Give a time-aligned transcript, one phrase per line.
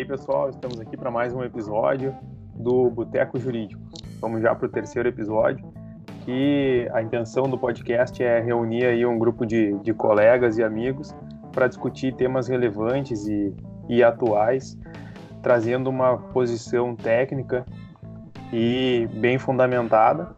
[0.00, 2.16] aí, pessoal, estamos aqui para mais um episódio
[2.54, 3.82] do Boteco Jurídico.
[4.18, 5.70] Vamos já para o terceiro episódio,
[6.24, 11.14] que a intenção do podcast é reunir aí um grupo de, de colegas e amigos
[11.52, 13.54] para discutir temas relevantes e,
[13.90, 14.78] e atuais,
[15.42, 17.66] trazendo uma posição técnica
[18.54, 20.34] e bem fundamentada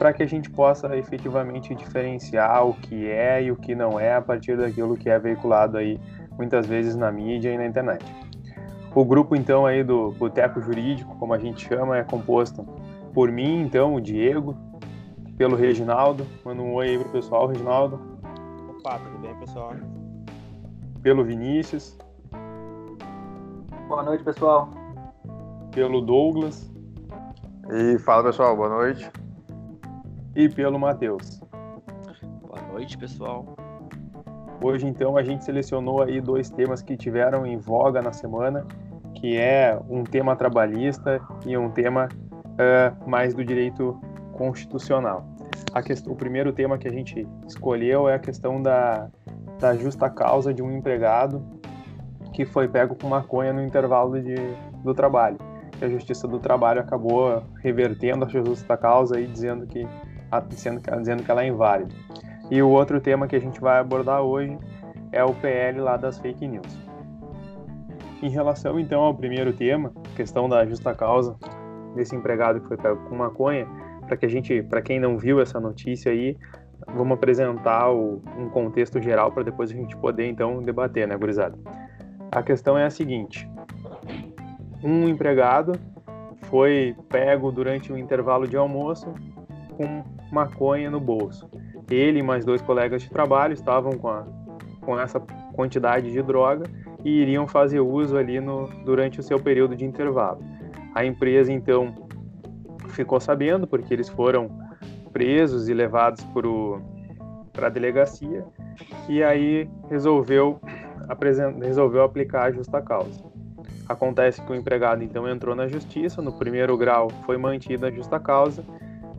[0.00, 4.16] para que a gente possa efetivamente diferenciar o que é e o que não é
[4.16, 6.00] a partir daquilo que é veiculado aí
[6.36, 8.04] muitas vezes na mídia e na internet.
[8.94, 12.64] O grupo então aí do Boteco Jurídico, como a gente chama, é composto
[13.12, 14.56] por mim, então, o Diego,
[15.36, 16.24] pelo Reginaldo.
[16.44, 18.00] Manda um oi aí pro pessoal, Reginaldo.
[18.68, 19.72] Opa, tudo bem, pessoal?
[21.02, 21.98] Pelo Vinícius.
[23.88, 24.70] Boa noite, pessoal.
[25.72, 26.72] Pelo Douglas.
[27.72, 29.10] E fala, pessoal, boa noite.
[30.36, 31.40] E pelo Matheus.
[32.42, 33.56] Boa noite, pessoal.
[34.62, 38.66] Hoje, então, a gente selecionou aí dois temas que tiveram em voga na semana,
[39.14, 43.98] que é um tema trabalhista e um tema uh, mais do direito
[44.32, 45.26] constitucional.
[45.84, 49.08] Questão, o primeiro tema que a gente escolheu é a questão da,
[49.58, 51.44] da justa causa de um empregado
[52.32, 54.34] que foi pego com maconha no intervalo de,
[54.82, 55.38] do trabalho.
[55.80, 59.86] E a Justiça do Trabalho acabou revertendo a justa causa e dizendo que,
[60.48, 61.94] dizendo, dizendo que ela é inválida.
[62.50, 64.56] E o outro tema que a gente vai abordar hoje
[65.12, 66.83] é o PL lá das fake news.
[68.24, 71.36] Em relação então ao primeiro tema, questão da justa causa
[71.94, 73.68] desse empregado que foi pego com maconha,
[74.06, 76.34] para que a gente, para quem não viu essa notícia aí,
[76.86, 81.58] vamos apresentar o, um contexto geral para depois a gente poder então debater, né, gurizada?
[82.32, 83.46] A questão é a seguinte:
[84.82, 85.72] um empregado
[86.44, 89.12] foi pego durante o intervalo de almoço
[89.76, 90.02] com
[90.32, 91.46] maconha no bolso.
[91.90, 94.24] Ele e mais dois colegas de trabalho estavam com, a,
[94.80, 95.20] com essa
[95.54, 96.64] quantidade de droga
[97.04, 100.42] e iriam fazer uso ali no, durante o seu período de intervalo.
[100.94, 101.94] A empresa então
[102.88, 104.48] ficou sabendo, porque eles foram
[105.12, 106.24] presos e levados
[107.52, 108.44] para a delegacia,
[109.08, 110.60] e aí resolveu,
[111.62, 113.22] resolveu aplicar a justa causa.
[113.88, 118.18] Acontece que o empregado então entrou na justiça, no primeiro grau foi mantida a justa
[118.18, 118.64] causa,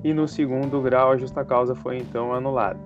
[0.03, 2.79] e no segundo grau a justa causa foi então anulada.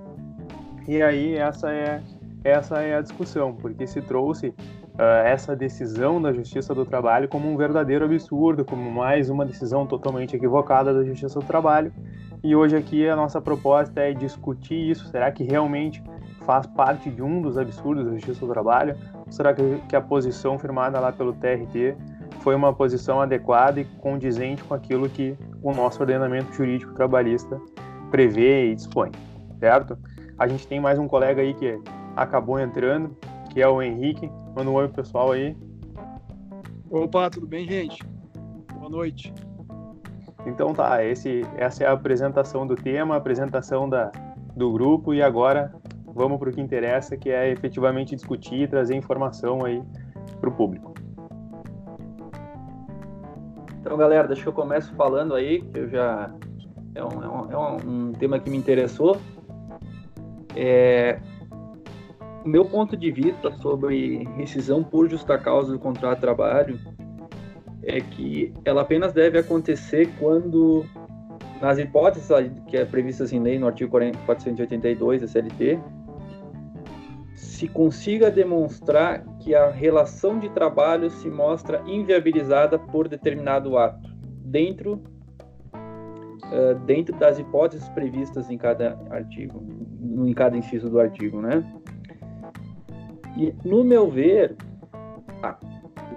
[0.88, 2.02] E aí essa é
[2.44, 4.54] essa é a discussão, porque se trouxe
[5.00, 9.88] uh, essa decisão da Justiça do Trabalho como um verdadeiro absurdo, como mais uma decisão
[9.88, 11.94] totalmente equivocada da Justiça do Trabalho.
[12.44, 15.08] E hoje aqui a nossa proposta é discutir isso.
[15.08, 16.04] Será que realmente
[16.46, 18.96] faz parte de um dos absurdos da Justiça do Trabalho?
[19.14, 21.96] Ou será que, que a posição firmada lá pelo TRT
[22.42, 27.60] foi uma posição adequada e condizente com aquilo que o nosso ordenamento jurídico trabalhista
[28.12, 29.12] prevê e dispõe,
[29.60, 29.98] certo?
[30.38, 31.78] A gente tem mais um colega aí que
[32.16, 33.16] acabou entrando,
[33.50, 34.32] que é o Henrique.
[34.56, 35.56] Manda um oi pro pessoal aí.
[36.90, 38.04] Opa, tudo bem, gente?
[38.74, 39.34] Boa noite.
[40.46, 44.12] Então tá, esse, essa é a apresentação do tema, a apresentação da,
[44.56, 45.74] do grupo e agora
[46.06, 49.84] vamos para o que interessa, que é efetivamente discutir e trazer informação aí
[50.40, 50.94] para o público.
[53.80, 56.34] Então, galera, deixa eu começo falando aí, que eu já
[56.96, 59.18] é um, é um, é um tema que me interessou.
[60.56, 61.20] É,
[62.44, 66.80] o meu ponto de vista sobre rescisão por justa causa do contrato de trabalho
[67.84, 70.86] é que ela apenas deve acontecer quando,
[71.62, 72.30] nas hipóteses
[72.68, 75.80] que é previstas em lei no artigo 482 da CLT,
[77.36, 84.10] se consiga demonstrar que a relação de trabalho se mostra inviabilizada por determinado ato,
[84.46, 85.02] dentro,
[85.74, 89.62] uh, dentro das hipóteses previstas em cada artigo,
[90.26, 91.64] em cada inciso do artigo, né?
[93.38, 94.56] E, no meu ver,
[95.44, 95.58] ah,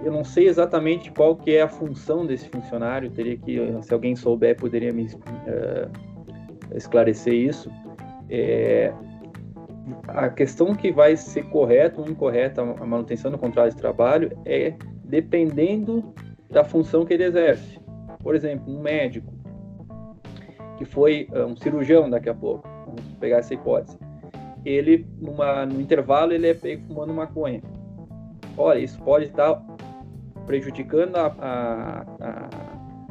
[0.03, 4.15] eu não sei exatamente qual que é a função desse funcionário, teria que, se alguém
[4.15, 7.71] souber, poderia me uh, esclarecer isso.
[8.29, 8.93] É,
[10.07, 14.73] a questão que vai ser correta ou incorreta a manutenção do contrato de trabalho é
[15.03, 16.13] dependendo
[16.49, 17.79] da função que ele exerce.
[18.21, 19.33] Por exemplo, um médico
[20.77, 23.97] que foi ah, um cirurgião daqui a pouco, vamos pegar essa hipótese.
[24.65, 27.61] Ele, numa, no intervalo, ele é pego fumando maconha.
[28.57, 29.61] Olha, isso pode estar
[30.45, 32.49] prejudicando a, a, a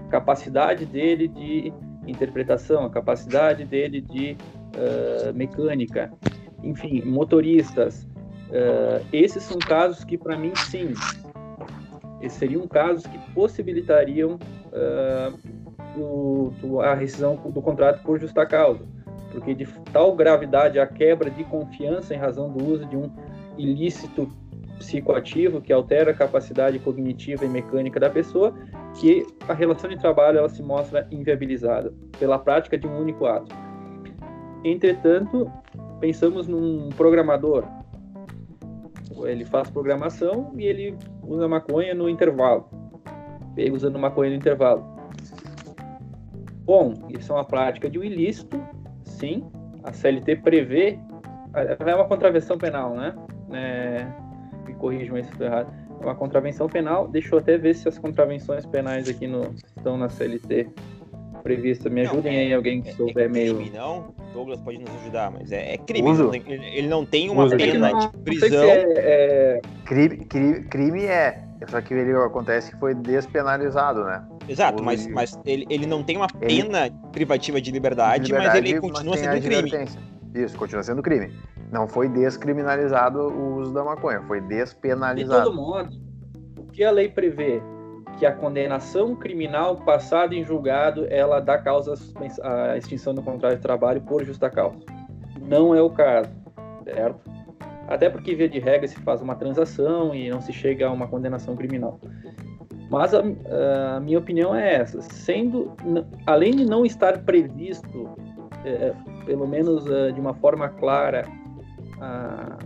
[0.09, 1.73] capacidade dele de
[2.07, 4.37] interpretação, a capacidade dele de
[4.77, 6.11] uh, mecânica
[6.63, 8.07] enfim, motoristas.
[8.49, 10.93] Uh, esses são casos que, para mim, sim,
[12.21, 14.39] esses seriam casos que possibilitariam
[14.73, 15.33] uh,
[16.81, 18.85] a rescisão do contrato por justa causa,
[19.33, 23.11] porque de tal gravidade a quebra de confiança em razão do uso de um
[23.57, 24.31] ilícito
[24.79, 28.55] psicoativo que altera a capacidade cognitiva e mecânica da pessoa,
[29.01, 33.55] que a relação de trabalho ela se mostra inviabilizada pela prática de um único ato.
[34.65, 35.51] Entretanto,
[36.01, 37.65] pensamos num programador.
[39.25, 42.69] Ele faz programação e ele usa maconha no intervalo.
[43.55, 44.85] Pega usando maconha no intervalo.
[46.65, 48.61] Bom, isso é uma prática de um ilícito,
[49.23, 49.45] sim.
[49.85, 50.99] A CLT prevê.
[51.55, 53.15] É uma contravenção penal, né?
[53.53, 54.07] É,
[54.67, 55.73] me corrijam se estou errado.
[56.01, 57.07] É uma contravenção penal.
[57.07, 60.69] Deixa eu até ver se as contravenções penais aqui no, estão na CLT
[61.43, 61.89] prevista.
[61.91, 63.57] Me ajudem não, é, aí, alguém que é, souber é meio.
[63.57, 66.09] Crime, não, Douglas pode nos ajudar, mas é, é crime.
[66.47, 67.57] Ele, ele, não tem uma Uso.
[67.57, 68.65] pena não, de prisão.
[68.65, 71.45] É, é, crime, crime, crime é.
[71.69, 74.25] Só que ele acontece que foi despenalizado, né?
[74.49, 78.61] Exato, mas, mas ele, ele não tem uma pena ele, privativa de liberdade, de liberdade,
[78.61, 79.89] mas ele continua mas sendo crime.
[80.35, 81.33] Isso, continua sendo crime.
[81.71, 85.41] Não foi descriminalizado o uso da maconha, foi despenalizado.
[85.41, 85.91] De todo modo,
[86.59, 87.63] o que a lei prevê?
[88.19, 91.95] Que a condenação criminal passada em julgado, ela dá causa
[92.43, 94.79] à extinção do contrato de trabalho por justa causa.
[95.41, 96.31] Não é o caso,
[96.85, 97.31] certo?
[97.89, 101.07] Até porque, via de regra, se faz uma transação e não se chega a uma
[101.07, 101.99] condenação criminal.
[102.93, 103.23] Mas a,
[103.97, 105.73] a minha opinião é essa: sendo,
[106.27, 108.11] além de não estar previsto,
[108.67, 108.93] é,
[109.25, 111.27] pelo menos é, de uma forma clara,
[111.99, 112.59] a,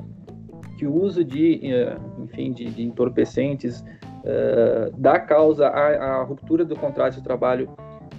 [0.76, 3.84] que o uso de, é, enfim, de, de entorpecentes
[4.24, 7.70] é, dá causa à, à, ruptura do contrato de trabalho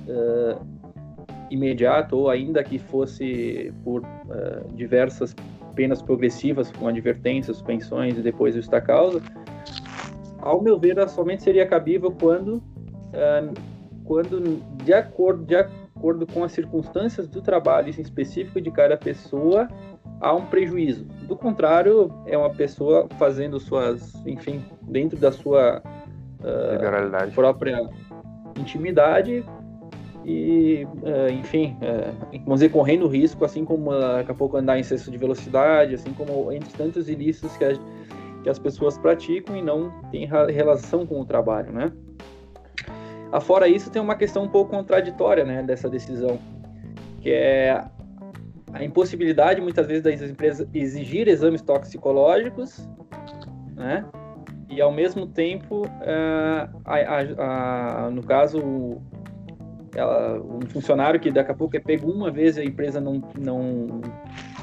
[0.08, 0.58] é,
[1.52, 4.02] imediato, ou ainda que fosse por
[4.76, 5.36] diversas
[5.76, 9.22] penas progressivas, com advertências, suspensões e depois justa causa,
[10.40, 13.54] ao meu ver, ela somente seria cabível quando, uh,
[14.04, 19.68] quando de, acordo, de acordo com as circunstâncias do trabalho em específico de cada pessoa,
[20.22, 21.06] há um prejuízo.
[21.28, 25.82] Do contrário, é uma pessoa fazendo suas, enfim, dentro da sua
[26.40, 27.90] uh, própria
[28.58, 29.44] intimidade
[30.26, 34.82] e, uh, enfim, uh, vamos dizer, correndo risco, assim como daqui a pouco andar em
[34.82, 37.74] excesso de velocidade, assim como entre tantos ilícitos que a
[38.44, 41.92] que as pessoas praticam e não tem relação com o trabalho, né?
[43.32, 46.40] Afora isso, tem uma questão um pouco contraditória, né, dessa decisão,
[47.20, 47.84] que é
[48.72, 52.88] a impossibilidade, muitas vezes, das empresas exigir exames toxicológicos,
[53.76, 54.06] né?
[54.70, 59.02] E, ao mesmo tempo, uh, a, a, a, no caso,
[59.96, 64.02] ela, um funcionário que daqui a pouco é pego uma vez a empresa não, não,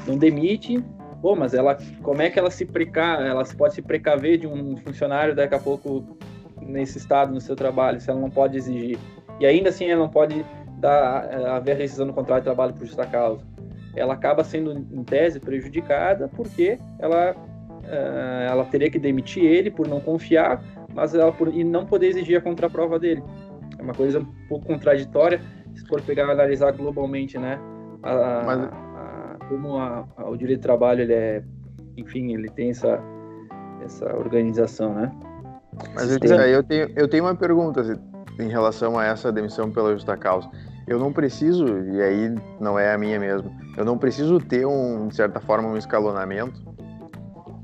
[0.07, 0.83] não demite,
[1.25, 4.77] Pô, mas ela, como é que ela se preca, ela pode se precaver de um
[4.77, 6.15] funcionário daqui a pouco
[6.61, 8.99] nesse estado no seu trabalho, se ela não pode exigir?
[9.39, 10.45] E ainda assim ela não pode
[10.77, 13.43] dar eh, haver rescisão do contrato de trabalho por justa causa.
[13.95, 19.87] Ela acaba sendo em tese prejudicada porque ela uh, ela teria que demitir ele por
[19.87, 20.63] não confiar,
[20.93, 23.23] mas ela por, e não poder exigir a contraprova dele.
[23.79, 25.41] É uma coisa um pouco contraditória
[25.73, 27.59] se for pegar analisar globalmente, né?
[28.03, 28.84] A, mas
[29.49, 31.43] como a, a, o direito do trabalho ele é,
[31.97, 33.01] enfim, ele tem essa
[33.83, 35.11] essa organização, né?
[35.93, 37.99] Mas eu tenho, eu tenho, eu tenho uma pergunta assim,
[38.39, 40.49] em relação a essa demissão pela justa causa.
[40.87, 45.07] Eu não preciso, e aí não é a minha mesmo, eu não preciso ter, um,
[45.07, 46.63] de certa forma, um escalonamento?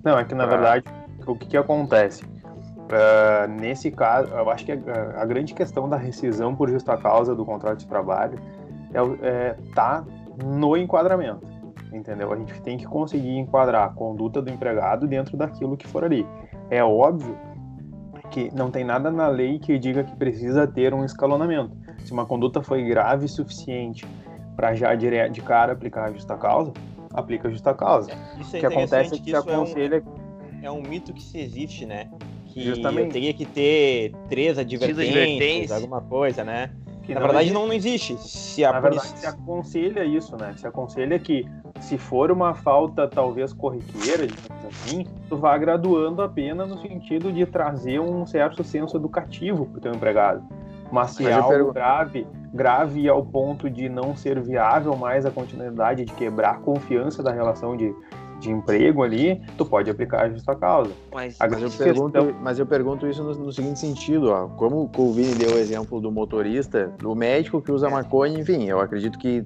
[0.03, 0.57] Não, é que na pra...
[0.57, 0.85] verdade,
[1.25, 2.23] o que, que acontece?
[2.23, 7.33] Uh, nesse caso, eu acho que a, a, grande questão da rescisão por justa causa
[7.33, 8.37] do contrato de trabalho
[8.93, 10.03] é, é tá
[10.43, 11.50] no enquadramento
[11.91, 12.31] entendeu?
[12.31, 16.25] A gente tem que conseguir enquadrar a conduta do empregado dentro daquilo que for ali.
[16.69, 17.37] É óbvio
[18.29, 21.75] que não tem nada na lei que diga que precisa ter um escalonamento.
[21.99, 24.07] Se uma conduta foi grave o suficiente
[24.55, 26.71] para já de cara aplicar a justa causa,
[27.13, 28.11] aplica a justa causa.
[28.39, 30.03] Isso é o que acontece é que, que se aconselha...
[30.63, 32.09] É um, é um mito que se existe, né?
[32.47, 33.07] Que Justamente.
[33.07, 36.71] eu teria que ter três advertências, alguma coisa, né?
[37.03, 37.53] Que na verdade existe.
[37.53, 38.17] não, não existe.
[38.19, 40.53] Se a na verdade se aconselha isso, né?
[40.57, 41.45] Se aconselha que
[41.81, 44.27] se for uma falta talvez corriqueira,
[44.67, 49.77] assim, tu vá graduando a pena no sentido de trazer um certo senso educativo para
[49.77, 50.43] o teu empregado.
[50.91, 51.73] Mas se Mas é algo pergunto...
[51.73, 57.23] grave, grave ao ponto de não ser viável mais a continuidade, de quebrar a confiança
[57.23, 57.95] da relação de,
[58.39, 60.91] de emprego ali, tu pode aplicar a justa causa.
[61.13, 62.41] Mas, mas, eu, pergunto, questão...
[62.41, 66.01] mas eu pergunto isso no, no, seguinte sentido, ó, como o Vini deu o exemplo
[66.01, 69.45] do motorista, do médico que usa maconha, enfim, eu acredito que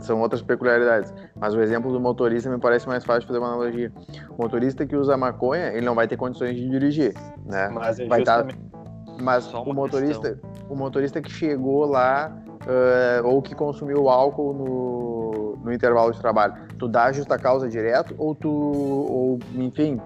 [0.00, 3.92] são outras peculiaridades, mas o exemplo do motorista me parece mais fácil fazer uma analogia.
[4.30, 7.14] O motorista que usa maconha, ele não vai ter condições de dirigir,
[7.44, 7.68] né?
[7.68, 8.70] Mas é vai tá justamente...
[8.70, 8.74] Tá,
[9.20, 10.50] mas o motorista, questão.
[10.68, 16.54] o motorista que chegou lá uh, ou que consumiu álcool no, no intervalo de trabalho,
[16.78, 20.00] tu dá justa causa direto ou tu, ou, enfim,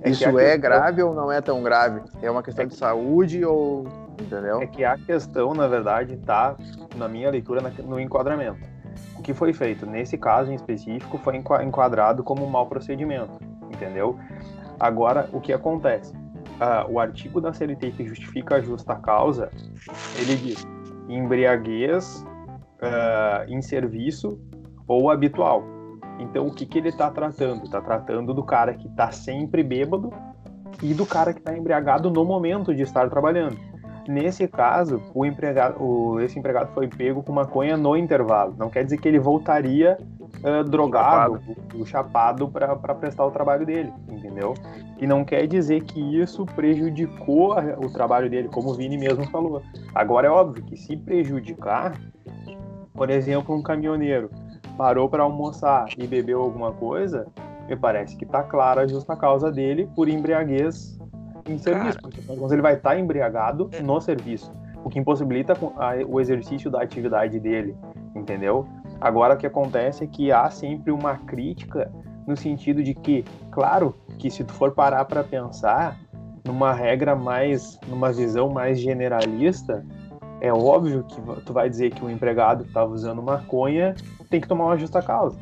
[0.00, 0.60] É Isso é questão...
[0.60, 2.00] grave ou não é tão grave?
[2.22, 2.72] É uma questão é que...
[2.72, 3.86] de saúde ou.
[4.20, 4.62] Entendeu?
[4.62, 6.56] É que a questão, na verdade, está,
[6.96, 8.58] na minha leitura, no enquadramento.
[9.26, 9.84] Que foi feito?
[9.84, 13.40] Nesse caso em específico, foi enquadrado como um mau procedimento,
[13.74, 14.16] entendeu?
[14.78, 16.14] Agora, o que acontece?
[16.14, 19.50] Uh, o artigo da CLT que justifica a justa causa,
[20.20, 20.64] ele diz
[21.08, 22.24] embriaguez
[22.80, 24.38] uh, em serviço
[24.86, 25.64] ou habitual.
[26.20, 27.64] Então, o que, que ele está tratando?
[27.64, 30.12] Está tratando do cara que está sempre bêbado
[30.80, 33.58] e do cara que está embriagado no momento de estar trabalhando.
[34.08, 38.54] Nesse caso, o empregado, o, esse empregado foi pego com maconha no intervalo.
[38.56, 41.40] Não quer dizer que ele voltaria uh, drogado,
[41.84, 44.54] chapado, chapado para prestar o trabalho dele, entendeu?
[44.98, 49.60] E não quer dizer que isso prejudicou o trabalho dele, como o Vini mesmo falou.
[49.94, 52.00] Agora é óbvio que se prejudicar,
[52.94, 54.30] por exemplo, um caminhoneiro
[54.76, 57.26] parou para almoçar e bebeu alguma coisa,
[57.68, 60.95] me parece que está clara a justa causa dele por embriaguez
[61.52, 61.98] em serviço.
[62.00, 62.20] Porque
[62.52, 63.80] ele vai estar tá embriagado é.
[63.80, 64.52] no serviço,
[64.84, 65.54] o que impossibilita
[66.08, 67.76] o exercício da atividade dele,
[68.14, 68.66] entendeu?
[69.00, 71.90] Agora o que acontece é que há sempre uma crítica
[72.26, 75.98] no sentido de que, claro, que se tu for parar para pensar
[76.44, 79.84] numa regra mais, numa visão mais generalista,
[80.40, 83.94] é óbvio que tu vai dizer que o empregado que estava usando maconha
[84.30, 85.38] tem que tomar uma justa causa.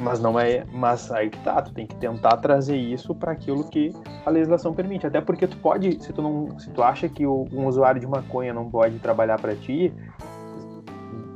[0.00, 3.64] Mas não é, mas aí que tá, tu tem que tentar trazer isso para aquilo
[3.64, 3.92] que
[4.24, 5.06] a legislação permite.
[5.06, 8.52] Até porque tu pode, se tu não, se tu acha que um usuário de maconha
[8.52, 9.92] não pode trabalhar para ti,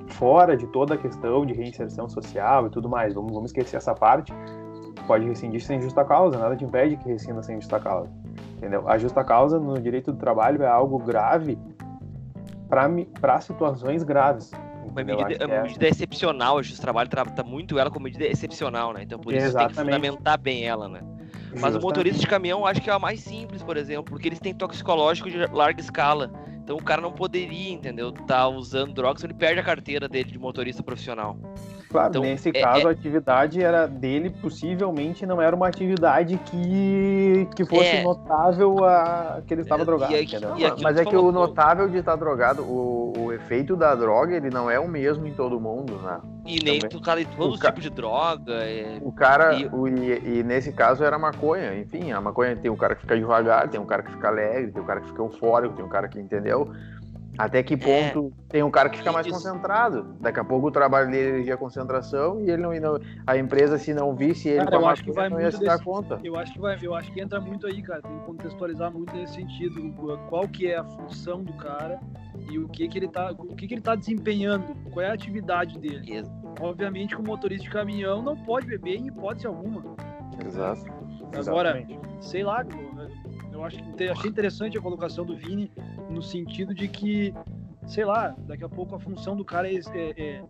[0.09, 3.95] fora de toda a questão de reinserção social e tudo mais, vamos, vamos esquecer essa
[3.95, 4.33] parte,
[5.07, 8.11] pode rescindir sem justa causa, nada te impede que rescinda sem justa causa.
[8.57, 8.89] Entendeu?
[8.89, 11.59] A justa causa no direito do trabalho é algo grave
[12.69, 14.51] para situações graves.
[14.91, 15.63] Uma medida, uma é.
[15.63, 19.03] medida excepcional, o justiça do trabalho trata muito ela como medida excepcional, né?
[19.03, 19.75] Então por isso Exatamente.
[19.75, 21.01] tem que fundamentar bem ela, né?
[21.03, 21.77] Mas Justamente.
[21.77, 24.55] o motorista de caminhão acho que é a mais simples, por exemplo, porque eles têm
[24.55, 26.31] toxicológico de larga escala.
[26.63, 28.11] Então o cara não poderia, entendeu?
[28.13, 31.39] Tá usando drogas, ele perde a carteira dele de motorista profissional.
[31.91, 32.89] Claro, então, nesse é, caso é...
[32.89, 38.03] a atividade era dele, possivelmente não era uma atividade que, que fosse é...
[38.03, 40.13] notável a que ele estava é, drogado.
[40.13, 44.37] E, e Mas é que o notável de estar drogado, o, o efeito da droga,
[44.37, 46.21] ele não é o mesmo em todo mundo, né?
[46.45, 47.69] E nem do cara os ca...
[47.69, 48.53] tipos de droga.
[48.53, 48.99] É...
[49.03, 49.67] O cara, e...
[49.67, 51.75] O, e, e, nesse caso era maconha.
[51.75, 54.71] Enfim, a maconha tem o cara que fica devagar, tem um cara que fica alegre,
[54.71, 56.71] tem o cara que fica eufórico, tem o cara que entendeu.
[57.39, 57.77] Até que é.
[57.77, 58.53] ponto é.
[58.53, 60.15] tem um cara que fica mais concentrado.
[60.21, 63.93] Daqui a pouco o trabalho dele é concentração e ele não, não, a empresa se
[63.93, 66.21] não visse ele cara, eu acho que vai não ia se dar conta.
[66.23, 68.03] Eu acho que vai, eu acho que entra muito aí, cara.
[68.03, 69.95] Tem que contextualizar muito nesse sentido,
[70.29, 72.01] qual que é a função do cara
[72.51, 75.15] e o que que ele tá, o que que ele tá desempenhando, qual é a
[75.15, 76.23] atividade dele.
[76.61, 79.97] Obviamente que o motorista de caminhão não pode beber em hipótese alguma.
[80.45, 80.85] Exato.
[81.35, 81.99] Agora, Exatamente.
[82.21, 82.65] sei lá,
[83.57, 85.71] eu acho que achei interessante a colocação do Vini
[86.11, 87.35] no sentido de que,
[87.87, 90.43] sei lá, daqui a pouco a função do cara é, é, é,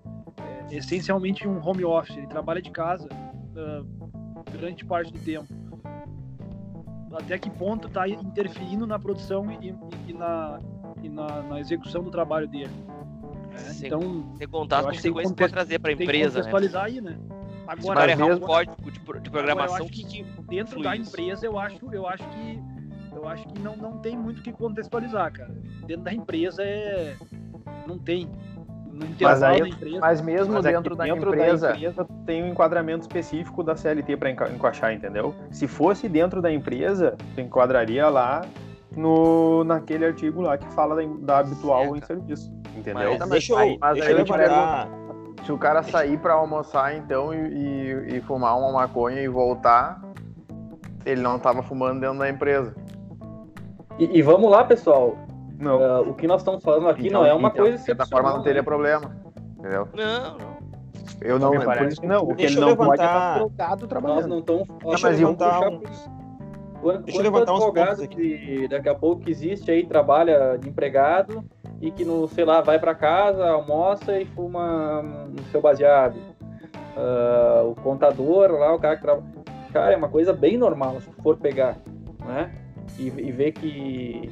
[0.70, 5.46] é essencialmente um home office, ele trabalha de casa uh, grande parte do tempo.
[7.12, 10.60] Até que ponto está interferindo na produção e, e, e, na,
[11.02, 12.70] e na, na, execução do trabalho dele.
[13.52, 16.12] É, sem, então, sem contar as consequências que pode trazer para a empresa.
[16.12, 16.88] Tem que contextualizar né?
[16.88, 17.18] aí, né?
[17.66, 21.78] Agora, Se errar um código de, de programação que, que, dentro da empresa eu acho,
[21.92, 22.75] eu acho que
[23.26, 25.52] eu acho que não, não tem muito o que contextualizar, cara.
[25.86, 27.14] Dentro da empresa é.
[27.86, 28.30] Não tem.
[29.20, 31.68] Mas, aí, empresa, mas mesmo mas dentro, da, dentro empresa...
[31.68, 35.34] da empresa tem um enquadramento específico da CLT para encaixar, entendeu?
[35.50, 38.42] Se fosse dentro da empresa, tu enquadraria lá
[38.96, 43.18] no, naquele artigo lá que fala da, da habitual é, em serviço, entendeu?
[43.18, 44.88] Mas, deixa eu, aí, mas deixa aí eu pergunta,
[45.44, 50.00] se o cara sair para almoçar então e, e, e, fumar uma maconha e voltar,
[51.04, 52.74] ele não estava fumando dentro da empresa.
[53.98, 55.16] E, e vamos lá, pessoal.
[55.58, 55.78] Não.
[55.78, 58.08] Uh, o que nós estamos falando aqui então, não é uma então, coisa excepcional.
[58.08, 59.16] Da forma não teria problema.
[59.58, 59.88] Entendeu?
[59.94, 60.56] Não, não.
[61.20, 62.24] Eu não, me parece que não.
[62.24, 62.86] O que ele não levantar...
[62.86, 64.18] pode é estar trocado trabalhando.
[64.18, 64.68] Nós não estamos...
[64.84, 65.80] Deixa eu levantar um...
[66.80, 68.38] Quando, Deixa eu levantar uns pontos aqui.
[68.38, 71.42] Que daqui a pouco que existe aí, trabalha de empregado
[71.80, 76.16] e que, no, sei lá, vai para casa, almoça e fuma no seu baseado.
[76.96, 79.26] Uh, o contador lá, o cara que trabalha...
[79.72, 81.76] Cara, é uma coisa bem normal, se for pegar,
[82.26, 82.50] né?
[82.98, 84.30] E, e ver que,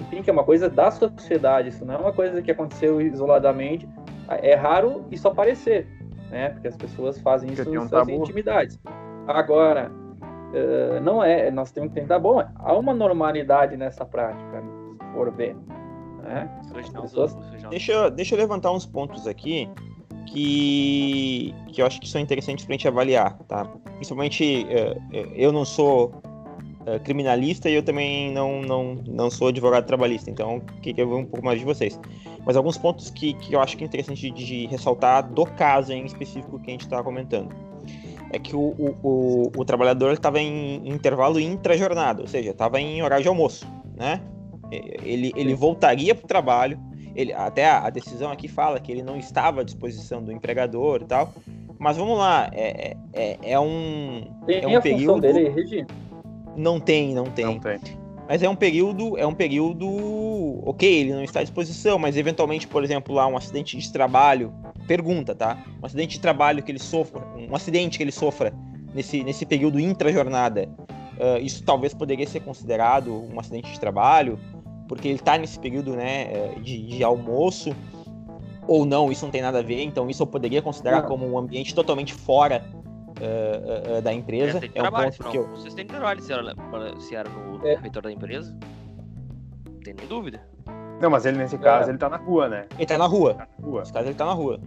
[0.00, 3.88] enfim, que é uma coisa da sociedade, isso não é uma coisa que aconteceu isoladamente.
[4.28, 5.86] É raro isso aparecer,
[6.30, 6.50] né?
[6.50, 8.78] Porque as pessoas fazem isso nas suas intimidades.
[9.26, 15.12] Agora, uh, não é, nós temos que tentar, bom, há uma normalidade nessa prática, se
[15.12, 15.56] for ver.
[16.22, 16.48] Né?
[17.02, 17.36] Pessoas...
[17.68, 19.68] Deixa, deixa eu levantar uns pontos aqui
[20.26, 23.64] que, que eu acho que são interessantes para a gente avaliar, tá?
[23.96, 26.12] Principalmente, uh, eu não sou
[26.86, 31.24] uh, criminalista e eu também não, não, não sou advogado trabalhista, então queria ver um
[31.24, 31.98] pouco mais de vocês.
[32.44, 35.92] Mas alguns pontos que, que eu acho que é interessante de, de ressaltar do caso
[35.92, 37.54] em específico que a gente está comentando.
[38.32, 43.02] É que o, o, o, o trabalhador estava em intervalo intra-jornada, ou seja, estava em
[43.02, 44.20] horário de almoço, né?
[44.70, 46.80] Ele, ele voltaria para o trabalho,
[47.14, 51.02] ele, até a, a, decisão aqui fala que ele não estava à disposição do empregador
[51.02, 51.30] e tal,
[51.78, 55.20] mas vamos lá, é, é, é um, tem é um a período...
[55.20, 55.86] dele, Regi?
[56.56, 57.44] Não tem, não tem.
[57.44, 57.78] Não tem.
[58.28, 59.86] Mas é um período, é um período,
[60.64, 64.54] ok, ele não está à disposição, mas eventualmente, por exemplo, lá um acidente de trabalho,
[64.86, 65.62] pergunta, tá?
[65.82, 68.54] Um acidente de trabalho que ele sofra, um acidente que ele sofra
[68.94, 70.68] nesse, nesse período intra-jornada,
[71.18, 74.38] uh, isso talvez poderia ser considerado um acidente de trabalho,
[74.88, 77.74] porque ele está nesse período, né, eh, de, de almoço,
[78.66, 81.08] ou não, isso não tem nada a ver, então isso eu poderia considerar não.
[81.08, 82.64] como um ambiente totalmente fora
[83.22, 84.58] uh, uh, da empresa.
[84.58, 85.48] É, é um ponto que eu...
[85.48, 86.54] Vocês têm trabalho se era,
[87.00, 87.74] se era no é.
[87.74, 88.56] refeitório da empresa.
[89.66, 90.40] Não tem nem dúvida.
[91.00, 91.92] Não, mas ele nesse caso é.
[91.92, 92.66] ele tá na rua, né?
[92.76, 93.34] Ele tá na rua.
[93.34, 93.80] Tá na rua.
[93.80, 94.60] Nesse caso ele tá na rua.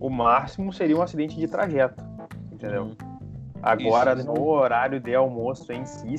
[0.00, 2.02] O máximo seria um acidente de trajeto,
[2.52, 2.84] entendeu?
[2.84, 2.96] Hum.
[3.62, 6.16] Agora, isso, no horário de almoço em si,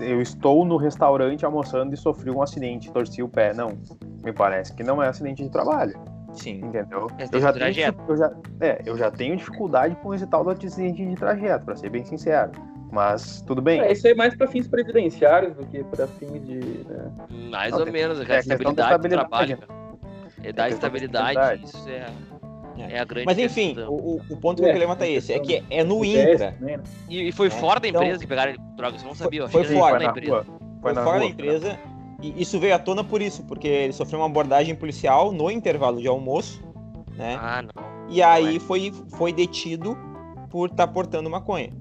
[0.00, 3.54] eu estou no restaurante almoçando e sofri um acidente, torci o pé.
[3.54, 3.78] Não,
[4.24, 5.94] me parece que não é acidente de trabalho.
[6.32, 6.60] Sim.
[6.64, 7.08] Entendeu?
[7.32, 11.04] eu já, tenho, eu, já, é, eu já tenho dificuldade com esse tal do acidente
[11.04, 12.52] de trajeto, para ser bem sincero.
[12.90, 13.80] Mas tudo bem.
[13.80, 16.84] É, isso é mais para fins previdenciários do que para fins de.
[16.84, 17.10] Né?
[17.50, 19.58] Mais não, ou menos, é, é estabilidade, do trabalho.
[20.42, 22.06] É dar estabilidade, isso é.
[22.78, 25.62] É a grande Mas enfim, o, o, ponto que eu levanta é esse, é que
[25.68, 26.54] é no Intra.
[26.58, 26.80] Né?
[27.08, 29.46] E, e foi é, fora da então, empresa que pegaram drogas, eu não sabia.
[29.46, 30.46] Foi, foi fora da empresa.
[30.80, 31.78] Foi, fora da empresa.
[32.22, 36.00] E isso veio à tona por isso, porque ele sofreu uma abordagem policial no intervalo
[36.00, 36.62] de almoço,
[37.16, 37.36] né?
[37.40, 38.08] Ah, não.
[38.08, 39.96] E aí foi, foi detido
[40.50, 41.72] por estar tá portando maconha.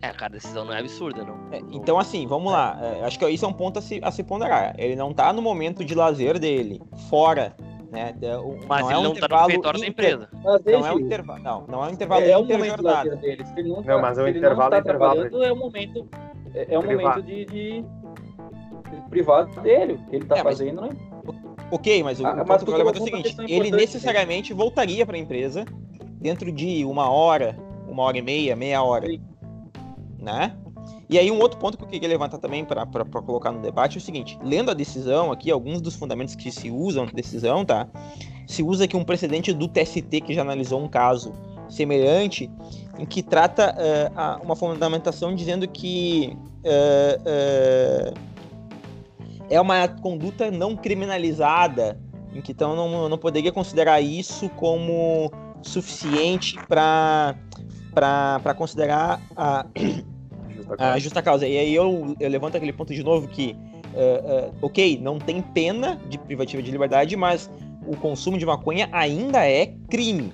[0.00, 1.34] É, cara, a decisão não é absurda, não.
[1.50, 2.78] É, então, assim, vamos lá.
[2.80, 4.74] É, acho que isso é um ponto a se, a se ponderar.
[4.78, 7.54] Ele não tá no momento de lazer dele, fora
[7.94, 8.12] né?
[8.68, 10.28] Mas não ele é um não tá no território da empresa.
[10.42, 11.42] Mas, não é um intervalo.
[11.42, 12.82] Não, não é um intervalo é, é um momento
[13.16, 13.46] dele.
[13.46, 15.44] Se ele não, tá, não mas é um intervalo, não tá intervalo.
[15.44, 16.08] É um momento,
[16.54, 17.84] é, é um momento de, de,
[19.14, 20.00] privado dele.
[20.10, 20.90] O ele tá é, fazendo, mas...
[20.90, 20.96] né?
[21.70, 25.16] Ok, mas o, ah, o que eu levanto é o seguinte: ele necessariamente voltaria para
[25.16, 25.64] a empresa
[26.20, 27.56] dentro de uma hora,
[27.88, 29.06] uma hora e meia, meia hora.
[29.06, 29.20] Sim.
[30.18, 30.56] Né?
[31.08, 32.86] E aí um outro ponto que eu queria levantar também para
[33.22, 36.70] colocar no debate é o seguinte: lendo a decisão aqui, alguns dos fundamentos que se
[36.70, 37.86] usam na decisão, tá?
[38.46, 41.32] Se usa aqui um precedente do TST que já analisou um caso
[41.68, 42.50] semelhante,
[42.98, 48.33] em que trata uh, uma fundamentação dizendo que uh, uh,
[49.50, 51.98] é uma conduta não criminalizada,
[52.34, 55.30] em que então não, não poderia considerar isso como
[55.62, 57.34] suficiente para
[58.56, 59.66] considerar a
[60.54, 60.92] justa causa.
[60.94, 61.46] A justa causa.
[61.46, 63.56] E aí eu, eu levanto aquele ponto de novo que,
[63.94, 67.50] uh, uh, ok, não tem pena de privativa de liberdade, mas
[67.86, 70.32] o consumo de maconha ainda é crime.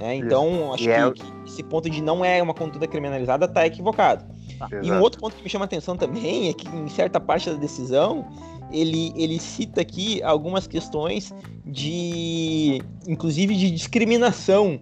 [0.00, 0.16] Né?
[0.16, 1.10] Então, acho é...
[1.12, 4.24] que, esse ponto de não é uma conduta criminalizada está equivocado.
[4.58, 4.68] Tá.
[4.82, 7.50] E um outro ponto que me chama a atenção também é que, em certa parte
[7.50, 8.26] da decisão,
[8.72, 11.32] ele, ele cita aqui algumas questões
[11.64, 14.80] de, inclusive, de discriminação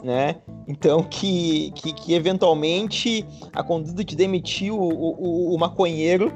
[0.00, 0.36] né?
[0.66, 6.32] Então, que, que, que eventualmente a conduta de demitir o, o, o maconheiro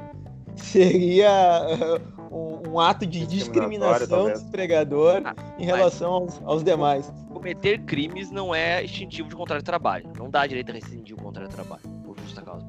[0.55, 1.65] seria
[2.29, 7.11] uh, um, ato de discriminação do empregador ah, em relação aos, aos demais.
[7.29, 10.11] Cometer crimes não é extintivo de contrato de trabalho.
[10.17, 11.83] Não dá direito a rescindir o contrato de trabalho,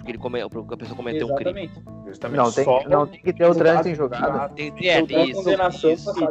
[0.08, 1.78] Porque ele come, a pessoa cometeu Exatamente.
[1.78, 2.06] um crime.
[2.06, 2.38] Justamente.
[2.38, 4.48] Não, tem, não tem que ter o trânsito em jogada.
[4.50, 5.38] Tem, é, tem isso.
[5.38, 6.24] Condenação isso, isso,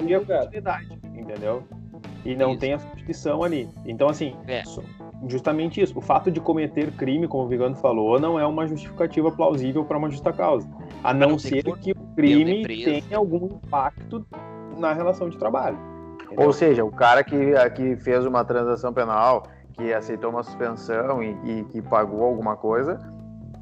[1.13, 1.63] entendeu?
[2.25, 2.59] e não isso.
[2.59, 3.69] tem a substituição ali.
[3.85, 4.63] Então, assim, é.
[5.27, 5.97] justamente isso.
[5.97, 9.97] O fato de cometer crime, como o Vigano falou, não é uma justificativa plausível para
[9.97, 10.67] uma justa causa.
[11.03, 14.25] A não, não ser que o crime tenha algum impacto
[14.75, 15.77] na relação de trabalho.
[16.25, 16.47] Entendeu?
[16.47, 21.37] Ou seja, o cara que, que fez uma transação penal, que aceitou uma suspensão e,
[21.45, 22.99] e que pagou alguma coisa,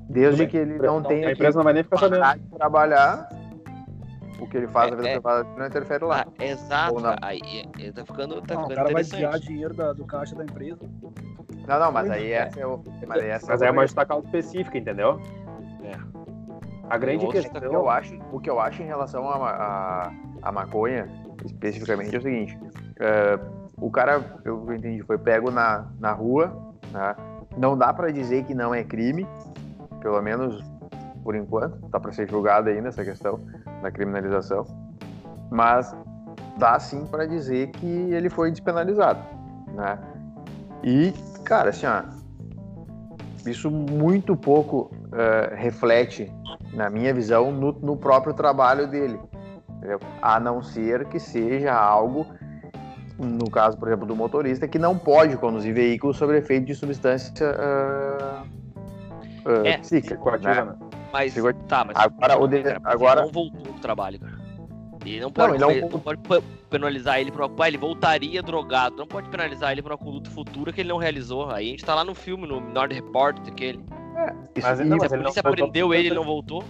[0.10, 1.30] desde que ele não tenha.
[1.30, 2.50] A empresa não vai nem ficar sabendo.
[2.58, 3.30] trabalhar,
[4.40, 5.20] o que ele faz é, é,
[5.58, 6.26] não interfere lá.
[6.38, 6.96] Ah, exato.
[7.22, 7.42] Aí
[7.78, 10.44] ele tá ficando, tá não, ficando o cara vai desviar dinheiro da, do caixa da
[10.44, 10.80] empresa.
[11.68, 14.06] Não, não, mas aí essa é, o, mas aí, essa mas é, é uma justa
[14.06, 15.20] causa específica, entendeu?
[15.84, 15.98] É.
[16.90, 20.12] A grande questão que eu acho, o que eu acho em relação a, a,
[20.44, 21.08] a maconha,
[21.44, 27.16] especificamente, é o seguinte: uh, o cara, eu entendi, foi pego na, na rua, né?
[27.58, 29.28] não dá para dizer que não é crime,
[30.06, 30.64] pelo menos
[31.24, 33.40] por enquanto, tá para ser julgado ainda essa questão
[33.82, 34.64] da criminalização,
[35.50, 35.96] mas
[36.60, 39.20] dá sim para dizer que ele foi despenalizado,
[39.74, 39.98] né?
[40.84, 41.12] E,
[41.44, 42.04] cara, assim, ó,
[43.50, 46.32] isso muito pouco uh, reflete,
[46.72, 49.20] na minha visão, no, no próprio trabalho dele.
[49.78, 50.00] Entendeu?
[50.22, 52.28] A não ser que seja algo,
[53.18, 57.48] no caso, por exemplo, do motorista, que não pode conduzir veículo sob efeito de substância
[57.50, 58.65] uh,
[59.46, 60.16] uh, é, psíquica.
[60.38, 60.76] Né?
[61.12, 61.34] Mas,
[61.68, 63.22] tá, mas agora, o de, agora...
[63.22, 64.46] não voltou pro trabalho, cara.
[65.06, 65.90] Ele não pode, não, ele não...
[65.90, 66.20] não pode
[66.70, 67.50] penalizar ele por uma.
[67.50, 68.96] Pai, ele voltaria drogado.
[68.96, 71.50] Não pode penalizar ele por uma conduta futura que ele não realizou.
[71.52, 73.86] Aí a gente tá lá no filme, no Minority Report, aquele.
[74.18, 76.64] É, isso, mas, não, mas a polícia prendeu ele e ele não voltou.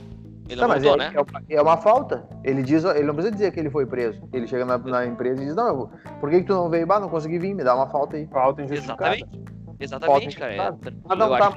[0.49, 1.13] Ele não, não voltou, é, né?
[1.49, 2.27] É uma falta.
[2.43, 4.21] Ele diz, ele não precisa dizer que ele foi preso.
[4.33, 6.85] Ele chega na, na empresa e diz, não, eu, por que, que tu não veio?
[6.85, 8.27] Bah, não consegui vir, me dá uma falta aí.
[8.27, 9.15] Falta injustificada.
[9.15, 9.55] Exatamente.
[9.79, 10.53] Exatamente, cara.
[10.53, 10.59] É,
[11.09, 11.53] ah, não, tá.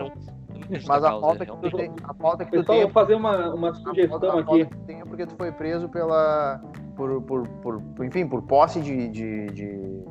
[0.86, 2.80] Mas a falta que tu tem, a falta que tu tem.
[2.82, 4.66] Eu fazer uma, uma sugestão a aqui.
[4.66, 6.60] Que tem é porque tu foi preso pela
[6.94, 10.04] por, por, por, enfim, por posse de, de, de,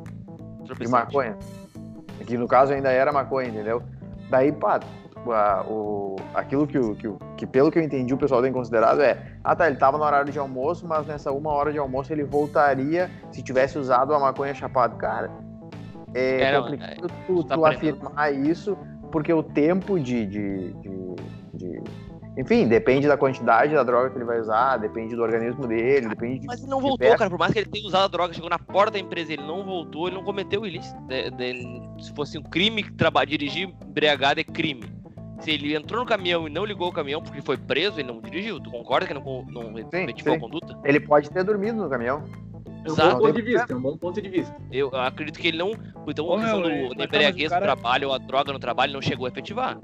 [0.80, 1.38] de maconha.
[2.26, 3.84] Que no caso ainda era maconha, entendeu?
[4.30, 4.80] Daí, pá,
[5.32, 9.02] a, o, aquilo que, o, que, que, pelo que eu entendi, o pessoal tem considerado
[9.02, 12.12] é: ah, tá, ele tava no horário de almoço, mas nessa uma hora de almoço
[12.12, 14.96] ele voltaria se tivesse usado a maconha chapado.
[14.98, 15.30] Cara,
[16.14, 18.78] é, é complicado é, tu, tá tu afirmar isso,
[19.12, 21.16] porque o tempo de, de, de,
[21.54, 21.84] de
[22.38, 26.46] enfim, depende da quantidade da droga que ele vai usar, depende do organismo dele, depende
[26.46, 27.30] Mas ele não voltou, cara.
[27.30, 29.66] Por mais que ele tenha usado a droga, chegou na porta da empresa, ele não
[29.66, 30.96] voltou, ele não cometeu ilícito.
[32.00, 32.86] Se fosse um crime,
[33.28, 34.84] dirigir embriagado é crime.
[35.40, 38.22] Se ele entrou no caminhão e não ligou o caminhão porque foi preso, ele não
[38.22, 38.60] dirigiu.
[38.60, 40.80] Tu concorda que não, não efetivou a conduta?
[40.84, 42.24] Ele pode ter dormido no caminhão.
[42.88, 44.56] É um bom ponto de vista, é um bom ponto de vista.
[44.72, 45.72] Eu acredito que ele não.
[46.08, 49.30] Então, a questão do embriaguez no trabalho ou a droga no trabalho não chegou a
[49.30, 49.78] efetivar.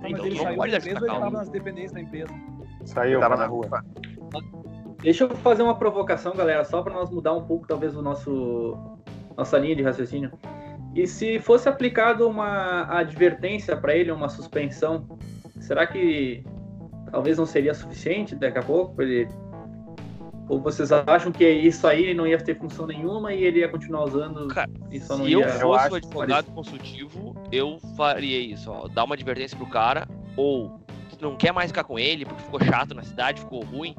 [0.00, 2.34] Não, ele não saiu pode da empresa ele tava nas dependências da empresa?
[2.84, 3.84] Saiu, tava na rua.
[5.02, 8.76] Deixa eu fazer uma provocação, galera, só para nós mudar um pouco, talvez, o nosso
[9.36, 10.32] nossa linha de raciocínio.
[10.94, 15.06] E se fosse aplicado uma advertência para ele, uma suspensão,
[15.60, 16.44] será que
[17.12, 19.28] talvez não seria suficiente daqui a pouco para ele
[20.48, 24.04] ou vocês acham que isso aí não ia ter função nenhuma e ele ia continuar
[24.04, 25.36] usando Cara, e só não se ia...
[25.38, 30.80] eu fosse o advogado consultivo, eu faria isso, ó, dar uma advertência pro cara, ou
[31.10, 33.94] se não quer mais ficar com ele porque ficou chato na cidade, ficou ruim,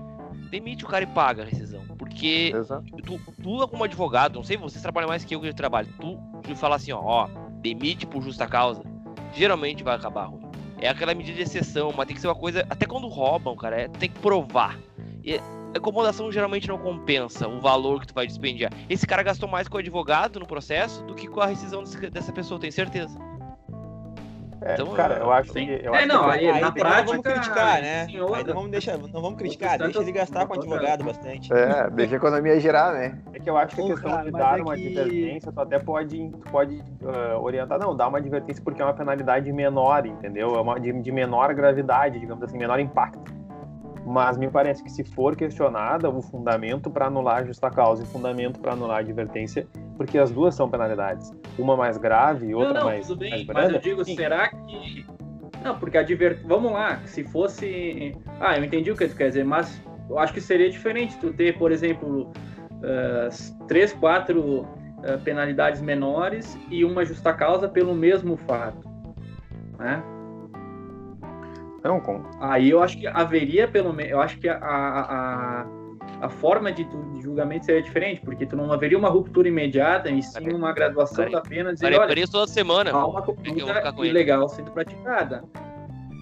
[0.50, 1.82] demite o cara e paga a rescisão.
[1.98, 2.52] Porque
[3.06, 6.56] tu, tu, como advogado, não sei, vocês trabalham mais que eu que trabalho, tu, tu
[6.56, 7.30] falar assim, ó, ó,
[7.62, 8.82] demite por justa causa,
[9.34, 10.50] geralmente vai acabar ruim.
[10.82, 12.66] É aquela medida de exceção, mas tem que ser uma coisa.
[12.70, 14.80] Até quando roubam, cara, é, tem que provar.
[15.24, 18.72] E a acomodação geralmente não compensa o valor que tu vai dispendiar.
[18.90, 22.32] Esse cara gastou mais com o advogado no processo do que com a rescisão dessa
[22.32, 23.30] pessoa, tenho certeza.
[24.62, 25.60] É, então, cara, eu acho que.
[25.82, 27.06] Eu é, acho não, que aí, aí na prática.
[27.06, 28.06] Vamos criticar, né?
[28.08, 31.54] Senhor, aí não vamos, deixar, não vamos criticar, deixa ele gastar com o advogado bastante.
[31.54, 33.18] É, deixa a economia girar, né?
[33.34, 35.00] É que eu acho que a questão cara, de dar é uma que...
[35.00, 38.94] advertência, tu até pode, tu pode uh, orientar, não, dar uma advertência porque é uma
[38.94, 40.54] penalidade menor, entendeu?
[40.56, 43.39] É uma de, de menor gravidade, digamos assim, menor impacto.
[44.06, 48.06] Mas me parece que se for questionada o fundamento para anular a justa causa e
[48.08, 52.74] fundamento para anular a advertência, porque as duas são penalidades, uma mais grave e outra
[52.74, 53.62] não, não, mais, tudo bem, mais branda.
[53.62, 54.16] Mas eu digo, sim.
[54.16, 55.06] será que
[55.64, 56.42] não, porque a divert...
[56.46, 60.34] vamos lá, se fosse, ah, eu entendi o que tu quer dizer, mas eu acho
[60.34, 67.04] que seria diferente tu ter, por exemplo, uh, três, quatro uh, penalidades menores e uma
[67.04, 68.88] justa causa pelo mesmo fato,
[69.78, 70.02] né?
[71.84, 72.24] Não, com...
[72.40, 74.12] Aí eu acho que haveria pelo menos.
[74.12, 75.66] Eu acho que a, a,
[76.22, 80.10] a forma de, tu, de, julgamento seria diferente, porque tu não haveria uma ruptura imediata,
[80.10, 81.74] e sim uma graduação da pena.
[81.74, 82.92] Dizer, olha, toda semana.
[82.92, 85.44] Há uma conduta ilegal sendo praticada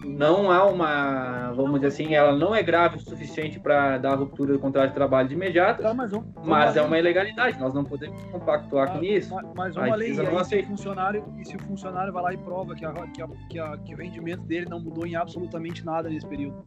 [0.07, 4.15] não há uma, vamos dizer assim, ela não é grave o suficiente para dar a
[4.15, 7.73] ruptura do contrato de trabalho de imediato, tá, mas, um, mas é uma ilegalidade, nós
[7.73, 9.35] não podemos compactuar ah, com isso.
[9.55, 12.37] Mas uma lei, e aí, se o funcionário, e se o funcionário vai lá e
[12.37, 15.85] prova que, a, que, a, que, a, que o rendimento dele não mudou em absolutamente
[15.85, 16.65] nada nesse período.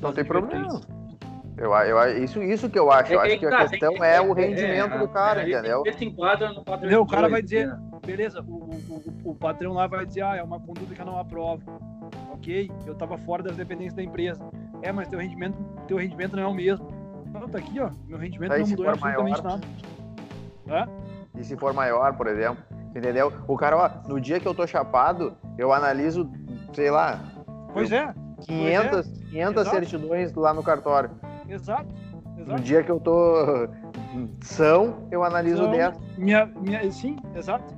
[0.00, 0.80] Não tem problema.
[1.56, 3.12] Eu, eu, isso, isso que eu acho.
[3.12, 5.82] Eu é, acho que a tá, questão é, é, o rendimento é, do cara, entendeu?
[5.84, 7.02] Entendeu?
[7.02, 7.68] O cara vai dizer,
[8.06, 11.06] beleza, o, o, o, o patrão lá vai dizer, ah, é uma conduta que eu
[11.06, 11.87] não aprovo
[12.38, 14.40] ok, eu estava fora das dependências da empresa.
[14.82, 16.88] É, mas teu rendimento, teu rendimento não é o mesmo.
[17.32, 17.90] Não, tá aqui, ó.
[18.06, 19.60] Meu rendimento não mudou absolutamente maior,
[20.66, 20.88] nada.
[21.34, 21.40] É?
[21.40, 22.62] E se for maior, por exemplo,
[22.94, 23.32] entendeu?
[23.46, 26.30] O cara, ó, no dia que eu tô chapado, eu analiso,
[26.72, 27.20] sei lá.
[27.72, 28.14] Pois é.
[28.46, 29.30] 500, pois é.
[29.30, 31.10] 500 certidões lá no cartório.
[31.48, 31.88] Exato.
[32.36, 32.52] Exato.
[32.52, 33.68] No dia que eu tô
[34.40, 35.98] são, eu analiso são, 10.
[36.16, 37.77] Minha, minha, sim, exato.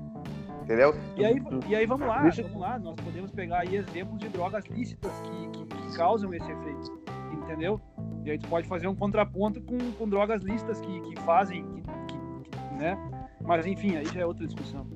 [0.71, 0.95] Entendeu?
[1.17, 2.45] E aí, e aí vamos lá, Deixa...
[2.45, 2.79] vamos lá.
[2.79, 6.97] Nós podemos pegar aí exemplos de drogas lícitas que, que, que, causam esse efeito.
[7.33, 7.81] Entendeu?
[8.25, 11.83] E aí tu pode fazer um contraponto com, com drogas lícitas que, que fazem, que,
[11.83, 12.97] que, né?
[13.41, 14.87] Mas enfim, aí já é outra discussão.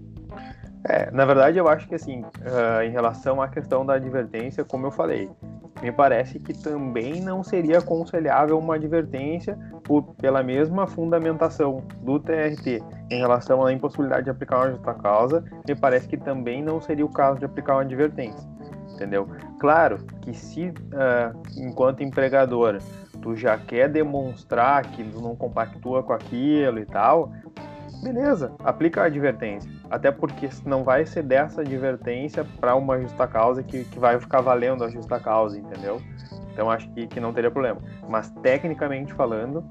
[0.88, 4.87] É, na verdade, eu acho que assim, uh, em relação à questão da advertência, como
[4.87, 5.28] eu falei,
[5.85, 12.83] me parece que também não seria aconselhável uma advertência por, pela mesma fundamentação do TRT
[13.11, 17.05] em relação à impossibilidade de aplicar uma justa causa, me parece que também não seria
[17.05, 18.49] o caso de aplicar uma advertência,
[18.94, 19.29] entendeu?
[19.61, 22.79] Claro que se, uh, enquanto empregador,
[23.20, 27.31] tu já quer demonstrar que tu não compactua com aquilo e tal,
[28.04, 29.70] beleza, aplica a advertência.
[29.90, 34.42] Até porque não vai ser dessa advertência para uma justa causa que, que vai ficar
[34.42, 36.00] valendo a justa causa, entendeu?
[36.52, 37.80] Então acho que, que não teria problema.
[38.08, 39.64] Mas tecnicamente falando,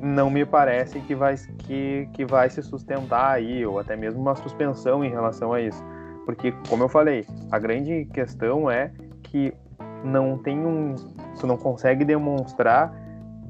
[0.00, 4.34] não me parece que vai, que, que vai se sustentar aí, ou até mesmo uma
[4.34, 5.82] suspensão em relação a isso.
[6.24, 8.90] Porque, como eu falei, a grande questão é
[9.22, 9.54] que
[10.02, 10.94] não tem um.
[11.38, 12.92] Tu não consegue demonstrar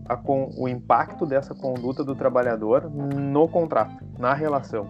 [0.08, 0.18] a,
[0.56, 4.88] o impacto dessa conduta do trabalhador no contrato, na relação,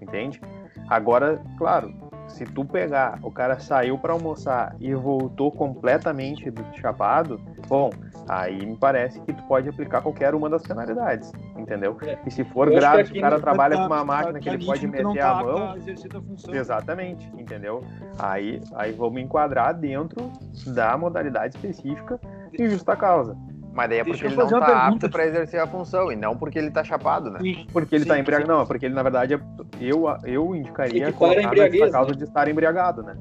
[0.00, 0.40] entende?
[0.88, 1.92] Agora, claro,
[2.28, 7.90] se tu pegar, o cara saiu para almoçar e voltou completamente do chapado, bom,
[8.28, 11.96] aí me parece que tu pode aplicar qualquer uma das penalidades, entendeu?
[12.02, 12.18] É.
[12.26, 14.40] E se for Eu grave, se o cara trabalha tá, com uma tá máquina tá,
[14.40, 17.82] que ele pode meter tá a mão, a exatamente, entendeu?
[18.18, 20.30] Aí, aí vamos enquadrar dentro
[20.66, 22.18] da modalidade específica
[22.50, 23.36] de justa causa.
[23.74, 26.58] Mas daí é porque ele não tá apto para exercer a função e não porque
[26.58, 27.40] ele tá chapado, né?
[27.40, 27.66] Sim.
[27.72, 28.50] Porque ele sim, tá embriagado.
[28.50, 29.40] Não, porque ele, na verdade, é,
[29.80, 32.16] eu, eu indicaria colocar nessa causa né?
[32.16, 33.16] de estar embriagado, né?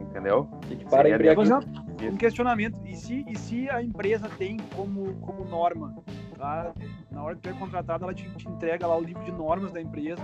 [0.00, 0.48] Entendeu?
[0.88, 1.66] Para embriagado.
[2.00, 2.80] Um questionamento.
[2.86, 5.96] E se, e se a empresa tem como, como norma,
[6.36, 6.72] tá?
[7.10, 9.80] na hora de ter contratado, ela te, te entrega lá o livro de normas da
[9.80, 10.22] empresa,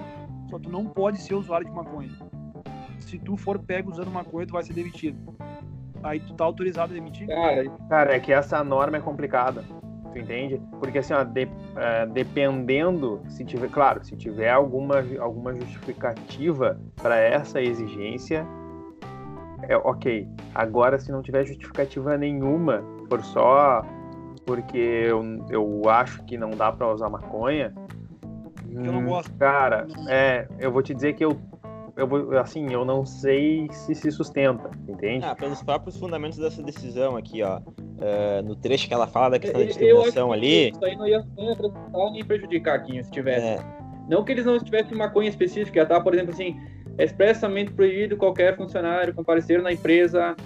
[0.48, 2.12] só tu não pode ser usuário de maconha.
[3.00, 5.18] Se tu for pego usando maconha, tu vai ser demitido
[6.04, 7.26] aí tu tá autorizado a demitir?
[7.26, 9.64] Cara, cara, é que essa norma é complicada.
[10.12, 10.62] Tu entende?
[10.78, 17.16] Porque assim, ó, de, uh, dependendo, se tiver, claro, se tiver alguma, alguma justificativa para
[17.18, 18.46] essa exigência,
[19.68, 20.28] é ok.
[20.54, 23.82] Agora, se não tiver justificativa nenhuma, for só
[24.46, 27.74] porque eu, eu acho que não dá para usar maconha,
[28.70, 29.32] eu não gosto.
[29.38, 31.38] Cara, é, eu vou te dizer que eu
[31.96, 35.24] eu vou, assim, eu não sei se se sustenta, entende?
[35.24, 39.38] Ah, pelos próprios fundamentos dessa decisão aqui, ó, uh, no trecho que ela fala da
[39.38, 40.70] questão da discriminação ali.
[40.70, 43.46] Isso aí não ia, não ia nem prejudicar aqui, se tivesse.
[43.46, 43.59] É.
[44.09, 46.00] Não que eles não tivessem maconha específica, tá?
[46.00, 46.61] Por exemplo, assim,
[46.98, 50.37] expressamente proibido qualquer funcionário comparecer na empresa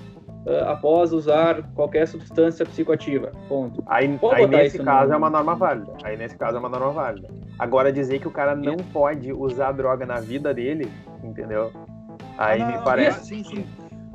[0.49, 3.33] uh, após usar qualquer substância psicoativa.
[3.49, 3.83] Ponto.
[3.87, 5.15] Aí, aí nesse caso no...
[5.15, 5.93] é uma norma válida.
[6.03, 7.29] Aí nesse caso é uma norma válida.
[7.59, 10.91] Agora dizer que o cara não pode usar droga na vida dele,
[11.23, 11.71] entendeu?
[12.39, 13.27] Aí me parece.
[13.27, 13.67] Sim, sim.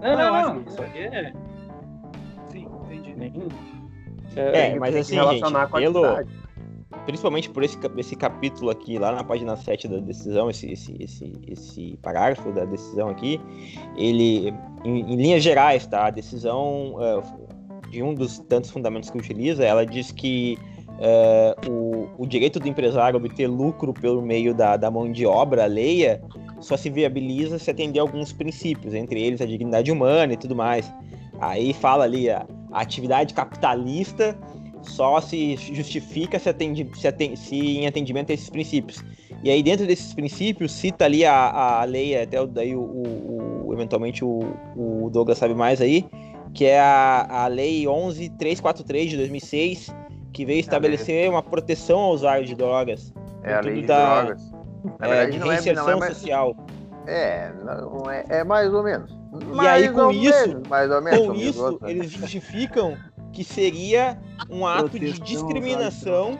[0.01, 0.61] Não, não, não.
[0.61, 1.33] Isso aqui é.
[2.49, 3.47] Sim, entendi.
[4.35, 6.25] É, é mas assim, gente, pelo,
[7.05, 11.33] principalmente por esse, esse capítulo aqui, lá na página 7 da decisão, esse, esse, esse,
[11.47, 13.39] esse parágrafo da decisão aqui,
[13.97, 16.07] ele, em, em linhas gerais, tá?
[16.07, 20.57] A decisão, uh, de um dos tantos fundamentos que utiliza, ela diz que
[20.93, 25.63] uh, o, o direito do empresário obter lucro pelo meio da, da mão de obra
[25.63, 26.21] alheia
[26.59, 30.55] só se viabiliza se atender a alguns princípios, entre eles a dignidade humana e tudo
[30.55, 30.91] mais.
[31.39, 34.37] Aí fala ali a, a atividade capitalista
[34.83, 39.03] só se justifica se, atende, se, atende, se em atendimento a esses princípios.
[39.43, 43.67] E aí, dentro desses princípios, cita ali a, a lei, até o, daí o, o,
[43.67, 44.39] o eventualmente o,
[44.75, 46.05] o, Douglas sabe mais aí,
[46.53, 49.93] que é a, a Lei 11343 de 2006,
[50.31, 53.13] que veio estabelecer uma proteção ao usuário de drogas.
[53.43, 54.51] É a lei de da, drogas.
[54.99, 56.17] Na verdade, é, de não reinserção é, não é mais...
[56.17, 56.55] social.
[57.05, 59.11] É, não é, é mais ou menos.
[59.41, 62.97] E mais aí, com isso, menos, mais ou menos, com isso, eles justificam
[63.33, 64.17] que seria
[64.49, 66.39] um ato de discriminação,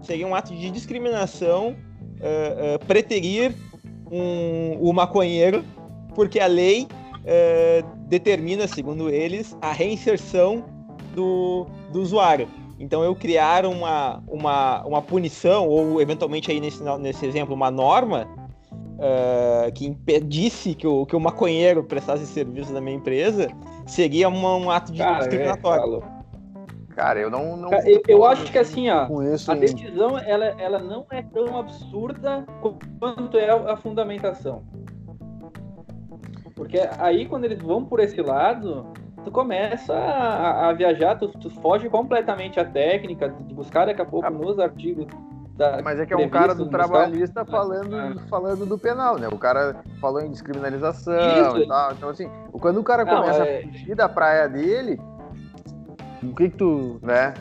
[0.00, 1.70] seria um ato de discriminação
[2.20, 3.52] uh, uh, preterir
[4.10, 5.64] um, o maconheiro,
[6.14, 10.64] porque a lei uh, determina, segundo eles, a reinserção
[11.14, 12.48] do, do usuário.
[12.78, 18.28] Então eu criar uma, uma, uma punição, ou eventualmente aí nesse, nesse exemplo, uma norma
[19.02, 23.48] uh, que impedisse que o, que o maconheiro prestasse serviço na minha empresa,
[23.86, 26.02] seria uma, um ato de Cara, discriminatório.
[26.02, 27.56] É, Cara, eu não.
[27.56, 29.08] não eu, eu acho que assim, ó,
[29.48, 32.46] a decisão ela, ela não é tão absurda
[33.00, 34.62] quanto é a fundamentação.
[36.54, 38.86] Porque aí quando eles vão por esse lado,
[39.24, 44.04] tu começa a, a viajar, tu, tu, foge completamente a técnica, de buscar daqui a
[44.04, 45.06] pouco ah, nos artigos
[45.56, 48.14] da Mas é que é um cara do trabalhista falando, ah.
[48.28, 49.28] falando do penal, né?
[49.28, 51.14] O cara falou em descriminalização
[51.48, 51.58] Isso.
[51.58, 51.92] e tal.
[51.92, 53.58] Então, assim, quando o cara começa Não, é...
[53.58, 55.00] a fugir da praia dele,
[56.22, 57.34] o que que tu, né?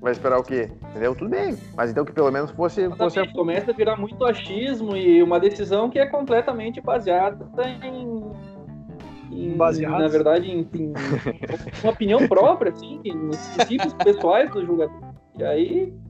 [0.00, 0.68] Vai esperar o quê?
[0.90, 1.14] Entendeu?
[1.14, 1.56] Tudo bem.
[1.76, 2.90] Mas então que pelo menos fosse.
[2.96, 3.24] fosse...
[3.32, 7.46] Começa a virar muito achismo e uma decisão que é completamente baseada
[7.84, 8.32] em,
[9.30, 10.92] em, na verdade, em, em,
[11.84, 15.12] uma opinião própria, assim, nos princípios pessoais do jogador.
[15.38, 16.01] E aí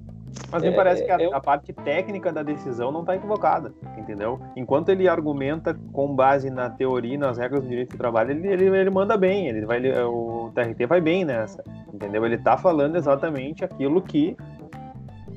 [0.50, 1.32] mas me é, parece que a, é...
[1.32, 4.40] a, parte técnica da decisão não está equivocada, entendeu?
[4.56, 8.48] Enquanto ele argumenta com base na teoria e nas regras do direito do trabalho, ele,
[8.48, 12.24] ele, ele manda bem, ele vai, ele, o TRT vai bem nessa, entendeu?
[12.24, 14.36] Ele está falando exatamente aquilo que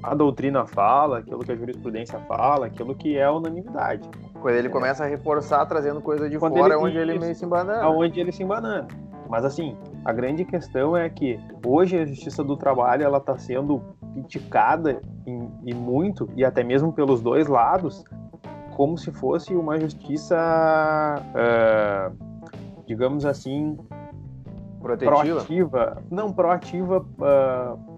[0.04, 4.08] a doutrina fala, aquilo que a jurisprudência fala, aquilo que é a unanimidade.
[4.42, 7.44] Quando ele começa a reforçar, trazendo coisa de Quando fora, ele, onde ele meio se
[7.44, 7.82] embanana.
[7.82, 8.88] Aonde ele se embanana.
[9.28, 13.82] Mas assim, a grande questão é que hoje a justiça do trabalho ela está sendo
[14.14, 15.02] criticada
[15.66, 18.06] e muito e até mesmo pelos dois lados
[18.76, 20.36] como se fosse uma justiça,
[21.34, 22.16] uh,
[22.86, 23.78] digamos assim,
[24.80, 25.16] Protetiva?
[25.16, 27.96] proativa, não proativa uh,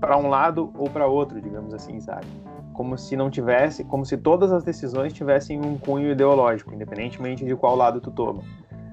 [0.00, 2.26] para um lado ou para outro, digamos assim, sabe?
[2.74, 7.56] Como se não tivesse, como se todas as decisões tivessem um cunho ideológico, independentemente de
[7.56, 8.42] qual lado tu toma.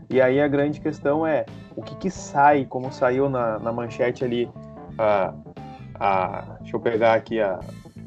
[0.09, 4.23] E aí a grande questão é o que, que sai, como saiu na, na manchete
[4.23, 4.49] ali,
[4.97, 5.33] a,
[5.99, 7.59] a, deixa eu pegar aqui a,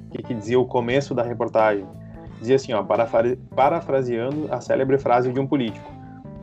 [0.06, 1.86] o que, que dizia o começo da reportagem.
[2.38, 2.84] Dizia assim, ó,
[3.54, 5.90] parafraseando a célebre frase de um político: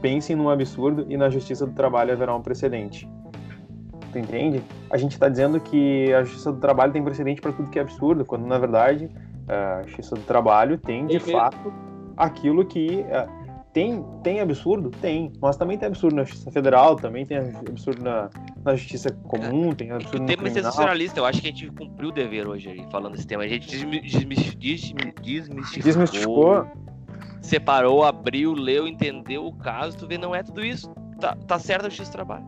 [0.01, 3.07] pensem num absurdo e na justiça do trabalho haverá um precedente.
[4.11, 4.63] Tu entende?
[4.91, 7.81] A gente está dizendo que a justiça do trabalho tem precedente para tudo que é
[7.81, 9.09] absurdo, quando na verdade
[9.47, 11.73] a justiça do trabalho tem de fato
[12.15, 13.03] aquilo que
[13.73, 14.91] tem, tem absurdo?
[15.01, 15.33] Tem.
[15.41, 18.29] Mas também tem absurdo na Justiça Federal, também tem absurdo na,
[18.63, 19.75] na Justiça Comum, é.
[19.75, 22.85] tem absurdo no tema sensacionalista, eu acho que a gente cumpriu o dever hoje aí,
[22.91, 23.43] falando desse tema.
[23.43, 25.81] A gente desmistificou.
[25.81, 26.67] desmistificou.
[27.41, 30.93] Separou, abriu, leu, entendeu o caso, tu vê, não é tudo isso.
[31.19, 32.45] Tá, tá certo a Justiça do Trabalho.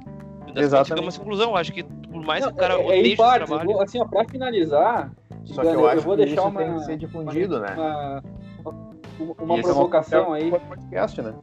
[0.56, 0.88] Exatamente.
[0.88, 3.66] Chegamos à conclusão, acho que por mais não, que o cara é, é trabalho...
[3.66, 5.12] Vou, assim, ó, pra finalizar,
[5.44, 7.66] só que eu acho eu vou que deixar isso uma, tem que ser difundido, uma,
[7.66, 7.74] né?
[7.76, 8.24] Uma,
[9.20, 10.52] uma provocação é aí.
[10.52, 11.34] podcast, né?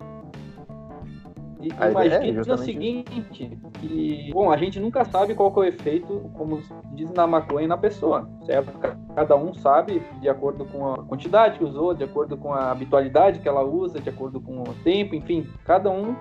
[1.61, 6.28] E imagine é, o seguinte, que, bom, a gente nunca sabe qual é o efeito,
[6.35, 6.61] como
[6.92, 8.72] diz na maconha, na pessoa, certo?
[9.14, 13.38] Cada um sabe de acordo com a quantidade que usou, de acordo com a habitualidade
[13.38, 16.16] que ela usa, de acordo com o tempo, enfim, cada um...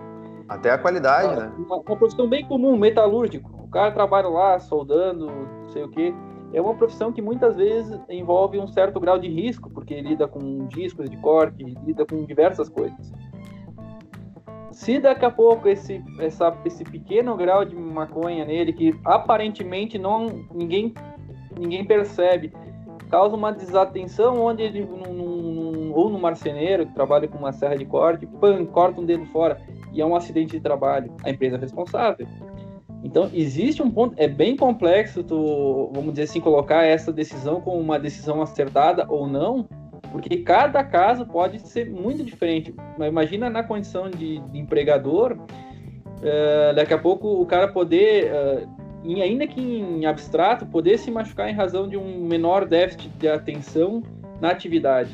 [0.47, 1.51] Até a qualidade, uma, né?
[1.57, 3.49] Uma, uma profissão bem comum, metalúrgico.
[3.63, 6.13] O cara trabalha lá, soldando, não sei o quê
[6.53, 10.67] é uma profissão que muitas vezes envolve um certo grau de risco, porque lida com
[10.67, 13.11] discos de corte, lida com diversas coisas.
[14.71, 20.27] Se daqui a pouco esse, essa, esse pequeno grau de maconha nele, que aparentemente não
[20.53, 20.93] ninguém,
[21.57, 22.51] ninguém percebe,
[23.09, 27.75] causa uma desatenção onde ele, num, num, ou no marceneiro que trabalha com uma serra
[27.75, 29.61] de corte, pam, corta um dedo fora
[29.91, 32.25] e é um acidente de trabalho, a empresa é responsável.
[33.03, 37.79] Então, existe um ponto, é bem complexo, tu, vamos dizer assim, colocar essa decisão como
[37.79, 39.67] uma decisão acertada ou não,
[40.11, 42.75] porque cada caso pode ser muito diferente.
[42.97, 48.69] Mas imagina na condição de, de empregador, uh, daqui a pouco o cara poder, uh,
[49.03, 53.27] em, ainda que em abstrato, poder se machucar em razão de um menor déficit de
[53.27, 54.03] atenção
[54.39, 55.11] na atividade.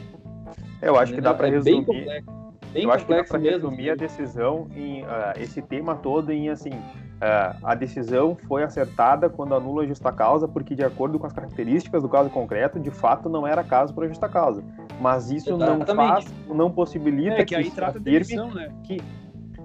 [0.81, 1.85] Eu acho que dá para é resumir.
[1.85, 2.31] Bem complexo,
[2.73, 5.07] bem eu acho que dá para resumir a decisão em uh,
[5.39, 6.71] esse tema todo em assim
[7.19, 11.33] é, a decisão foi acertada quando anula a justa causa, porque, de acordo com as
[11.33, 14.63] características do caso concreto, de fato não era caso para justa causa.
[15.01, 15.87] Mas isso Exatamente.
[15.87, 18.71] não faz, não possibilita é, que, que aí trata demissão, né?
[18.83, 19.01] que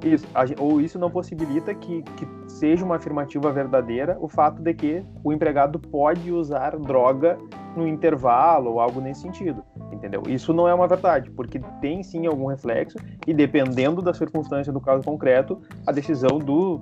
[0.05, 0.27] isso,
[0.59, 5.33] ou isso não possibilita que, que seja uma afirmativa verdadeira o fato de que o
[5.33, 7.39] empregado pode usar droga
[7.77, 10.23] no intervalo ou algo nesse sentido, entendeu?
[10.27, 14.81] Isso não é uma verdade, porque tem sim algum reflexo e dependendo da circunstância do
[14.81, 16.81] caso concreto, a decisão do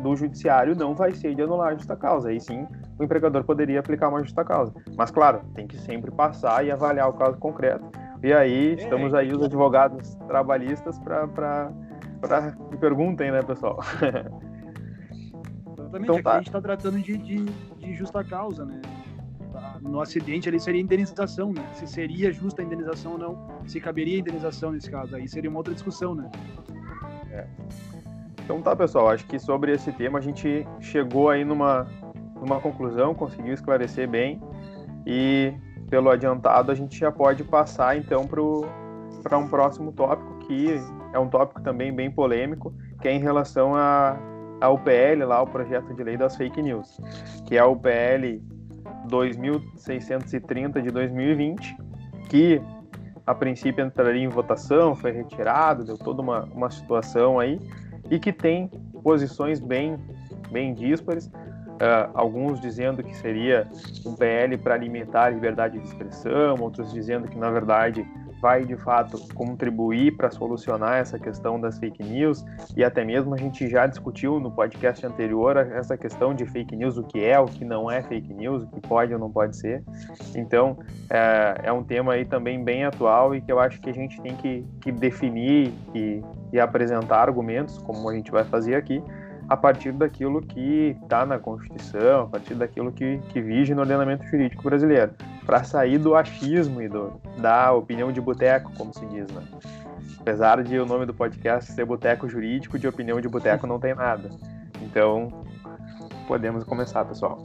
[0.00, 2.30] do judiciário não vai ser de anular a justa causa.
[2.30, 2.66] Aí sim,
[2.98, 4.72] o empregador poderia aplicar uma justa causa.
[4.96, 7.84] Mas, claro, tem que sempre passar e avaliar o caso concreto.
[8.22, 11.70] E aí, é, estamos aí os advogados trabalhistas para
[12.70, 13.78] me perguntem, né, pessoal?
[15.78, 16.32] Exatamente, então, tá.
[16.32, 18.80] a gente está tratando de, de, de, justa causa, né?
[19.80, 21.66] No acidente ali seria indenização, né?
[21.72, 25.58] Se seria justa a indenização ou não, se caberia indenização nesse caso, aí seria uma
[25.58, 26.30] outra discussão, né?
[27.30, 27.46] É.
[28.44, 31.86] Então tá, pessoal, acho que sobre esse tema a gente chegou aí numa,
[32.34, 34.40] numa conclusão, conseguiu esclarecer bem
[35.06, 35.54] e
[35.88, 40.80] pelo adiantado a gente já pode passar então para um próximo tópico que
[41.12, 44.18] é um tópico também bem polêmico, que é em relação a,
[44.60, 47.00] ao PL lá, o projeto de lei das fake news,
[47.46, 48.42] que é o PL
[49.10, 51.76] 2630 de 2020,
[52.28, 52.60] que
[53.26, 57.60] a princípio entraria em votação, foi retirado, deu toda uma, uma situação aí,
[58.10, 58.68] e que tem
[59.02, 59.98] posições bem,
[60.50, 63.68] bem díspares, uh, alguns dizendo que seria
[64.04, 68.06] um PL para limitar a liberdade de expressão, outros dizendo que, na verdade,
[68.40, 72.44] vai de fato contribuir para solucionar essa questão das fake news
[72.76, 76.96] e até mesmo a gente já discutiu no podcast anterior essa questão de fake news,
[76.96, 79.56] o que é, o que não é fake news, o que pode ou não pode
[79.56, 79.82] ser.
[80.34, 80.78] Então
[81.10, 84.20] é, é um tema aí também bem atual e que eu acho que a gente
[84.20, 86.22] tem que, que definir e,
[86.52, 89.02] e apresentar argumentos, como a gente vai fazer aqui,
[89.50, 94.24] a partir daquilo que está na Constituição, a partir daquilo que, que vige no ordenamento
[94.26, 95.10] jurídico brasileiro,
[95.44, 99.42] para sair do achismo e do, da opinião de boteco, como se diz, né?
[100.20, 103.92] Apesar de o nome do podcast ser Boteco Jurídico, de opinião de boteco não tem
[103.92, 104.30] nada.
[104.82, 105.44] Então,
[106.28, 107.42] podemos começar, pessoal.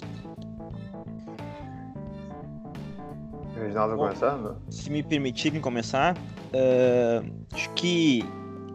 [3.60, 4.58] Reginaldo começando?
[4.70, 8.24] Se me permitirem começar, uh, acho que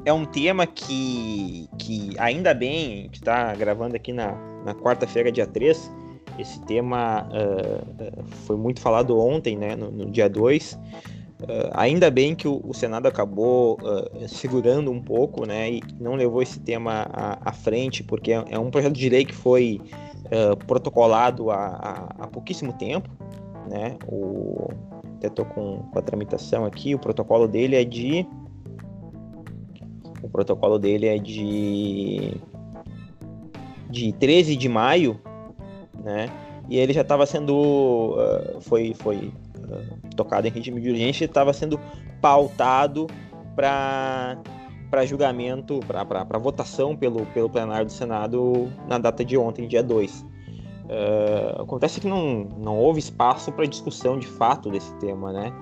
[0.05, 4.33] é um tema que, que ainda bem, que está gravando aqui na,
[4.65, 5.91] na quarta-feira, dia 3.
[6.39, 10.73] Esse tema uh, foi muito falado ontem, né, no, no dia 2.
[10.73, 16.15] Uh, ainda bem que o, o Senado acabou uh, segurando um pouco, né, e não
[16.15, 19.81] levou esse tema à, à frente, porque é, é, um projeto de lei que foi
[20.69, 23.11] protocolado há, há, há, pouquíssimo tempo,
[23.69, 24.69] né, o,
[25.17, 28.25] até estou com, com a tramitação aqui, o protocolo dele é de
[30.23, 32.35] o protocolo dele é de
[33.89, 35.21] de 13 de maio,
[36.05, 36.31] né?
[36.69, 41.53] E ele já estava sendo uh, foi foi uh, tocado em regime de urgência, estava
[41.53, 41.79] sendo
[42.21, 43.07] pautado
[43.57, 44.39] para
[44.91, 50.21] para julgamento, para votação pelo, pelo plenário do Senado na data de ontem, dia 2.
[50.21, 50.27] Uh,
[50.91, 55.53] ah, acontece que não, não houve espaço para discussão de fato desse tema, né?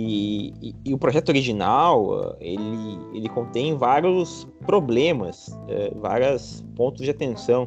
[0.00, 7.66] E, e, o projeto original, ele, ele contém vários problemas, é, vários pontos de atenção,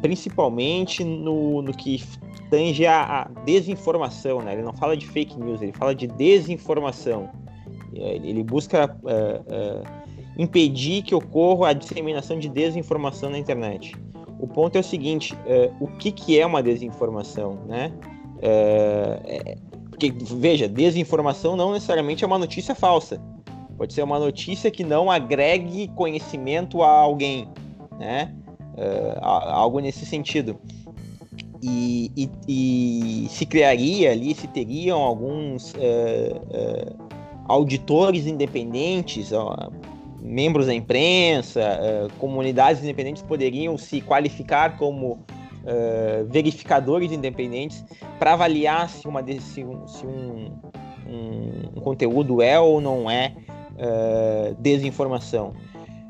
[0.00, 2.00] principalmente no, no que
[2.48, 4.52] tange a, a, desinformação, né?
[4.52, 7.28] Ele não fala de fake news, ele fala de desinformação.
[7.92, 9.82] É, ele busca é, é,
[10.38, 13.96] impedir que ocorra a disseminação de desinformação na internet.
[14.38, 15.34] O ponto é o seguinte:
[15.80, 17.92] o que, que é uma desinformação, né?
[18.40, 19.58] É,
[19.98, 23.20] porque, veja, desinformação não necessariamente é uma notícia falsa.
[23.76, 27.48] Pode ser uma notícia que não agregue conhecimento a alguém,
[27.98, 28.32] né?
[28.76, 30.56] Uh, algo nesse sentido.
[31.60, 37.08] E, e, e, se criaria ali, se teriam alguns uh, uh,
[37.46, 39.30] auditores independentes,
[40.20, 45.24] membros da imprensa, comunidades independentes poderiam se qualificar como
[45.68, 47.84] uh, verificadores independentes
[48.18, 49.62] para avaliar se, uma, se, se
[50.06, 50.50] um,
[51.06, 53.34] um, um, conteúdo é ou não é
[53.74, 55.54] uh, desinformação.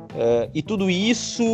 [0.08, 1.44] Uh, e tudo isso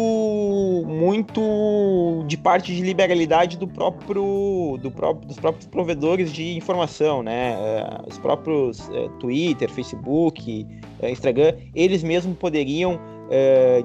[0.87, 7.57] muito de parte de liberalidade do próprio, do próprio, dos próprios provedores de informação, né?
[7.57, 10.67] Uh, os próprios uh, Twitter, Facebook,
[11.03, 12.99] Instagram, eles mesmos poderiam,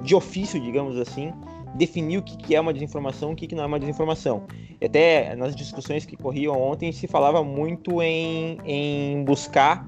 [0.04, 1.34] de ofício, digamos assim,
[1.76, 4.44] definir o que, que é uma desinformação e o que, que não é uma desinformação.
[4.80, 9.88] E até nas discussões que corriam ontem se falava muito em, em buscar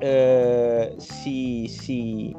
[0.00, 2.36] uh, se, se,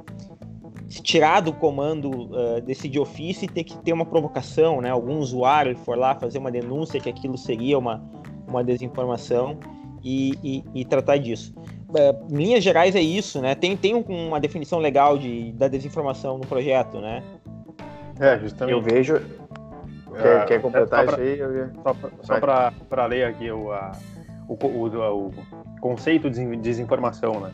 [0.88, 4.90] se, tirar do comando uh, desse de ofício e ter que ter uma provocação, né?
[4.90, 8.04] Algum usuário for lá fazer uma denúncia que aquilo seria uma,
[8.48, 9.58] uma desinformação
[10.04, 11.54] e, e, e tratar disso.
[11.90, 13.54] Uh, linhas gerais é isso, né?
[13.56, 17.22] Tem, tem uma definição legal de, da desinformação no projeto, né?
[18.20, 18.74] É, justamente.
[18.74, 19.22] Eu vejo.
[20.22, 21.40] Quer, é, quer completar isso aí?
[22.22, 23.94] Só para ler aqui o, a,
[24.48, 25.34] o, o, o,
[25.80, 27.52] conceito de desinformação, né?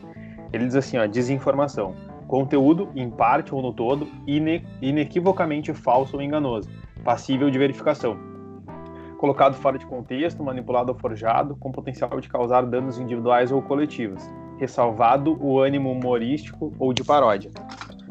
[0.52, 1.94] Ele diz assim, ó, desinformação.
[2.26, 6.68] Conteúdo, em parte ou no todo, ine, inequivocamente falso ou enganoso,
[7.04, 8.18] passível de verificação.
[9.18, 14.22] Colocado fora de contexto, manipulado ou forjado, com potencial de causar danos individuais ou coletivos.
[14.58, 17.50] Ressalvado o ânimo humorístico ou de paródia.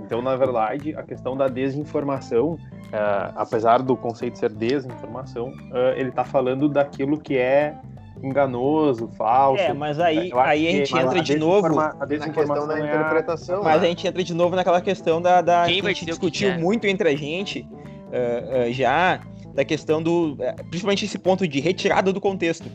[0.07, 6.07] Então, na verdade, a questão da desinformação, uh, apesar do conceito ser desinformação, uh, ele
[6.07, 7.75] está falando daquilo que é
[8.23, 9.61] enganoso, falso.
[9.61, 12.85] É, mas aí, aí a gente entra de novo a desinformação na questão da é
[12.85, 13.63] interpretação.
[13.63, 13.87] Mas né?
[13.87, 16.87] a gente entra de novo naquela questão da, da que a gente discutiu que muito
[16.87, 19.19] entre a gente uh, uh, já
[19.53, 20.37] da questão do,
[20.69, 22.71] principalmente esse ponto de retirada do contexto.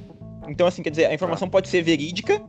[0.47, 2.43] Então assim, quer dizer, a informação pode ser verídica,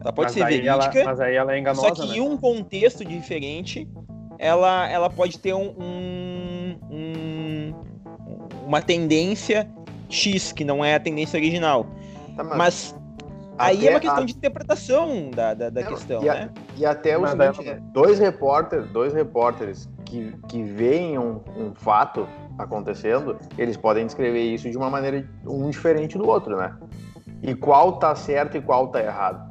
[0.00, 2.16] ela pode mas ser verídica, ela, mas aí ela é enganosa, só que né?
[2.16, 3.86] em um contexto diferente,
[4.38, 7.74] ela, ela pode ter um, um, um,
[8.66, 9.70] uma tendência
[10.08, 11.86] X, que não é a tendência original.
[12.34, 12.94] Tá, mas, mas
[13.58, 14.26] aí é uma questão a...
[14.26, 16.50] de interpretação da, da, da questão, e a, né?
[16.78, 17.80] E até o seguinte, ela...
[17.92, 22.26] dois repórteres, dois repórteres que, que veem um, um fato
[22.58, 26.74] acontecendo, eles podem descrever isso de uma maneira um diferente do outro, né?
[27.42, 29.49] E qual tá certo e qual tá errado.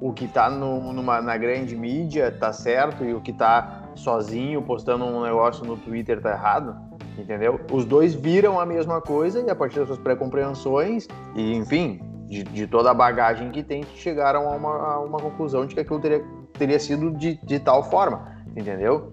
[0.00, 5.22] O que está na grande mídia tá certo e o que está sozinho postando um
[5.22, 6.76] negócio no Twitter tá errado,
[7.18, 7.60] entendeu?
[7.72, 12.42] Os dois viram a mesma coisa e a partir das suas pré-compreensões e, enfim, de,
[12.42, 16.00] de, toda a bagagem que tem, chegaram a uma, a uma conclusão de que aquilo
[16.00, 19.12] teria, teria sido de, de tal forma, entendeu?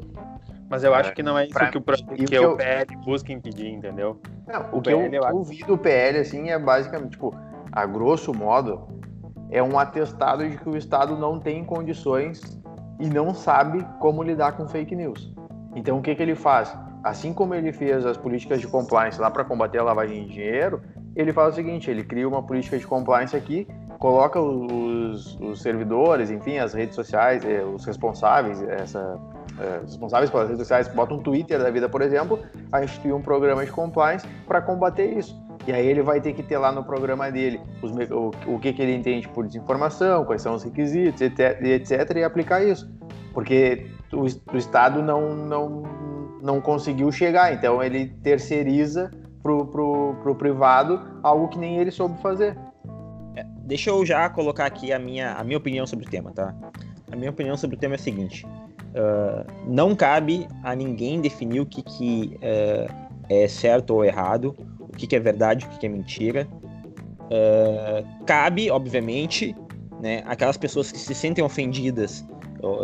[0.69, 3.31] Mas eu acho é, que não é isso que o, que, que o PL busca
[3.31, 4.19] impedir, entendeu?
[4.47, 7.33] Não, o, o que PL, eu, eu ouvi do PL, assim, é basicamente, tipo,
[7.71, 8.87] a grosso modo,
[9.53, 12.41] é um atestado de que o Estado não tem condições
[12.99, 15.31] e não sabe como lidar com fake news.
[15.75, 16.75] Então, o que, que ele faz?
[17.03, 20.81] Assim como ele fez as políticas de compliance lá para combater a lavagem de dinheiro,
[21.15, 23.67] ele faz o seguinte: ele cria uma política de compliance aqui,
[23.99, 29.19] coloca os, os servidores, enfim, as redes sociais, eh, os responsáveis, essa,
[29.59, 32.39] eh, responsáveis pelas redes sociais, bota um Twitter da vida, por exemplo,
[32.71, 35.39] a instituir um programa de compliance para combater isso.
[35.65, 38.73] E aí ele vai ter que ter lá no programa dele os, o, o que,
[38.73, 42.91] que ele entende por desinformação, quais são os requisitos, etc, etc e aplicar isso.
[43.33, 45.83] Porque o, o Estado não, não,
[46.41, 49.09] não conseguiu chegar, então ele terceiriza
[49.41, 52.57] pro, pro, pro privado algo que nem ele soube fazer.
[53.35, 56.53] É, deixa eu já colocar aqui a minha, a minha opinião sobre o tema, tá?
[57.11, 61.61] A minha opinião sobre o tema é a seguinte: uh, não cabe a ninguém definir
[61.61, 62.93] o que, que uh,
[63.29, 64.55] é certo ou errado
[64.93, 66.47] o que, que é verdade, o que, que é mentira.
[67.23, 69.55] Uh, cabe, obviamente,
[69.99, 72.25] né, aquelas pessoas que se sentem ofendidas,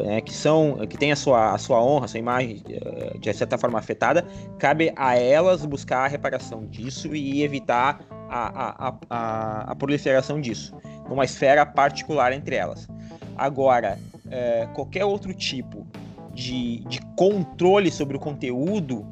[0.06, 3.34] né, que são, que têm a sua, a sua honra, a sua imagem uh, de
[3.34, 4.26] certa forma afetada,
[4.58, 8.00] cabe a elas buscar a reparação disso e evitar
[8.30, 10.76] a, a, a, a proliferação disso,
[11.08, 12.88] numa esfera particular entre elas.
[13.38, 15.88] Agora, uh, qualquer outro tipo
[16.34, 19.06] de, de controle sobre o conteúdo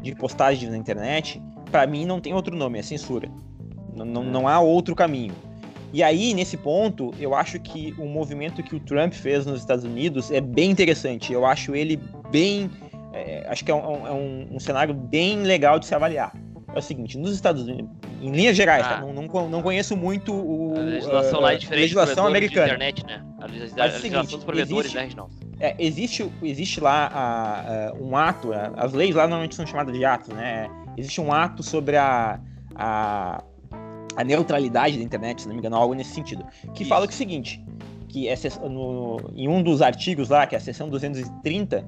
[0.00, 1.42] de postagens na internet
[1.76, 3.28] para mim não tem outro nome, é censura.
[3.94, 5.34] Não, não, não há outro caminho.
[5.92, 9.84] E aí, nesse ponto, eu acho que o movimento que o Trump fez nos Estados
[9.84, 11.34] Unidos é bem interessante.
[11.34, 12.00] Eu acho ele
[12.30, 12.70] bem.
[13.12, 16.34] É, acho que é, um, é um, um, cenário bem legal de se avaliar.
[16.74, 17.90] É o seguinte, nos Estados Unidos,
[18.22, 18.94] em linhas gerais, tá?
[18.94, 19.00] ah.
[19.00, 19.00] tá?
[19.00, 22.66] não, não, não, conheço muito o, a legislação uh, lá é diferente legislação americana.
[22.66, 23.22] internet, né?
[23.38, 25.34] A, legislação, a legislação dos provedores, existe, né, Reginaldo?
[25.60, 30.04] É, existe, existe lá a, a, um ato, as leis lá normalmente são chamadas de
[30.06, 30.68] atos, né?
[30.96, 32.40] Existe um ato sobre a,
[32.74, 33.42] a,
[34.16, 36.44] a neutralidade da internet, se não me engano, algo nesse sentido,
[36.74, 36.88] que Isso.
[36.88, 37.64] fala que é o seguinte,
[38.08, 38.36] que é,
[38.68, 41.84] no, em um dos artigos lá, que é a seção 230,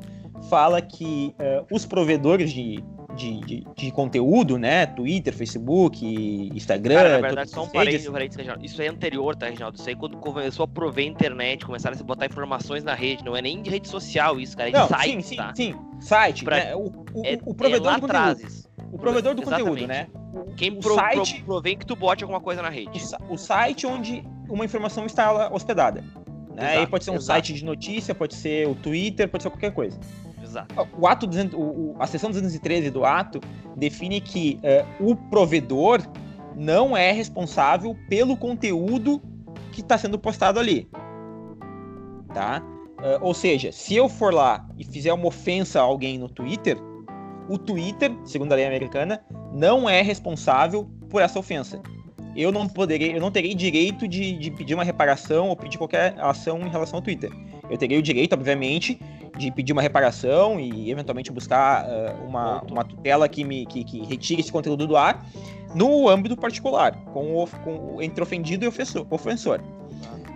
[0.49, 2.83] fala que uh, os provedores de,
[3.17, 4.87] de, de, de, conteúdo, né?
[4.87, 6.05] Twitter, Facebook,
[6.55, 6.95] Instagram.
[6.95, 8.65] Cara, na verdade, só um parênteses, Reginaldo.
[8.65, 9.79] Isso é anterior, tá, Reginaldo?
[9.79, 13.25] Isso aí quando começou a prover internet, começaram a se botar informações na rede.
[13.25, 14.69] Não é nem de rede social isso, cara.
[14.69, 15.53] É de Não, site, sim, tá?
[15.55, 15.79] sim, sim.
[16.01, 16.45] Site.
[16.45, 16.57] Pra...
[16.57, 16.77] Né?
[16.77, 18.68] O, o, é, o provedor é conteúdo.
[18.93, 19.69] O provedor do Exatamente.
[19.69, 20.09] conteúdo, né?
[20.57, 23.01] Quem o pro, site, pro, provém que tu bote alguma coisa na rede.
[23.29, 26.03] O, o site onde uma informação está hospedada.
[26.55, 26.65] Né?
[26.65, 27.27] Exato, Aí pode ser um exato.
[27.27, 29.99] site de notícia, pode ser o Twitter, pode ser qualquer coisa.
[30.43, 30.75] Exato.
[30.99, 33.41] O ato 200, o, a seção 213 do ato
[33.77, 34.59] define que
[35.01, 36.03] uh, o provedor
[36.57, 39.23] não é responsável pelo conteúdo
[39.73, 40.89] que está sendo postado ali.
[42.35, 42.63] Tá?
[42.99, 46.77] Uh, ou seja, se eu for lá e fizer uma ofensa a alguém no Twitter,
[47.49, 49.21] o Twitter, segundo a lei americana,
[49.53, 51.81] não é responsável por essa ofensa.
[52.37, 56.15] Eu não poderei, eu não terei direito de, de pedir uma reparação ou pedir qualquer
[56.19, 57.33] ação em relação ao Twitter.
[57.69, 59.01] Eu teria o direito, obviamente,
[59.37, 64.05] de pedir uma reparação e eventualmente buscar uh, uma, uma tutela que me que, que,
[64.05, 65.25] retire esse conteúdo do ar
[65.75, 69.61] no âmbito particular, com, o, com entre ofendido e ofensor.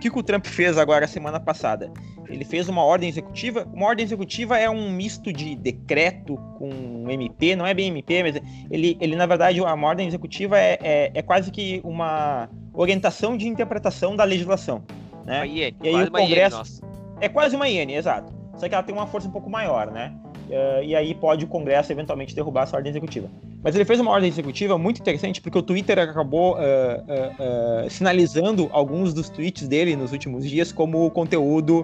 [0.03, 1.89] Que, que o Trump fez agora semana passada?
[2.27, 3.65] Ele fez uma ordem executiva.
[3.73, 8.41] Uma ordem executiva é um misto de decreto com MP, não é bem MP, mas
[8.69, 13.47] ele, ele na verdade, uma ordem executiva é, é, é quase que uma orientação de
[13.47, 14.83] interpretação da legislação.
[15.25, 15.47] Né?
[15.47, 16.81] IN, e aí o Congresso.
[17.21, 18.33] é quase uma IN, exato.
[18.57, 20.13] Só que ela tem uma força um pouco maior, né?
[20.53, 23.27] Uh, e aí pode o Congresso eventualmente derrubar essa ordem executiva.
[23.63, 28.69] Mas ele fez uma ordem executiva muito interessante porque o Twitter acabou uh, uh, sinalizando
[28.71, 31.83] alguns dos tweets dele nos últimos dias como conteúdo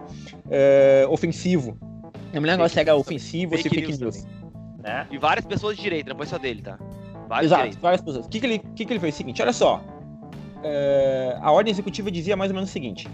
[1.09, 1.75] ofensivo.
[2.31, 3.99] Não me lembro se era ofensivo ou se fake news.
[3.99, 4.27] news
[4.83, 5.07] né?
[5.09, 6.77] E várias pessoas de direita, não foi só dele, tá?
[7.27, 8.27] Vários Exato, várias pessoas.
[8.27, 9.15] O que, que, ele, que, que ele fez?
[9.15, 9.83] O seguinte, olha só.
[11.41, 13.07] a ordem executiva dizia mais ou menos o seguinte: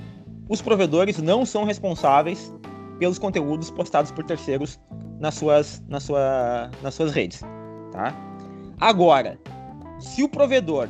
[0.50, 2.54] os provedores não são responsáveis
[3.00, 4.80] pelos conteúdos postados por terceiros
[5.20, 7.42] nas suas, nas sua, nas suas redes,
[7.92, 8.16] tá?
[8.80, 9.40] Agora,
[10.00, 10.90] se o provedor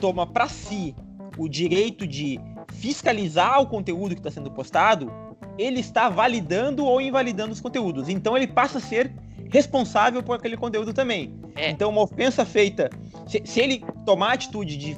[0.00, 0.94] toma para si
[1.36, 2.40] o direito de
[2.72, 5.12] fiscalizar o conteúdo que está sendo postado,
[5.58, 8.08] ele está validando ou invalidando os conteúdos.
[8.08, 9.12] Então ele passa a ser
[9.50, 11.34] responsável por aquele conteúdo também.
[11.56, 11.70] É.
[11.70, 12.88] Então uma ofensa feita,
[13.26, 14.96] se, se, ele tomar a atitude de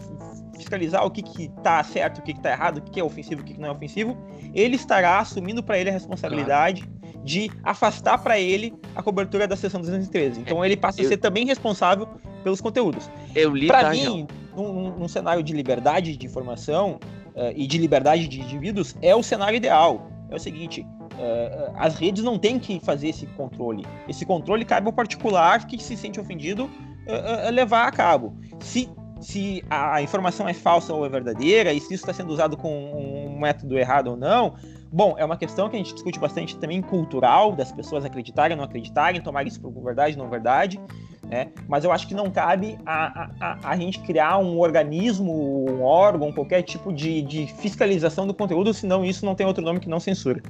[0.56, 3.04] fiscalizar o que que tá certo, o que que tá errado, o que, que é
[3.04, 4.16] ofensivo, o que, que não é ofensivo,
[4.54, 7.24] ele estará assumindo para ele a responsabilidade claro.
[7.24, 10.40] de afastar para ele a cobertura da sessão 213.
[10.40, 11.06] Então ele passa eu...
[11.06, 12.08] a ser também responsável
[12.42, 13.10] pelos conteúdos.
[13.34, 16.98] Eu li Para mim, num, num, cenário de liberdade de informação
[17.34, 20.10] uh, e de liberdade de indivíduos, é o cenário ideal.
[20.30, 23.84] É o seguinte, uh, as redes não têm que fazer esse controle.
[24.08, 28.36] Esse controle cabe ao particular que se sente ofendido uh, levar a cabo.
[28.60, 28.88] Se,
[29.22, 32.70] se a informação é falsa ou é verdadeira, e se isso está sendo usado com
[32.70, 34.54] um método errado ou não,
[34.92, 38.58] bom, é uma questão que a gente discute bastante também cultural, das pessoas acreditarem ou
[38.58, 40.80] não acreditarem, tomar isso por verdade ou não verdade.
[41.22, 41.48] Né?
[41.66, 45.32] Mas eu acho que não cabe a, a, a, gente criar um organismo,
[45.70, 49.80] um órgão, qualquer tipo de, de fiscalização do conteúdo, senão isso não tem outro nome
[49.80, 50.42] que não censura.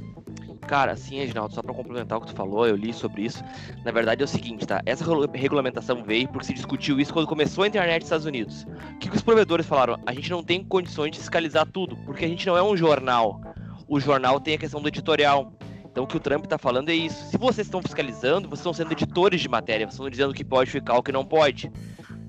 [0.67, 3.43] Cara, sim, Reginaldo, só para complementar o que tu falou, eu li sobre isso.
[3.85, 4.81] Na verdade é o seguinte, tá?
[4.87, 5.05] Essa
[5.35, 8.67] regulamentação veio porque se discutiu isso quando começou a internet nos Estados Unidos.
[8.95, 9.99] O que, que os provedores falaram?
[10.07, 13.41] A gente não tem condições de fiscalizar tudo, porque a gente não é um jornal.
[13.89, 15.53] O jornal tem a questão do editorial.
[15.85, 17.23] Então o que o Trump está falando é isso.
[17.27, 20.45] Se vocês estão fiscalizando, vocês estão sendo editores de matéria, vocês estão dizendo o que
[20.45, 21.71] pode ficar, o que não pode.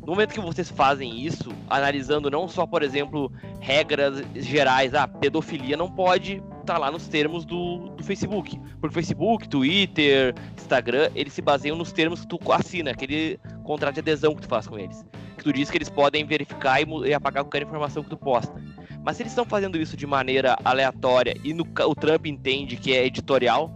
[0.02, 3.32] No momento que vocês fazem isso, analisando não só, por exemplo,
[3.62, 8.60] regras gerais, ah, pedofilia não pode tá lá nos termos do, do Facebook.
[8.80, 14.00] Porque Facebook, Twitter, Instagram, eles se baseiam nos termos que tu assina, aquele contrato de
[14.00, 15.06] adesão que tu faz com eles.
[15.38, 18.54] Que tu diz que eles podem verificar e, e apagar qualquer informação que tu posta.
[19.04, 22.94] Mas se eles estão fazendo isso de maneira aleatória e no, o Trump entende que
[22.94, 23.70] é editorial,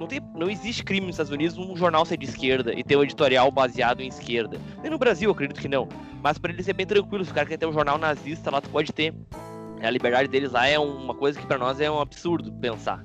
[0.00, 2.96] não, tem, não existe crime nos Estados Unidos um jornal ser de esquerda e ter
[2.96, 4.58] um editorial baseado em esquerda.
[4.80, 5.86] Nem no Brasil, acredito que não.
[6.22, 7.22] Mas para eles é bem tranquilo.
[7.22, 9.14] Se o cara quer ter um jornal nazista lá, tu pode ter.
[9.82, 13.04] A liberdade deles lá é uma coisa que para nós é um absurdo pensar.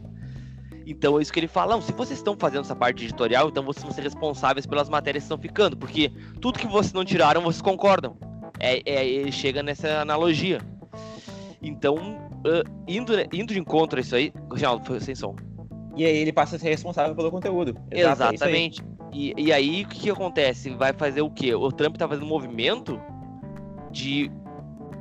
[0.86, 1.76] Então é isso que ele fala.
[1.76, 5.24] Não, se vocês estão fazendo essa parte editorial, então vocês vão ser responsáveis pelas matérias
[5.24, 5.76] que estão ficando.
[5.76, 8.18] Porque tudo que vocês não tiraram, vocês concordam.
[8.60, 10.62] É, é, ele chega nessa analogia.
[11.62, 14.32] Então, uh, indo, indo de encontro a isso aí.
[14.52, 15.36] Reginaldo, foi sem som.
[15.96, 17.76] E aí ele passa a ser responsável pelo conteúdo.
[17.90, 18.82] Exato, é Exatamente.
[18.82, 20.70] É e, e aí o que, que acontece?
[20.72, 21.56] Vai fazer o quê?
[21.56, 23.02] O Trump tá fazendo um movimento
[23.92, 24.30] de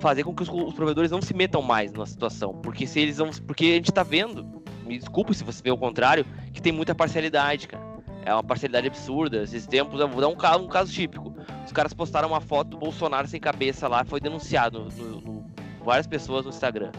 [0.01, 2.55] fazer com que os, os, provedores não se metam mais na situação.
[2.55, 3.31] Porque se eles vão.
[3.47, 6.95] Porque a gente tá vendo, me desculpe se você vê o contrário, que tem muita
[6.95, 7.95] parcialidade, cara.
[8.25, 9.43] É uma parcialidade absurda.
[9.43, 11.35] Esses tempos, eu vou dar um caso, um caso típico.
[11.65, 16.07] Os caras postaram uma foto do Bolsonaro sem cabeça lá, foi denunciado no, no várias
[16.07, 16.91] pessoas no Instagram.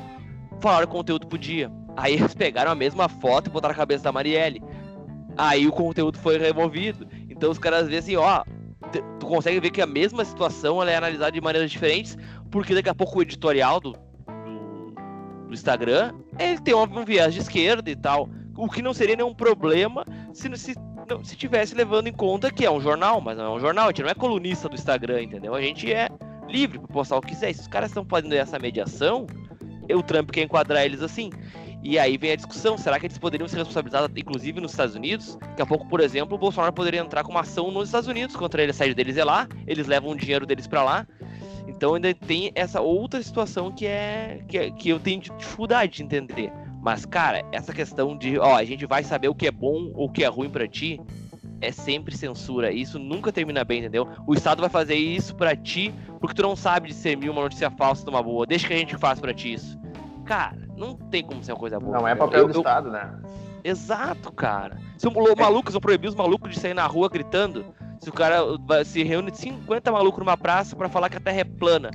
[0.61, 1.71] Falaram o conteúdo podia.
[1.97, 4.61] Aí eles pegaram a mesma foto e botaram a cabeça da Marielle.
[5.37, 7.07] Aí o conteúdo foi removido.
[7.29, 8.43] Então os caras veem assim, ó,
[9.19, 12.17] tu consegue ver que a mesma situação ela é analisada de maneiras diferentes,
[12.51, 14.95] porque daqui a pouco o editorial do, do,
[15.47, 18.29] do Instagram ele tem um, um, viés de esquerda e tal.
[18.57, 20.75] O que não seria nenhum problema se, se,
[21.09, 23.85] não, se tivesse levando em conta que é um jornal, mas não é um jornal,
[23.85, 25.53] a gente não é colunista do Instagram, entendeu?
[25.53, 26.09] A gente é
[26.47, 27.53] livre para postar o que quiser.
[27.53, 29.27] Se os caras estão fazendo essa mediação,
[29.93, 31.29] o Trump quer enquadrar eles assim.
[31.83, 35.37] E aí vem a discussão: será que eles poderiam ser responsabilizados, inclusive nos Estados Unidos?
[35.39, 38.35] Daqui a pouco, por exemplo, o Bolsonaro poderia entrar com uma ação nos Estados Unidos
[38.35, 38.71] contra ele.
[38.71, 41.07] A sede deles é lá, eles levam o dinheiro deles para lá.
[41.67, 46.03] Então ainda tem essa outra situação que é, que é que eu tenho dificuldade de
[46.03, 46.51] entender.
[46.81, 50.05] Mas, cara, essa questão de, ó, a gente vai saber o que é bom ou
[50.05, 51.01] o que é ruim para ti,
[51.59, 52.71] é sempre censura.
[52.71, 54.07] Isso nunca termina bem, entendeu?
[54.27, 58.03] O Estado vai fazer isso para ti porque tu não sabe discernir uma notícia falsa
[58.03, 58.45] de uma boa.
[58.45, 59.79] Deixa que a gente faça para ti isso.
[60.25, 61.97] Cara, não tem como ser uma coisa boa.
[61.97, 62.59] Não é papel eu, do eu...
[62.59, 63.19] Estado, né?
[63.63, 64.77] Exato, cara.
[64.95, 67.65] Se o maluco, se eu proibir os malucos de sair na rua gritando,
[68.05, 68.39] se o cara
[68.85, 71.89] se reúne 50 malucos numa praça para falar que a Terra é plana.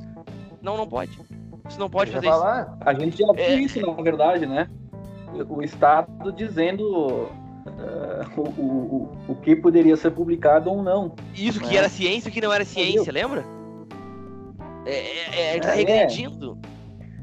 [0.60, 1.16] Não, não pode.
[1.64, 2.62] Você não pode fazer falar.
[2.62, 2.76] isso.
[2.80, 3.54] A gente já viu é...
[3.54, 4.68] isso, na verdade, né?
[5.48, 7.30] O Estado dizendo uh,
[8.36, 11.14] o, o, o que poderia ser publicado ou não.
[11.32, 11.68] Isso, né?
[11.68, 13.44] que era ciência e o que não era ciência, lembra?
[14.84, 15.76] É, é, é, tá é.
[15.76, 16.58] regredindo.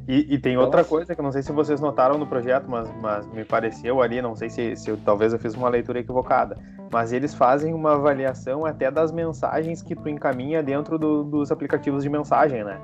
[0.07, 2.89] E, e, tem outra coisa que eu não sei se vocês notaram no projeto, mas,
[3.01, 6.57] mas me pareceu ali, não sei se, se eu, talvez eu fiz uma leitura equivocada,
[6.89, 12.03] mas eles fazem uma avaliação até das mensagens que tu encaminha dentro do, dos aplicativos
[12.03, 12.79] de mensagem, né?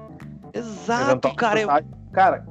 [0.54, 1.62] Exato, cara.
[1.62, 1.70] Eu...
[2.14, 2.46] Cara,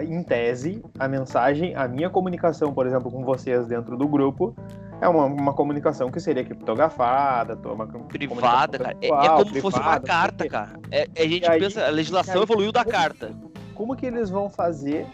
[0.00, 4.56] em tese, a mensagem, a minha comunicação, por exemplo, com vocês dentro do grupo,
[5.02, 8.96] é uma, uma comunicação que seria criptografada, uma privada, cara.
[9.02, 10.80] É, é, como se fosse uma carta, cara.
[10.90, 13.32] É, a gente aí, pensa, a legislação aí, evoluiu da carta.
[13.74, 15.06] Como que eles vão fazer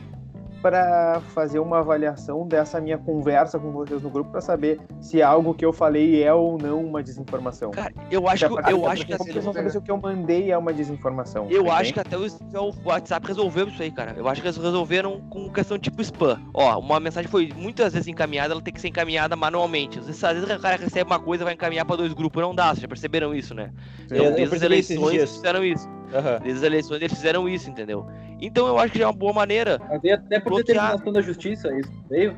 [0.62, 5.54] para fazer uma avaliação dessa minha conversa com vocês no grupo para saber se algo
[5.54, 7.70] que eu falei é ou não uma desinformação.
[7.70, 10.50] Cara, eu acho que eu acho que vocês vão saber se o que eu mandei
[10.50, 11.46] é uma desinformação.
[11.50, 12.26] Eu acho que até o,
[12.84, 14.14] WhatsApp resolveu isso aí, cara.
[14.16, 16.40] Eu acho que eles resolveram com questão tipo spam.
[16.52, 19.98] Ó, uma mensagem foi muitas vezes encaminhada, ela tem que ser encaminhada manualmente.
[19.98, 22.54] Às vezes, às vezes o cara recebe uma coisa vai encaminhar para dois grupos, não
[22.54, 23.72] dá, vocês já perceberam isso, né?
[24.08, 25.88] Sim, eu, eu, eu eleições fizeram isso.
[25.88, 26.40] Uhum.
[26.42, 28.06] Desde as eleições eles fizeram isso, entendeu?
[28.40, 29.80] Então eu acho que é uma boa maneira.
[29.88, 30.96] Mas até por bloquear...
[30.96, 32.36] determinação da justiça, isso veio?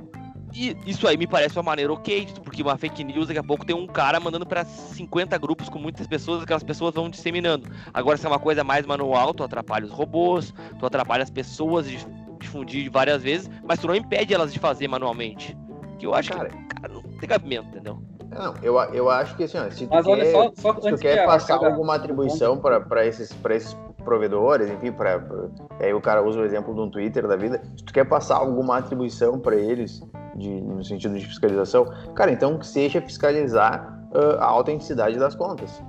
[0.54, 3.64] E isso aí me parece uma maneira ok, porque uma fake news daqui a pouco
[3.64, 7.68] tem um cara mandando para 50 grupos com muitas pessoas, aquelas pessoas vão disseminando.
[7.94, 11.88] Agora, se é uma coisa mais manual, tu atrapalha os robôs, tu atrapalha as pessoas
[11.88, 11.98] de
[12.40, 15.56] difundir várias vezes, mas tu não impede elas de fazer manualmente.
[15.98, 18.02] Que eu acho cara, que cara, não tem cabimento, entendeu?
[18.30, 20.98] Não, eu, eu acho que assim, ó, se tu mas quer, só, só se tu
[20.98, 25.22] quer passar alguma atribuição para esses, esses provedores, enfim, para
[25.78, 28.36] aí o cara usa o exemplo de um Twitter da vida, se tu quer passar
[28.36, 30.03] alguma atribuição para eles
[30.34, 35.82] de, no sentido de fiscalização, cara, então que seja fiscalizar uh, a autenticidade das contas,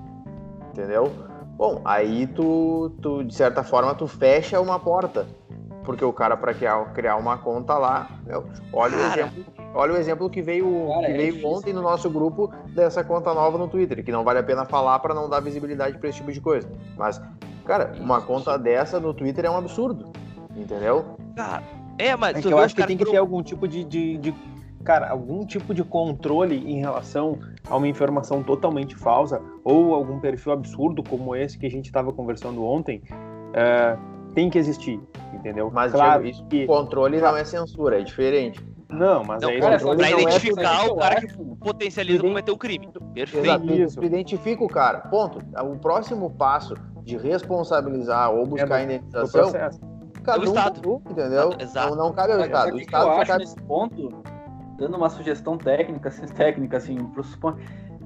[0.72, 1.12] entendeu?
[1.58, 5.26] Bom, aí tu, tu de certa forma tu fecha uma porta
[5.84, 9.04] porque o cara para criar, criar uma conta lá, meu, olha cara.
[9.04, 12.52] o exemplo, olha o exemplo que veio, cara, que é veio ontem no nosso grupo
[12.74, 15.98] dessa conta nova no Twitter, que não vale a pena falar para não dar visibilidade
[15.98, 16.70] para esse tipo de coisa.
[16.98, 17.22] Mas,
[17.66, 20.12] cara, uma conta dessa no Twitter é um absurdo,
[20.56, 21.18] entendeu?
[21.36, 21.64] Cara,
[21.98, 24.36] é, mas é que eu acho que tem que ter algum tipo de, de, de
[24.84, 27.40] cara, algum tipo de controle em relação
[27.70, 32.12] a uma informação totalmente falsa ou algum perfil absurdo como esse que a gente estava
[32.12, 35.00] conversando ontem, uh, tem que existir
[35.42, 35.70] entendeu?
[35.74, 36.66] Mas claro, isso, que...
[36.66, 38.64] controle não é censura, é diferente.
[38.90, 41.28] Não, mas não, aí cara, pra é identificar é o cara que
[41.62, 42.90] potencializa cometer o um crime.
[43.14, 43.46] Perfeito.
[43.46, 44.00] Exato, isso.
[44.00, 45.00] Tu identifica o cara.
[45.00, 45.42] Ponto.
[45.64, 46.76] O próximo passo
[47.12, 49.52] de responsabilizar ou buscar é indenização.
[50.24, 51.02] Cada é o um Estado.
[51.10, 51.54] entendeu?
[51.60, 51.90] Exato.
[51.96, 52.74] Não, não cabe ao Estado.
[52.74, 53.44] O Estado eu acho cabe...
[53.44, 54.24] nesse ponto,
[54.78, 56.98] dando uma sugestão técnica, assim, técnica, assim,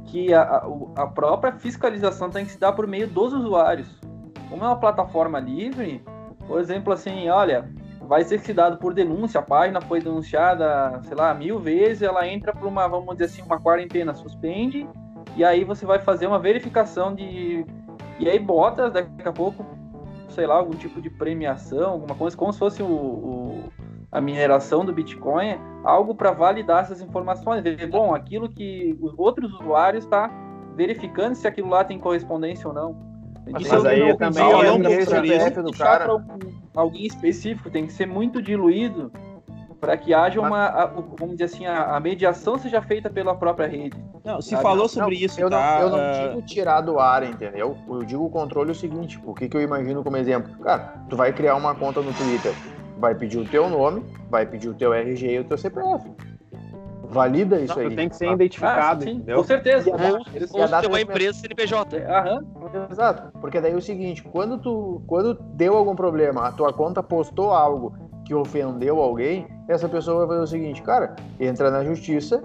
[0.05, 0.67] que a, a,
[1.03, 3.87] a própria fiscalização tem que se dar por meio dos usuários.
[4.49, 6.03] Como é uma plataforma livre,
[6.47, 7.69] por exemplo, assim, olha,
[8.01, 12.53] vai ser dado por denúncia, a página foi denunciada, sei lá, mil vezes, ela entra
[12.53, 14.87] para uma, vamos dizer assim, uma quarentena, suspende,
[15.35, 17.65] e aí você vai fazer uma verificação de.
[18.19, 19.65] E aí bota daqui a pouco,
[20.29, 23.63] sei lá, algum tipo de premiação, alguma coisa, como se fosse o, o
[24.11, 27.61] a mineração do Bitcoin, algo para validar essas informações.
[27.61, 30.33] Ver, bom, aquilo que os outros usuários estão tá
[30.75, 32.95] verificando se aquilo lá tem correspondência ou não.
[33.51, 36.07] Mas, mas aí também é um CPF do cara.
[36.73, 39.11] alguém específico, tem que ser muito diluído
[39.79, 43.67] para que haja uma, a, vamos dizer assim, a, a, mediação seja feita pela própria
[43.67, 43.97] rede.
[44.23, 44.63] Não, se sabe?
[44.63, 45.79] falou sobre não, isso, eu tá?
[45.79, 46.29] Não, eu não uh...
[46.29, 47.77] digo tirar do ar, entendeu?
[47.87, 50.55] Eu digo o controle é o seguinte, o que, que eu imagino como exemplo?
[50.63, 52.53] Cara, tu vai criar uma conta no Twitter,
[52.97, 56.09] vai pedir o teu nome, vai pedir o teu RG e o teu CPF.
[57.09, 57.95] Valida isso não, aí.
[57.95, 59.37] Tem que ser identificado, ah, entendeu?
[59.37, 59.89] Com certeza.
[59.89, 62.03] Ou, ter uma empresa CNPJ.
[62.03, 62.45] Aham.
[62.91, 63.39] Exato.
[63.39, 67.51] Porque daí é o seguinte, quando tu quando deu algum problema, a tua conta postou
[67.51, 67.95] algo
[68.25, 72.43] que ofendeu alguém, essa pessoa vai fazer o seguinte, cara, entra na justiça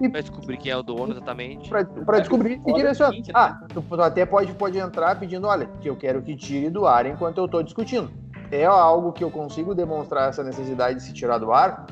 [0.00, 0.08] e...
[0.08, 1.68] Pra descobrir quem é o dono exatamente.
[1.68, 3.12] Pra, pra descobrir e direciona.
[3.12, 3.22] Né?
[3.34, 6.86] Ah, tu, tu até pode, pode entrar pedindo, olha, que eu quero que tire do
[6.86, 8.10] ar enquanto eu tô discutindo.
[8.50, 11.86] É algo que eu consigo demonstrar essa necessidade de se tirar do ar,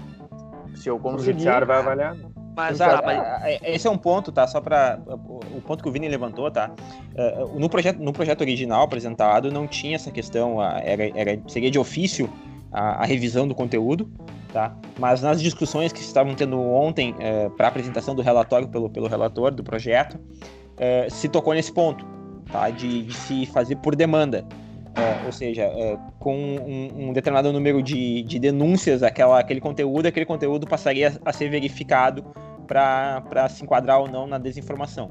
[0.74, 1.22] se eu conseguir.
[1.22, 2.16] O judiciário vai avaliar.
[2.54, 4.46] Mas, ah, mas, esse é um ponto, tá?
[4.46, 6.70] Só para o ponto que o Vini levantou, tá?
[7.14, 11.78] Uh, no projeto, no projeto original apresentado não tinha essa questão, era, era seria de
[11.78, 12.28] ofício
[12.72, 14.10] a, a revisão do conteúdo,
[14.52, 14.76] tá?
[14.98, 19.50] Mas nas discussões que estavam tendo ontem uh, para apresentação do relatório pelo, pelo relator
[19.50, 22.06] do projeto, uh, se tocou nesse ponto,
[22.50, 22.70] tá?
[22.70, 24.46] De, de se fazer por demanda.
[24.92, 30.06] É, ou seja, é, com um, um, determinado número de, de denúncias aquela, aquele conteúdo,
[30.06, 32.24] aquele conteúdo passaria a ser verificado
[32.66, 35.10] para se enquadrar ou não na desinformação.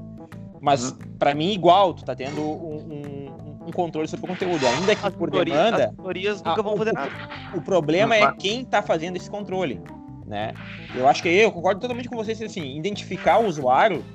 [0.62, 0.98] Mas, uhum.
[1.18, 3.19] para mim, igual, tu tá tendo um, um,
[3.70, 4.66] um, controle sobre o conteúdo.
[4.66, 5.86] Ainda que as por demanda.
[5.86, 7.12] As autorias nunca a, vão fazer nada.
[7.54, 9.82] O, o problema é quem tá fazendo esse controle.
[10.26, 10.54] Né?
[10.96, 14.06] Eu acho que eu concordo totalmente com vocês assim, identificar o usuário,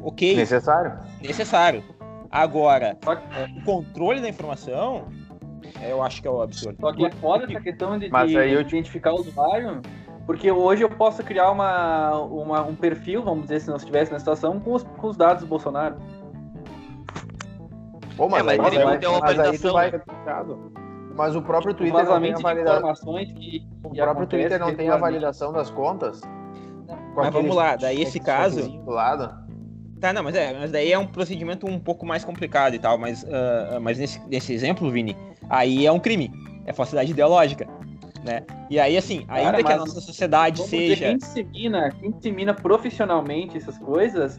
[0.00, 0.34] ok.
[0.34, 0.98] Necessário.
[1.20, 1.84] Necessário.
[2.30, 2.96] Agora,
[3.56, 5.08] o controle da informação,
[5.82, 6.78] eu acho que é o absurdo.
[6.80, 8.60] Só que é foda essa questão de, Mas de aí eu...
[8.60, 9.80] identificar o usuário,
[10.26, 14.18] porque hoje eu posso criar uma, uma, um perfil, vamos dizer, se nós estivesse na
[14.18, 15.96] situação, com os, com os dados do Bolsonaro.
[18.18, 19.92] Pô, mas, é, mas, aí, mas, mas aí tu vai...
[21.14, 23.14] Mas o próprio Twitter não tem a validação.
[23.14, 26.20] Que, o próprio Twitter não tem a validação das contas.
[27.14, 28.82] Mas vamos lá, daí esse caso.
[30.00, 32.98] Tá, não, mas é, mas daí é um procedimento um pouco mais complicado e tal,
[32.98, 35.16] mas, uh, mas nesse, nesse exemplo, Vini,
[35.50, 36.30] aí é um crime,
[36.66, 37.66] é falsidade ideológica,
[38.24, 38.44] né?
[38.70, 41.06] E aí, assim, ainda Cara, que a nossa sociedade seja...
[41.06, 44.38] Quem dissemina, quem dissemina profissionalmente essas coisas,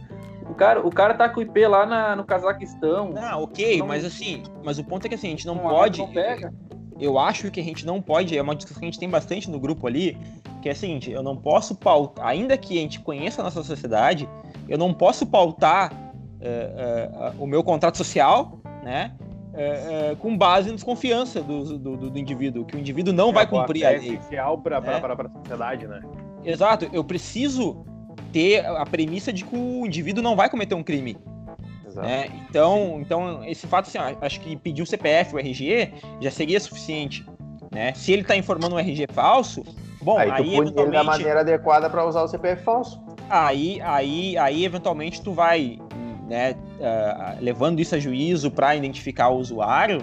[0.50, 3.14] o cara, o cara tá com o IP lá na, no Cazaquistão.
[3.18, 3.88] Ah, ok, não...
[3.88, 6.00] mas assim, mas o ponto é que assim, a gente não, não pode...
[6.00, 6.54] Não pega.
[7.00, 9.50] Eu acho que a gente não pode, é uma discussão que a gente tem bastante
[9.50, 10.18] no grupo ali,
[10.62, 13.64] que é a seguinte, eu não posso pautar, ainda que a gente conheça a nossa
[13.64, 14.28] sociedade,
[14.68, 19.16] eu não posso pautar uh, uh, uh, o meu contrato social, né?
[19.54, 23.34] é, é, com base na desconfiança do, do, do, indivíduo, que o indivídio não é,
[23.34, 23.98] vai cumprir a lei.
[23.98, 26.02] É essencial para a sociedade, né?
[26.46, 27.84] Exato, eu preciso
[28.32, 31.18] ter a premissa de que o indivíduo não vai cometer um crime.
[31.96, 32.30] Né?
[32.50, 37.26] Então, então, esse fato, assim, acho que pedir o CPF, o RG, já seria suficiente.
[37.72, 37.94] Né?
[37.94, 39.64] Se ele está informando um RG falso,
[40.02, 40.92] bom, aí, aí tu eventualmente...
[40.92, 43.02] da maneira adequada para usar o CPF falso.
[43.30, 45.78] Aí, aí, aí, eventualmente, tu vai,
[46.28, 50.02] né, uh, levando isso a juízo para identificar o usuário,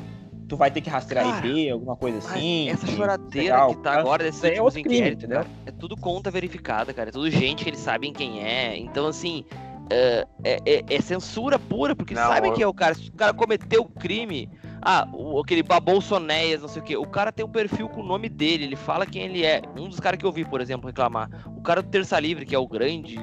[0.48, 2.68] tu vai ter que rastrear cara, IP, alguma coisa assim.
[2.68, 5.44] Essa choradeira legal, que tá agora desse é outro inquérito, né?
[5.64, 7.08] É tudo conta verificada, cara.
[7.10, 8.76] É tudo gente que eles sabem quem é.
[8.76, 9.44] Então, assim,
[9.90, 12.94] é, é, é, é censura pura, porque não, sabem quem é o cara.
[12.94, 14.48] Se o cara cometeu o crime,
[14.82, 16.96] ah, o, aquele Bolsonéias, não sei o que.
[16.96, 19.62] O cara tem um perfil com o nome dele, ele fala quem ele é.
[19.76, 21.28] Um dos caras que eu vi, por exemplo, reclamar.
[21.56, 23.18] O cara do Terça Livre, que é o grande.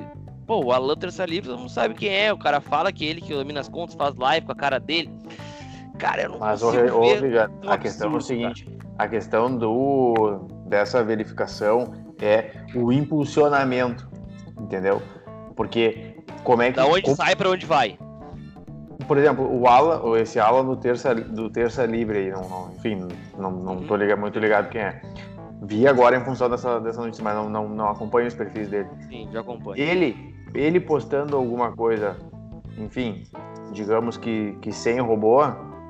[0.45, 2.33] Pô, o Alan Terça Livre, não sabe quem é.
[2.33, 5.09] O cara fala que ele que domina as contas, faz live com a cara dele.
[6.03, 7.31] Cara, eu não Mas consigo ouve, ver.
[7.31, 8.77] Já, a questão é o seguinte: cara.
[8.97, 14.09] a questão do, dessa verificação é o impulsionamento,
[14.59, 15.01] entendeu?
[15.55, 16.75] Porque como é que.
[16.75, 17.15] Da onde como...
[17.15, 17.97] sai para onde vai?
[19.07, 23.07] Por exemplo, o Alan, esse Alan do Terça, do terça Livre aí, não, não, enfim,
[23.37, 25.01] não, não tô ligado, muito ligado quem é.
[25.61, 28.89] Vi agora em função dessa, dessa notícia, mas não, não, não acompanho os perfis dele.
[29.07, 29.81] Sim, já acompanho.
[29.81, 32.17] Ele, ele postando alguma coisa,
[32.77, 33.23] enfim,
[33.71, 35.41] digamos que, que sem robô,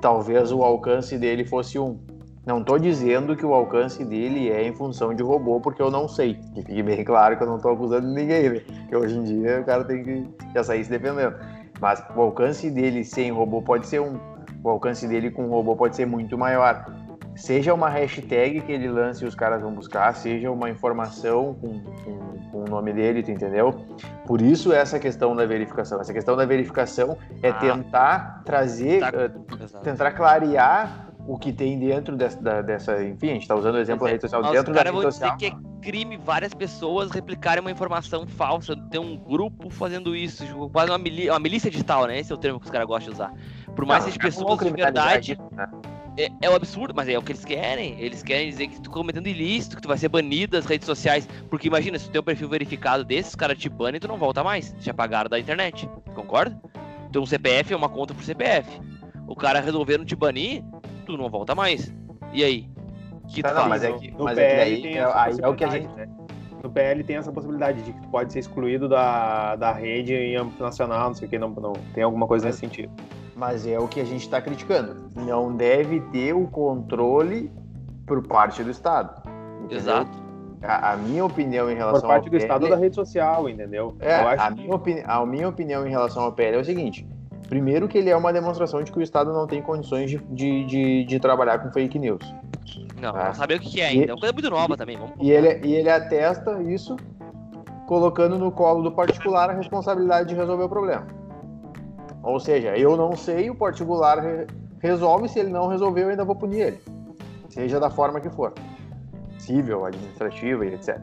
[0.04, 1.98] talvez o alcance dele fosse um.
[2.46, 6.10] Não estou dizendo que o alcance dele é em função de robô, porque eu não
[6.10, 6.34] sei.
[6.54, 8.62] Que fique bem claro que eu não estou acusando ninguém, né?
[8.90, 11.34] Que hoje em dia o cara tem que já sair se defendendo.
[11.80, 14.20] Mas o alcance dele sem robô pode ser um.
[14.62, 16.86] O alcance dele com robô pode ser muito maior.
[17.36, 21.80] Seja uma hashtag que ele lance e os caras vão buscar, seja uma informação com,
[21.80, 23.74] com, com o nome dele, tu entendeu?
[24.26, 26.00] Por isso essa questão da verificação.
[26.00, 31.80] Essa questão da verificação é ah, tentar trazer, tá, uh, tentar clarear o que tem
[31.80, 34.74] dentro dessa, dessa enfim, a gente está usando o exemplo da rede social, Nossa, dentro
[34.74, 35.38] cara, da rede social.
[35.38, 40.70] que é crime várias pessoas replicarem uma informação falsa, ter um grupo fazendo isso, tipo,
[40.70, 42.20] quase uma, uma milícia digital, né?
[42.20, 43.34] Esse é o termo que os caras gostam de usar.
[43.76, 45.38] Por mais que as pessoas de verdade...
[45.52, 45.68] Né?
[46.18, 48.00] É, é um absurdo, mas é o que eles querem.
[48.00, 50.86] Eles querem dizer que tu tá cometendo ilícito, que tu vai ser banido das redes
[50.86, 51.28] sociais.
[51.50, 54.08] Porque imagina, se tu tem um perfil verificado desses, os caras te banem e tu
[54.08, 54.76] não volta mais.
[54.80, 55.90] Já pagaram da internet.
[56.14, 56.60] Concorda?
[57.10, 58.70] Então um CPF é uma conta por CPF.
[59.28, 60.64] O cara resolveram te banir,
[61.06, 61.94] tu não volta mais.
[62.32, 62.70] E aí?
[63.30, 65.70] Que tá, não, mas é que, mas é que é, aí é o que a
[65.70, 65.94] gente.
[65.96, 66.08] Né?
[66.64, 70.38] No PL tem essa possibilidade de que tu pode ser excluído da, da rede em
[70.38, 72.90] âmbito nacional, não sei o que, não, não tem alguma coisa nesse sentido.
[73.36, 75.10] Mas é o que a gente está criticando.
[75.14, 77.52] Não deve ter o controle
[78.06, 79.30] por parte do Estado.
[79.60, 79.78] Entendeu?
[79.78, 80.24] Exato.
[80.62, 82.44] A, a, minha opinião em relação Por parte do PL...
[82.44, 83.98] Estado da rede social, entendeu?
[84.00, 85.04] É, a, minha opini...
[85.06, 87.06] a minha opinião em relação ao PL é o seguinte:
[87.54, 90.66] Primeiro que ele é uma demonstração de que o Estado não tem condições de, de,
[90.66, 92.34] de, de trabalhar com fake news.
[93.00, 93.26] Não, tá?
[93.26, 94.06] não saber o que é ainda.
[94.06, 94.98] É uma coisa muito nova também.
[94.98, 96.96] Vamos e, ele, e ele atesta isso
[97.86, 101.06] colocando no colo do particular a responsabilidade de resolver o problema.
[102.24, 104.48] Ou seja, eu não sei, o particular re
[104.80, 106.80] resolve, se ele não resolver, eu ainda vou punir ele.
[107.50, 108.52] Seja da forma que for.
[109.38, 111.00] Civil, administrativa e etc.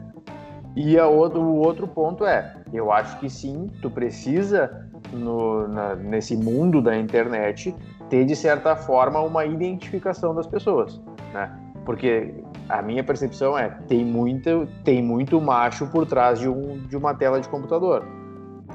[0.75, 5.95] E a outro, o outro ponto é, eu acho que sim, tu precisa no, na,
[5.95, 7.75] nesse mundo da internet
[8.09, 11.01] ter, de certa forma, uma identificação das pessoas,
[11.33, 11.57] né?
[11.85, 12.33] Porque
[12.69, 17.13] a minha percepção é, tem, muita, tem muito macho por trás de, um, de uma
[17.13, 18.05] tela de computador.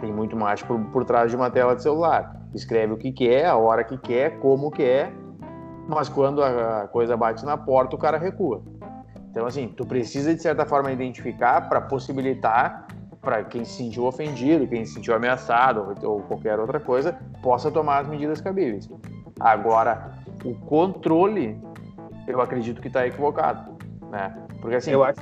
[0.00, 2.40] Tem muito macho por, por trás de uma tela de celular.
[2.54, 5.12] Escreve o que quer, a hora que quer, como quer,
[5.88, 8.62] mas quando a coisa bate na porta, o cara recua.
[9.30, 12.86] Então, assim, tu precisa, de certa forma, identificar para possibilitar
[13.26, 18.02] para quem se sentiu ofendido, quem se sentiu ameaçado ou, qualquer outra coisa, possa tomar
[18.02, 18.88] as medidas cabíveis.
[19.40, 20.12] Agora,
[20.44, 21.60] o controle,
[22.28, 23.76] eu acredito que está equivocado,
[24.12, 24.32] né?
[24.60, 25.18] Porque assim, eu acho,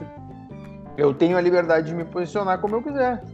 [0.99, 3.25] eu tenho a liberdade de me posicionar como eu quiser,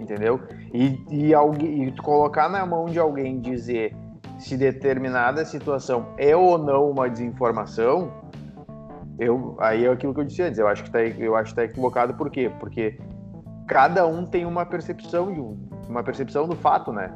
[0.00, 0.40] entendeu?
[0.72, 3.94] E, e, alguém, e colocar na mão de alguém dizer
[4.38, 8.10] se determinada situação é ou não uma desinformação,
[9.18, 11.56] eu, aí é aquilo que eu disse antes, eu acho que está eu acho que
[11.56, 12.50] tá equivocado por quê?
[12.58, 12.98] Porque
[13.66, 15.56] cada um tem uma percepção um,
[15.88, 17.12] uma percepção do fato, né?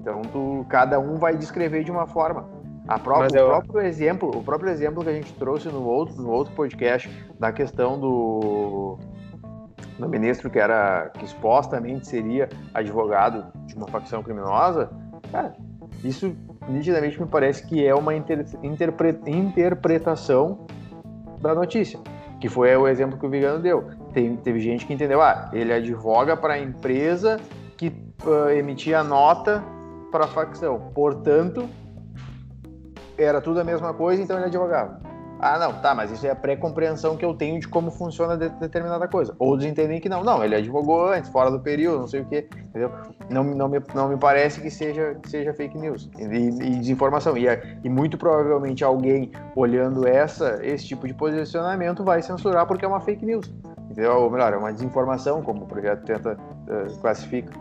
[0.00, 2.48] Então tu, cada um vai descrever de uma forma.
[2.88, 3.46] A própria, eu...
[3.46, 7.08] O próprio exemplo, o próprio exemplo que a gente trouxe no outro, no outro podcast
[7.38, 8.98] da questão do,
[9.98, 14.90] do ministro que era que supostamente seria advogado de uma facção criminosa,
[15.30, 15.54] cara,
[16.02, 16.36] isso
[16.68, 20.66] nitidamente me parece que é uma inter, interpre, interpretação
[21.40, 22.00] da notícia,
[22.40, 25.72] que foi o exemplo que o Vigano deu tem, teve gente que entendeu, ah, ele
[25.72, 27.40] advoga para a empresa
[27.76, 27.88] que
[28.24, 29.62] uh, emitia nota
[30.10, 30.90] para a facção.
[30.94, 31.68] Portanto,
[33.16, 35.00] era tudo a mesma coisa, então ele advogava.
[35.44, 38.48] Ah, não, tá, mas isso é a pré-compreensão que eu tenho de como funciona de
[38.48, 39.34] determinada coisa.
[39.40, 40.22] Outros entendem que não.
[40.22, 42.92] Não, ele advogou antes, fora do período, não sei o quê, entendeu?
[43.28, 47.36] Não, não, me, não me parece que seja, seja fake news e, e desinformação.
[47.36, 47.46] E,
[47.82, 53.00] e muito provavelmente alguém olhando essa, esse tipo de posicionamento vai censurar porque é uma
[53.00, 53.52] fake news.
[53.92, 54.22] Entendeu?
[54.22, 57.52] Ou melhor, é uma desinformação, como o projeto tenta uh, classifica.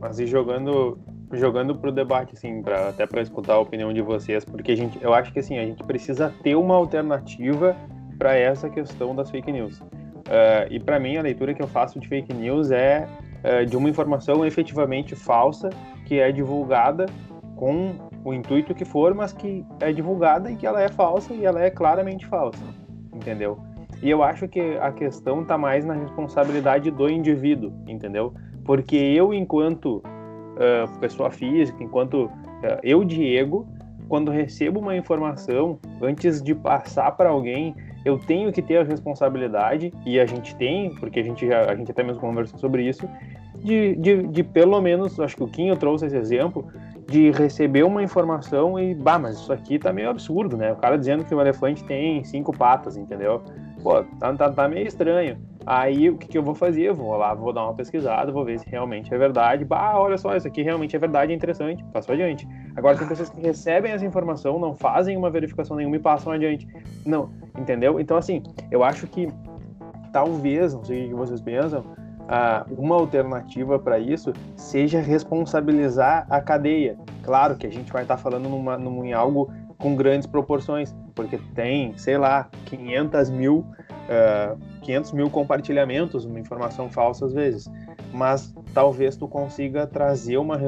[0.00, 0.98] Mas e jogando
[1.32, 5.12] jogando pro debate, assim, até para escutar a opinião de vocês, porque a gente, eu
[5.12, 7.76] acho que assim, a gente precisa ter uma alternativa
[8.16, 9.80] para essa questão das fake news.
[9.80, 13.08] Uh, e para mim, a leitura que eu faço de fake news é
[13.42, 15.68] uh, de uma informação efetivamente falsa
[16.04, 17.06] que é divulgada
[17.56, 21.44] com o intuito que for, mas que é divulgada e que ela é falsa e
[21.44, 22.62] ela é claramente falsa,
[23.12, 23.58] entendeu?
[24.02, 28.34] E eu acho que a questão está mais na responsabilidade do indivíduo, entendeu?
[28.64, 32.30] Porque eu, enquanto uh, pessoa física, enquanto uh,
[32.82, 33.66] eu, Diego,
[34.08, 37.74] quando recebo uma informação, antes de passar para alguém,
[38.04, 41.74] eu tenho que ter a responsabilidade, e a gente tem, porque a gente, já, a
[41.74, 43.08] gente até mesmo conversou sobre isso,
[43.64, 46.64] de, de, de pelo menos, acho que o Quinho trouxe esse exemplo,
[47.08, 50.72] de receber uma informação e, bah, mas isso aqui tá meio absurdo, né?
[50.72, 53.42] O cara dizendo que o elefante tem cinco patas, entendeu?
[53.86, 55.38] Pô, tá, tá, tá meio estranho.
[55.64, 56.82] Aí o que, que eu vou fazer?
[56.82, 59.64] Eu vou lá, vou dar uma pesquisada, vou ver se realmente é verdade.
[59.64, 62.48] Bah, olha só, isso aqui realmente é verdade, é interessante, passo adiante.
[62.74, 66.66] Agora, tem pessoas que recebem essa informação, não fazem uma verificação nenhuma e passam adiante.
[67.04, 68.00] Não, entendeu?
[68.00, 69.28] Então, assim, eu acho que
[70.12, 71.84] talvez, não sei o que vocês pensam,
[72.28, 76.98] ah, uma alternativa para isso seja responsabilizar a cadeia.
[77.22, 79.48] Claro que a gente vai estar tá falando numa, num, em algo
[79.78, 83.66] com grandes proporções, porque tem, sei lá, 500 mil
[84.06, 87.70] uh, 500 mil compartilhamentos, uma informação falsa às vezes.
[88.12, 90.60] Mas talvez tu consiga trazer uma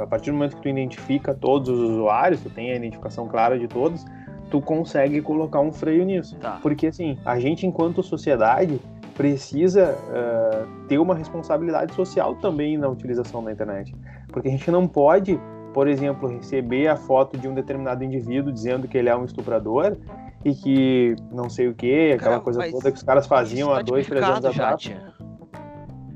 [0.00, 3.58] a partir do momento que tu identifica todos os usuários, tu tem a identificação clara
[3.58, 4.04] de todos,
[4.50, 6.36] tu consegue colocar um freio nisso.
[6.36, 6.58] Tá.
[6.62, 8.80] Porque assim, a gente enquanto sociedade
[9.14, 13.94] precisa uh, ter uma responsabilidade social também na utilização da internet.
[14.28, 15.40] Porque a gente não pode,
[15.76, 19.94] por exemplo, receber a foto de um determinado indivíduo dizendo que ele é um estuprador
[20.42, 23.76] e que não sei o que, aquela Cara, coisa toda que os caras faziam há
[23.76, 24.90] tá dois, três anos atrás.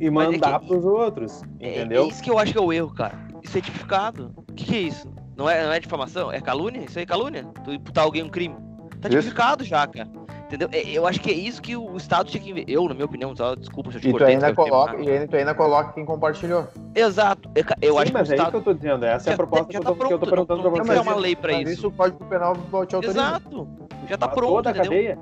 [0.00, 0.66] E é mandar é que...
[0.66, 2.04] pros outros, entendeu?
[2.04, 3.18] É, é, isso que eu acho que é o erro, cara.
[3.44, 4.32] Certificado.
[4.34, 5.06] O que, que é isso?
[5.36, 6.32] Não é, não é difamação?
[6.32, 6.82] É calúnia?
[6.82, 7.44] Isso aí é calúnia?
[7.62, 8.56] Tu imputar alguém um crime.
[8.98, 10.08] Tá tipificado já, cara.
[10.50, 10.68] Entendeu?
[10.72, 12.64] É, eu acho que é isso que o Estado tinha que.
[12.66, 14.36] Eu, na minha opinião, só, desculpa se eu te e cortei.
[14.36, 16.66] Tu ainda coloca, e ainda, tu ainda coloca quem compartilhou.
[16.92, 17.48] Exato.
[17.54, 18.34] Eu, eu Sim, acho mas que.
[18.34, 18.40] é Estado...
[18.40, 19.04] isso que eu tô dizendo.
[19.04, 20.72] Essa é a proposta já, já que, eu tô, tá que eu tô perguntando não,
[20.72, 20.92] pra você.
[20.92, 21.72] Não tem uma lei pra isso.
[21.72, 23.10] Isso o Código Penal te autoriza.
[23.12, 23.68] Exato.
[24.08, 24.54] Já tá pronto.
[24.54, 25.18] Toda a cadeia?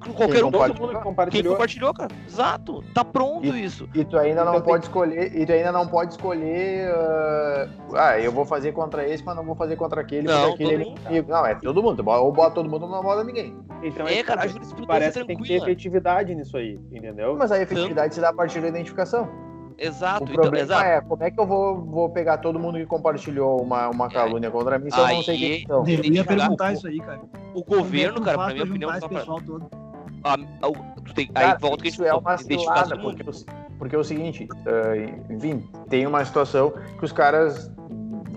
[0.00, 1.42] Qualquer um, todo mundo compartilhou.
[1.42, 2.10] Quem compartilhou, cara.
[2.26, 2.82] Exato.
[2.94, 3.88] Tá pronto e, isso.
[3.94, 4.88] E tu ainda não então, pode tem...
[4.88, 5.36] escolher.
[5.36, 6.90] E tu ainda não pode escolher.
[6.90, 10.26] Uh, ah, eu vou fazer contra esse, mas não vou fazer contra aquele.
[10.26, 11.00] Não, aquele mundo...
[11.28, 12.04] Não, é todo mundo.
[12.08, 13.56] Ou bota todo mundo, não bota ninguém.
[13.82, 17.36] Então, é, cara, a jurisprudência parece é que tem que ter efetividade nisso aí, entendeu?
[17.36, 18.14] Mas a efetividade Tanto...
[18.14, 19.28] se dá a partir da identificação.
[19.78, 20.24] Exato.
[20.24, 22.84] O então, problema então, é, como é que eu vou, vou pegar todo mundo que
[22.84, 24.10] compartilhou uma, uma é.
[24.10, 24.50] calúnia é.
[24.50, 25.88] contra mim se eu não sei quem são?
[25.88, 27.20] Eu ia perguntar isso aí, cara.
[27.54, 28.94] O governo, cara, pra minha opinião...
[28.94, 29.70] Esse pessoal todo?
[30.24, 33.24] A, a, tem, Cara, aí volta que isso é uma cilada, porque,
[33.78, 37.70] porque é o seguinte, uh, enfim, tem uma situação que os caras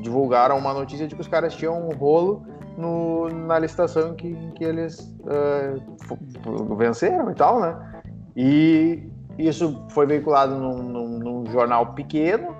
[0.01, 2.45] divulgaram uma notícia de que os caras tinham um rolo
[2.77, 8.01] no, na licitação que, que eles uh, venceram e tal, né?
[8.35, 9.03] E
[9.37, 12.55] isso foi veiculado num, num, num, jornal pequeno,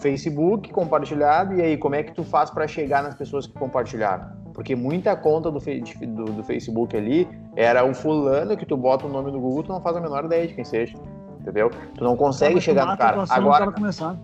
[0.00, 4.45] Facebook, compartilhado, e aí como é que tu faz para chegar nas pessoas que compartilharam?
[4.56, 9.08] Porque muita conta do, do, do, Facebook ali era um fulano que tu bota o
[9.10, 10.96] nome no Google, tu não faz a menor ideia de quem seja.
[11.38, 11.70] Entendeu?
[11.94, 13.22] Tu não consegue chegar no cara.
[13.28, 13.70] Agora.
[13.70, 14.16] Começar.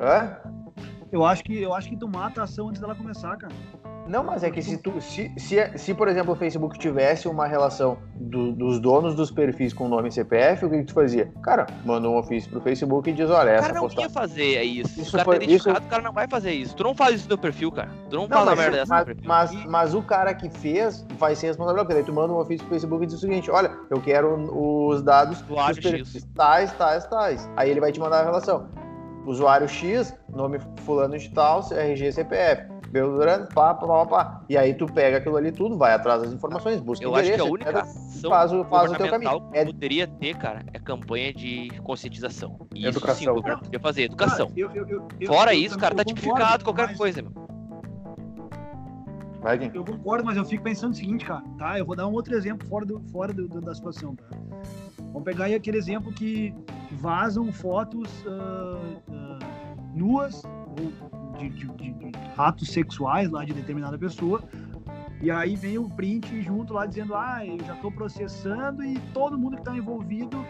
[0.00, 0.38] Hã?
[1.12, 3.52] Eu acho que eu acho que tu mata a ação antes dela começar, cara.
[4.06, 7.46] Não, mas é que se, tu, se, se, se, por exemplo, o Facebook tivesse uma
[7.46, 11.32] relação do, dos donos dos perfis com nome e CPF, o que, que tu fazia?
[11.42, 14.62] Cara, manda um ofício pro Facebook e diz, olha, essa O cara não ia fazer
[14.62, 15.00] isso.
[15.00, 15.86] isso o cara foi, tá identificado, isso...
[15.86, 16.74] o cara não vai fazer isso.
[16.74, 17.90] Tu não faz isso no teu perfil, cara.
[18.10, 21.34] Tu não, não faz a merda dessa mas, mas, mas, o cara que fez vai
[21.34, 23.70] ser responsável, porque daí tu manda um ofício pro Facebook e diz o seguinte, olha,
[23.90, 27.50] eu quero os dados dos perfis tais, tais, tais.
[27.56, 28.68] Aí ele vai te mandar a relação.
[29.24, 34.44] Usuário X, nome fulano de tal, RG, CPF Belgrano, pá, pá, pá, pá.
[34.50, 37.40] E aí tu pega aquilo ali tudo, vai atrás das informações, busca Eu acho que
[37.40, 39.50] a única ação faz, o, faz o teu caminho.
[39.50, 39.64] que é...
[39.64, 42.58] poderia ter, cara, é campanha de conscientização.
[42.74, 43.14] Isso educação.
[43.14, 44.48] sim o governo fazer, educação.
[44.48, 46.98] Cara, eu, eu, eu, Fora isso, cara, tá tipificado qualquer mas...
[46.98, 47.32] coisa, meu.
[49.40, 51.78] Vai, eu concordo, mas eu fico pensando o seguinte, cara, tá?
[51.78, 54.26] Eu vou dar um outro exemplo fora, do, fora do, do, da situação, tá?
[54.98, 56.54] Vamos pegar aí aquele exemplo que
[56.92, 59.38] vazam fotos uh, uh,
[59.94, 64.42] nuas ou de, de, de, atos sexuais lá de determinada pessoa
[65.20, 69.38] E aí vem o print junto lá dizendo, ah, eu já estou processando e todo
[69.38, 70.44] mundo que está envolvido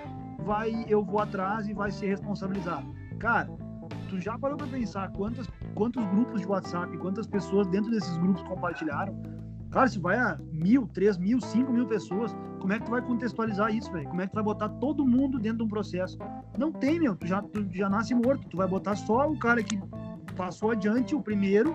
[0.44, 2.86] vai, eu vou atrás e vai ser responsabilizado.
[3.18, 3.48] Cara,
[4.08, 8.42] tu já parou para pensar quantas, quantos grupos de WhatsApp, quantas pessoas dentro desses grupos
[8.42, 9.14] compartilharam?
[9.70, 13.00] Cara, se vai a mil, três mil, cinco mil pessoas, como é que tu vai
[13.00, 14.06] contextualizar isso, velho?
[14.08, 16.18] Como é que tu vai botar todo mundo dentro de um processo?
[16.58, 17.16] Não tem, meu.
[17.16, 18.46] Tu já, tu já nasce morto.
[18.48, 19.80] Tu vai botar só o cara que
[20.32, 21.74] passou adiante, o primeiro,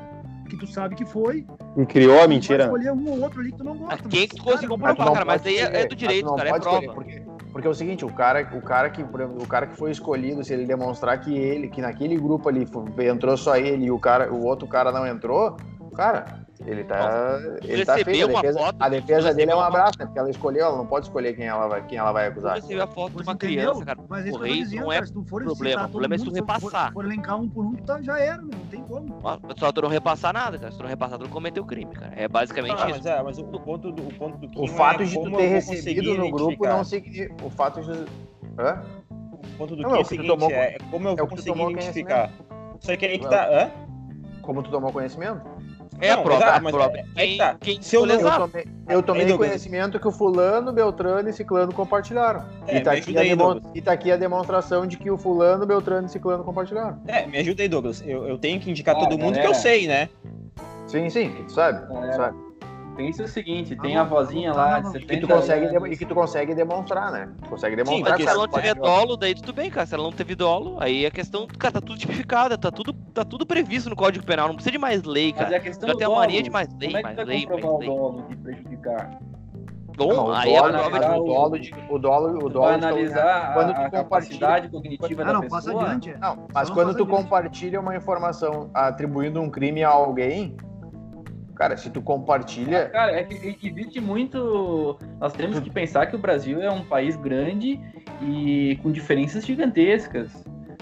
[0.49, 1.45] que tu sabe que foi.
[1.75, 2.65] E criou a mentira.
[2.65, 4.09] escolher um ou outro ali que tu não gosta.
[4.09, 5.25] Quem que tu conseguiu comprovar, cara?
[5.25, 6.93] Mas aí é, é do direito, cara, é prova.
[6.93, 10.43] Porque, porque é o seguinte, o cara, o, cara que, o cara que foi escolhido,
[10.43, 12.67] se ele demonstrar que ele, que naquele grupo ali
[13.09, 15.57] entrou só ele e o, cara, o outro cara não entrou,
[15.95, 17.39] cara, ele tá.
[17.63, 18.25] ele tá feio.
[18.25, 20.05] A defesa, foto, a defesa dele é um abraço, né?
[20.05, 22.59] Porque ela escolheu, ela não pode escolher quem ela vai, quem ela vai acusar.
[22.59, 23.99] Você vê a foto de uma criança, cara.
[24.09, 25.11] Mas isso Correio, dizendo, não é cara,
[25.43, 25.85] problema.
[25.85, 26.87] O problema é se tu repassar.
[26.87, 29.21] Se for, elencar um por um, tá, já era, meu, não tem como.
[29.57, 30.71] Só tu não repassar nada, cara.
[30.71, 32.13] Se tu não repassar, tu não cometeu crime, cara.
[32.15, 32.97] É basicamente ah, isso.
[32.97, 35.47] Mas, é, mas o, ponto do, o ponto do O fato é de tu ter
[35.47, 37.35] recebido no grupo não significa.
[37.45, 37.91] O fato de.
[38.59, 38.81] Hã?
[39.11, 41.61] O ponto do não, que é o seguinte, tomou, é como eu é vou conseguir
[41.61, 42.31] identificar.
[42.79, 43.47] Só que aí que tá.
[43.47, 43.71] Hã?
[44.41, 45.56] Como tu tomou conhecimento?
[45.99, 46.43] É não, a prova.
[46.43, 46.97] Exato, mas prova.
[46.97, 47.57] É, quem, tá.
[47.59, 51.73] quem Se eu, não, eu tomei, eu tomei conhecimento que o fulano, Beltrano e Ciclano
[51.73, 52.45] compartilharam.
[52.67, 53.31] É, e, tá aqui aí,
[53.73, 57.01] e tá aqui a demonstração de que o fulano, Beltrano e Ciclano compartilharam.
[57.07, 58.03] É, me ajuda aí, Douglas.
[58.05, 60.09] Eu, eu tenho que indicar ah, todo mundo que eu sei, né?
[60.87, 61.85] Sim, sim, tu sabe,
[62.15, 62.46] sabe.
[62.97, 65.91] Pensa o seguinte, tem a vozinha lá de 70 e tu consegue anos.
[65.91, 67.29] E que tu consegue demonstrar, né?
[67.43, 68.17] Tu consegue demonstrar.
[68.17, 69.85] Sim, se ela não tiver dolo, daí tudo bem, cara.
[69.85, 73.23] Se ela não teve dolo, aí a questão, cara, tá tudo tipificada, tá tudo, tá
[73.23, 75.45] tudo previsto no Código Penal, não precisa de mais lei, cara.
[75.45, 77.45] Mas é a questão Já tem a mania de mais lei, mais lei, mais lei.
[77.45, 79.19] o dolo de prejudicar?
[79.95, 82.75] Bom, não, aí é dolo, é a o dolo de o dolo, o dolo vai
[82.75, 85.61] analisar quando tu a capacidade cognitiva ah, da não, pessoa.
[85.61, 86.11] Passa adiante.
[86.11, 86.17] É.
[86.17, 90.55] Não, mas quando tu compartilha uma informação atribuindo um crime a alguém,
[91.57, 92.83] Cara, se tu compartilha.
[92.83, 94.99] Ah, cara, é que existe muito.
[95.19, 97.79] Nós temos que pensar que o Brasil é um país grande
[98.21, 100.31] e com diferenças gigantescas.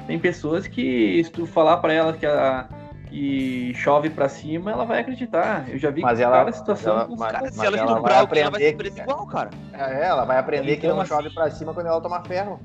[0.05, 2.67] Tem pessoas que, se tu falar para ela que, a,
[3.07, 5.65] que chove para cima, ela vai acreditar.
[5.69, 6.99] Eu já vi mas que ela, cada situação.
[6.99, 9.49] Ela, mas, cara, se ela estuprar o que ela vai ser igual, cara.
[9.71, 12.59] É, ela vai aprender então, que não assim, chove para cima quando ela toma ferro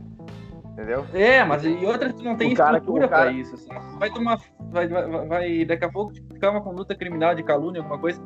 [0.73, 1.07] entendeu?
[1.12, 3.31] É, mas e outra tu não tem estrutura cara...
[3.31, 3.55] para isso.
[3.55, 3.68] Assim.
[3.99, 4.41] Vai tomar.
[4.71, 8.21] Vai, vai, vai, daqui a pouco ficar uma conduta criminal de calúnia, alguma coisa.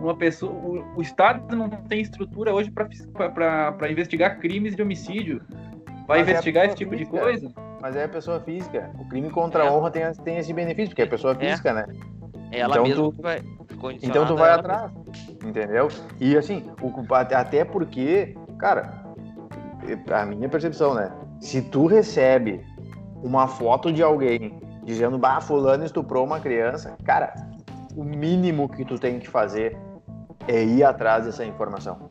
[0.00, 0.52] Uma pessoa.
[0.52, 5.42] O, o Estado não tem estrutura hoje para investigar crimes de homicídio.
[6.06, 7.16] Vai mas é investigar é esse tipo física.
[7.16, 7.52] de coisa?
[7.80, 8.90] Mas é a pessoa física.
[8.98, 9.70] O crime contra a é.
[9.70, 11.50] honra tem, tem esse benefício, porque é a pessoa é.
[11.50, 11.86] física, né?
[12.52, 13.42] É ela então, mesmo tu, vai.
[14.02, 14.90] Então tu vai atrás.
[15.44, 15.88] Entendeu?
[16.20, 19.04] E assim, o, até porque, cara,
[20.12, 21.10] a minha percepção, né?
[21.40, 22.64] Se tu recebe
[23.22, 27.34] uma foto de alguém dizendo, bah, fulano estuprou uma criança, cara,
[27.96, 29.76] o mínimo que tu tem que fazer
[30.46, 32.08] é ir atrás dessa informação.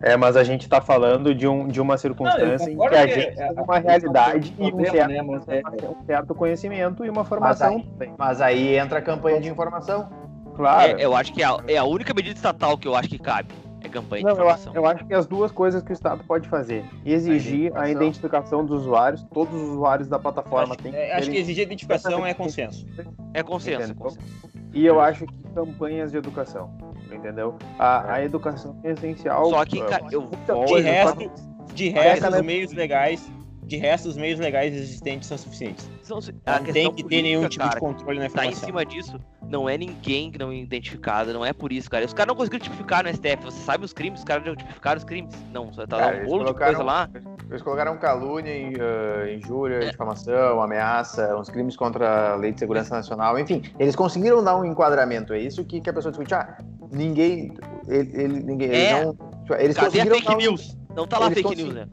[0.00, 3.34] É, mas a gente está falando de, um, de uma circunstância em que a gente
[3.34, 7.78] tem uma realidade e um certo, né, é, um certo, conhecimento e uma formação.
[7.78, 10.08] Mas aí, mas aí entra a campanha de informação.
[10.54, 10.98] Claro.
[10.98, 13.18] É, eu acho que é a, é a única medida estatal que eu acho que
[13.18, 13.48] cabe.
[13.86, 14.74] É campanha Não, de informação.
[14.74, 16.84] Eu, eu, acho que as duas coisas que o Estado pode fazer.
[17.04, 21.14] Exigir a, a identificação dos usuários, todos os usuários da plataforma acho, têm que é,
[21.14, 22.86] Acho que exigir a identificação é consenso.
[23.32, 24.26] É consenso, é consenso.
[24.74, 26.76] E eu acho que campanhas de educação,
[27.10, 27.56] entendeu?
[27.78, 29.48] A, a educação é essencial.
[29.50, 30.28] Só que, cara, eu
[30.66, 31.30] de resto,
[31.72, 33.30] de resto, os meios legais
[33.66, 35.90] de resto, os meios legais existentes são suficientes.
[36.02, 38.52] São, não tem que ter nenhum tipo cara, de controle na informação.
[38.52, 41.90] Tá em cima disso, não é ninguém que não é identificado, não é por isso,
[41.90, 42.04] cara.
[42.04, 43.44] Os caras não conseguiram tipificar no STF.
[43.44, 44.20] Você sabe os crimes?
[44.20, 45.34] Os caras não tipificaram os crimes?
[45.52, 47.10] Não, só tá cara, um bolo de coisa lá.
[47.50, 49.90] Eles colocaram calúnia, uh, injúria, é.
[49.90, 52.98] difamação, ameaça, uns crimes contra a lei de segurança é.
[52.98, 53.62] nacional, enfim.
[53.80, 55.32] Eles conseguiram dar um enquadramento.
[55.32, 56.32] É isso que, que a pessoa discute.
[56.34, 56.56] Ah,
[56.92, 57.52] ninguém.
[57.88, 58.70] Ele, ele ninguém.
[58.70, 58.92] É.
[58.92, 60.16] Eles, não, eles Cadê conseguiram.
[60.16, 60.78] A fake news?
[60.94, 61.88] Não tá lá fake news, né?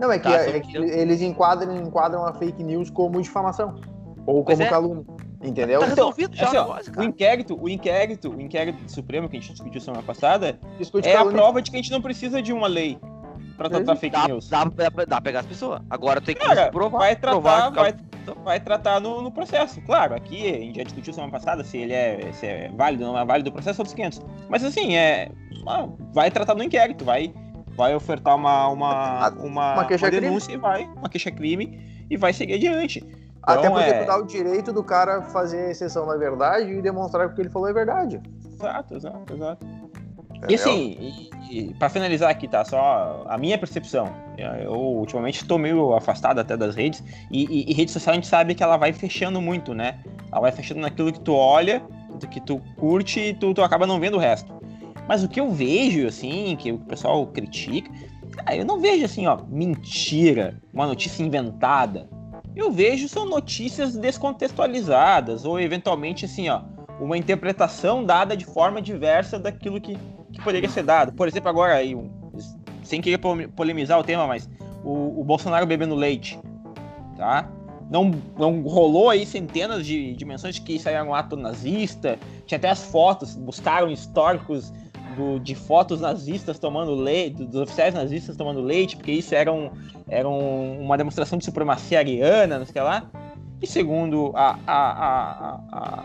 [0.00, 3.78] Não, é que, tá, é que eles enquadram, enquadram a fake news como difamação.
[4.26, 4.66] Ou como é.
[4.66, 5.04] calúnia.
[5.42, 5.80] Entendeu?
[5.80, 9.40] Tá resolvido já assim, ó, o inquérito, o inquérito, o inquérito do Supremo que a
[9.40, 11.38] gente discutiu semana passada Discute é calúnia.
[11.38, 12.98] a prova de que a gente não precisa de uma lei
[13.56, 14.48] pra tratar fake dá, news.
[14.48, 15.80] Dá, dá, dá pra pegar as pessoas.
[15.88, 16.98] Agora tem que Cara, provar.
[16.98, 17.94] Vai tratar, provar vai,
[18.44, 19.80] vai tratar no, no, processo.
[19.82, 23.12] Claro, aqui a gente já discutiu semana passada se ele é, se é válido ou
[23.12, 24.20] não é válido o processo, outros 500.
[24.48, 25.30] Mas assim, é,
[25.66, 27.32] ah, vai tratar no inquérito, vai
[27.76, 32.32] vai ofertar uma, uma, uma, uma, queixa uma denúncia e vai, uma queixa-crime e vai
[32.32, 32.98] seguir adiante.
[33.42, 34.02] Então, Até porque é...
[34.02, 37.36] tu dá o direito do cara fazer a exceção na verdade e demonstrar que o
[37.36, 38.20] que ele falou é verdade.
[38.52, 39.66] Exato, exato, exato.
[40.48, 42.64] E assim, e, e para finalizar aqui, tá?
[42.64, 44.10] Só a minha percepção.
[44.38, 47.02] Eu ultimamente estou meio afastado até das redes.
[47.30, 49.98] E, e, e, rede social a gente sabe que ela vai fechando muito, né?
[50.30, 51.82] Ela vai fechando naquilo que tu olha,
[52.30, 54.52] que tu curte e tu, tu acaba não vendo o resto.
[55.10, 57.90] Mas o que eu vejo, assim, que o pessoal critica,
[58.30, 62.08] cara, eu não vejo assim, ó, mentira, uma notícia inventada.
[62.54, 66.62] Eu vejo são notícias descontextualizadas, ou eventualmente, assim, ó,
[67.00, 69.98] uma interpretação dada de forma diversa daquilo que,
[70.32, 71.12] que poderia ser dado.
[71.12, 72.08] Por exemplo, agora aí, um,
[72.84, 73.18] sem querer
[73.56, 74.48] polemizar o tema, mas
[74.84, 76.38] o, o Bolsonaro bebendo leite,
[77.16, 77.50] tá?
[77.90, 82.16] Não, não rolou aí centenas de dimensões de que isso era um ato nazista.
[82.46, 84.72] Tinha até as fotos, buscaram históricos
[85.20, 89.70] do, de fotos nazistas tomando leite, dos oficiais nazistas tomando leite, porque isso era, um,
[90.08, 93.04] era um, uma demonstração de supremacia ariana, não sei lá.
[93.60, 96.04] E segundo a, a, a, a,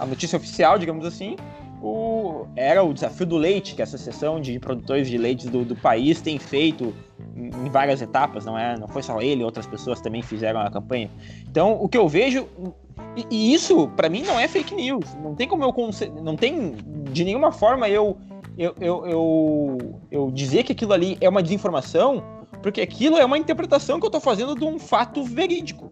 [0.00, 1.36] a notícia oficial, digamos assim,
[1.82, 5.76] o, era o desafio do leite, que a Associação de Produtores de Leite do, do
[5.76, 6.94] país tem feito
[7.36, 8.78] em várias etapas, não é?
[8.78, 11.10] Não foi só ele, outras pessoas também fizeram a campanha.
[11.48, 12.46] Então, o que eu vejo
[13.16, 15.04] e, e isso para mim não é fake news.
[15.22, 15.74] Não tem como eu
[16.22, 16.74] não tem
[17.10, 18.16] de nenhuma forma eu
[18.58, 22.22] eu, eu, eu, eu dizer que aquilo ali é uma desinformação,
[22.62, 25.90] porque aquilo é uma interpretação que eu tô fazendo de um fato verídico.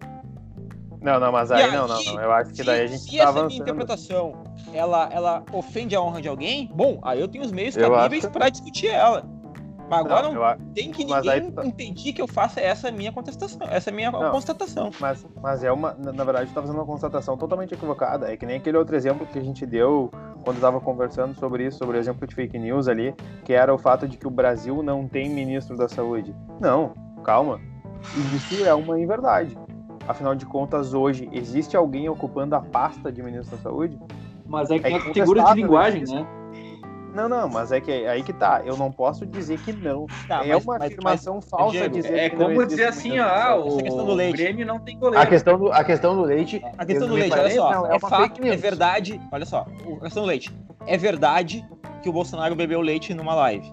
[1.01, 2.21] Não, não, mas aí, aí, não, não, não.
[2.21, 4.43] Eu acho que daí a gente se tá essa minha interpretação
[4.73, 8.33] ela, ela ofende a honra de alguém, bom, aí eu tenho os meios cabíveis que...
[8.33, 9.25] para discutir ela.
[9.89, 11.65] Mas agora não, não tem que ninguém tá...
[11.65, 14.91] impedir que eu faça essa minha contestação, essa minha não, constatação.
[15.01, 18.31] Mas, mas é uma, na verdade, tu tá fazendo uma constatação totalmente equivocada.
[18.31, 20.11] É que nem aquele outro exemplo que a gente deu
[20.45, 23.79] quando estava conversando sobre isso, sobre o exemplo de fake news ali, que era o
[23.79, 26.35] fato de que o Brasil não tem ministro da saúde.
[26.61, 26.93] Não,
[27.25, 27.61] calma.
[28.35, 29.57] Isso é uma inverdade.
[30.07, 33.99] Afinal de contas, hoje, existe alguém ocupando a pasta de ministro da saúde?
[34.47, 36.27] Mas é que é, é figura de linguagem, né?
[37.19, 38.63] Não, não, mas é que aí que tá.
[38.65, 40.07] Eu não posso dizer que não.
[40.29, 43.19] Tá, é mas, uma mas, afirmação mas, falsa Diego, dizer é que como dizer assim,
[43.19, 44.37] ah, o, questão do leite.
[44.37, 45.21] Grêmio não tem goleiro.
[45.21, 46.63] A questão do, a questão do leite.
[46.79, 47.73] A questão do leite, olha só.
[47.73, 49.21] Não, é, é fato, é verdade.
[49.33, 49.67] Olha só,
[49.97, 50.57] a questão do leite.
[50.87, 51.67] É verdade
[52.05, 53.69] que o Bolsonaro bebeu leite numa live.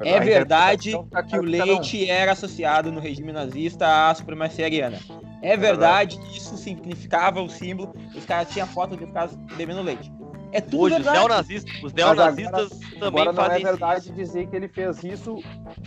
[0.00, 4.98] É verdade é que o leite era associado no regime nazista à supremacia ariana.
[5.42, 10.10] É verdade que isso significava o símbolo, os caras tinham foto de caras bebendo leite.
[10.52, 11.16] É tudo Hoje, verdade.
[11.16, 14.12] os neonazistas, os neonazistas agora, também agora fazem não é verdade isso.
[14.12, 15.42] dizer que ele fez isso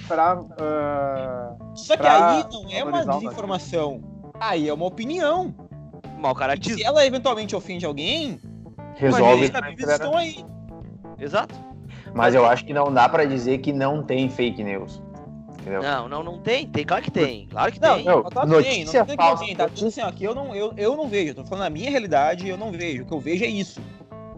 [0.07, 0.41] para.
[0.41, 4.01] Uh, Só que aí não é uma desinformação.
[4.39, 5.53] Aí é uma opinião.
[6.17, 6.79] Mal caratismo.
[6.79, 8.39] Se ela eventualmente ofende alguém,
[8.95, 9.45] resolve.
[9.45, 10.43] Os estão aí.
[11.19, 11.53] Exato.
[12.13, 15.01] Mas eu acho que não dá para dizer que não tem fake news.
[15.59, 15.81] Entendeu?
[15.81, 16.67] Não, não, não tem.
[16.67, 17.47] Tem, claro que tem.
[17.47, 18.05] Claro que não, tem.
[18.05, 19.45] Não, notícia tem, não falsa.
[19.45, 19.65] Tem, tá?
[19.65, 21.31] Assim, ó, eu não, eu, eu não vejo.
[21.31, 23.03] Eu tô falando a minha realidade, eu não vejo.
[23.03, 23.81] O que eu vejo é isso.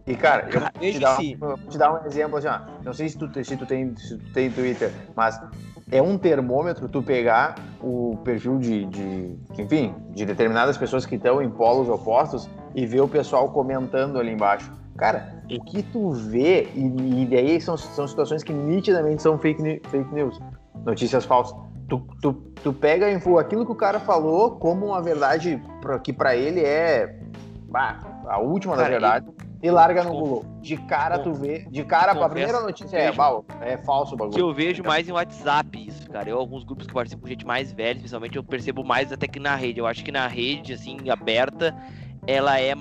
[0.08, 2.60] E, cara, eu vou te, dar, vou te dar um exemplo assim, ó.
[2.82, 5.38] Não sei se tu, se tu, tem, se tu tem Twitter, mas
[5.92, 11.42] é um termômetro tu pegar o perfil de, de enfim, de determinadas pessoas que estão
[11.42, 14.72] em polos opostos e ver o pessoal comentando ali embaixo.
[14.98, 19.82] Cara, o que tu vê, e, e daí são, são situações que nitidamente são fake,
[19.90, 20.40] fake news,
[20.86, 21.56] notícias falsas.
[21.90, 23.08] Tu, tu, tu pega
[23.40, 25.62] aquilo que o cara falou como uma verdade
[26.04, 27.20] que para ele é
[27.70, 30.46] bah, a última cara, da verdade e, e larga no Google.
[30.62, 34.36] De cara tu vê, de cara a primeira notícia é, bah, é falso o bagulho.
[34.36, 36.30] Que eu vejo mais em WhatsApp isso, cara.
[36.30, 39.40] Eu alguns grupos que participam com gente mais velha, principalmente eu percebo mais até que
[39.40, 39.80] na rede.
[39.80, 41.76] Eu acho que na rede assim aberta
[42.26, 42.76] ela é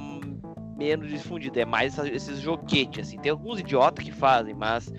[0.77, 3.19] menos difundida, é mais esses joguetes, assim.
[3.19, 4.93] Tem alguns idiotas que fazem, mas,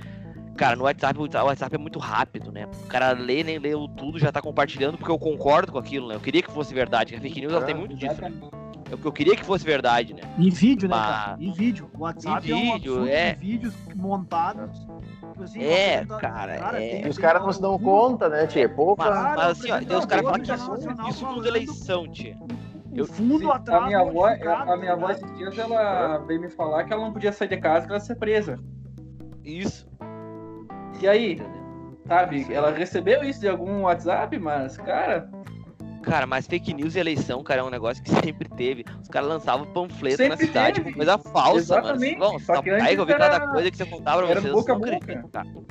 [0.55, 2.65] cara, no WhatsApp, o WhatsApp é muito rápido, né?
[2.85, 6.15] O cara lê, nem leu tudo, já tá compartilhando, porque eu concordo com aquilo, né?
[6.15, 8.33] Eu queria que fosse verdade, que a fake news ela tem muito disso, né?
[8.89, 10.21] É o que eu queria que fosse verdade, né?
[10.37, 11.37] Em vídeo, né, cara?
[11.39, 11.89] Em vídeo.
[11.93, 13.35] O WhatsApp em vídeo, é, um é...
[13.35, 14.87] vídeos montados.
[15.41, 17.01] Assim, é, cara, cara é...
[17.01, 18.67] Tem, os caras não se dão conta, né, tia?
[18.67, 19.09] Pouca...
[19.09, 22.37] Mas, mas assim, ó, tem os caras falam que isso, isso tudo eleição, tia.
[22.93, 23.83] Eu, fundo atrás.
[23.83, 27.13] A minha avó, a minha avó esses dias ela veio me falar que ela não
[27.13, 28.59] podia sair de casa que ela ia ser presa.
[29.43, 29.87] Isso.
[30.99, 31.39] E aí?
[32.07, 32.51] Sabe?
[32.51, 35.29] Ela recebeu isso de algum WhatsApp, mas, cara.
[36.07, 38.85] Cara, mas fake news e eleição, cara, é um negócio que sempre teve.
[39.01, 40.91] Os caras lançavam panfleto sempre na cidade teve.
[40.91, 42.17] com coisa falsa, Exatamente.
[42.17, 42.33] mano.
[42.33, 44.53] Nossa, que aí eu vi cada coisa que você contava pra vocês.
[44.53, 45.65] Boca não acreditam,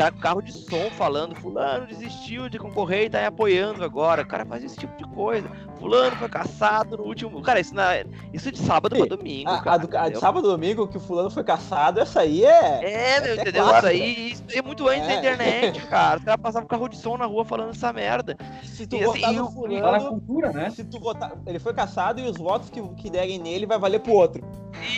[0.00, 4.22] caras com carro de som falando, fulano desistiu de concorrer e tá aí apoiando agora.
[4.22, 5.50] O cara faz esse tipo de coisa.
[5.78, 7.42] Fulano foi caçado no último.
[7.42, 7.98] Cara, isso, na...
[8.32, 9.50] isso é de sábado pra domingo.
[9.50, 12.20] A, cara, a, do, a de sábado pra domingo que o fulano foi caçado, essa
[12.20, 13.16] aí é.
[13.16, 13.66] É, meu, é entendeu?
[13.66, 15.08] Isso aí, isso é muito antes é.
[15.08, 16.18] da internet, cara.
[16.18, 18.36] Os caras passavam carro de som na rua falando essa merda.
[18.64, 20.08] Se tu e, votar assim, no fulano.
[20.08, 20.70] cultura, né?
[20.70, 21.32] Se tu votar.
[21.46, 24.42] Ele foi caçado e os votos que, que derem nele vai valer pro outro.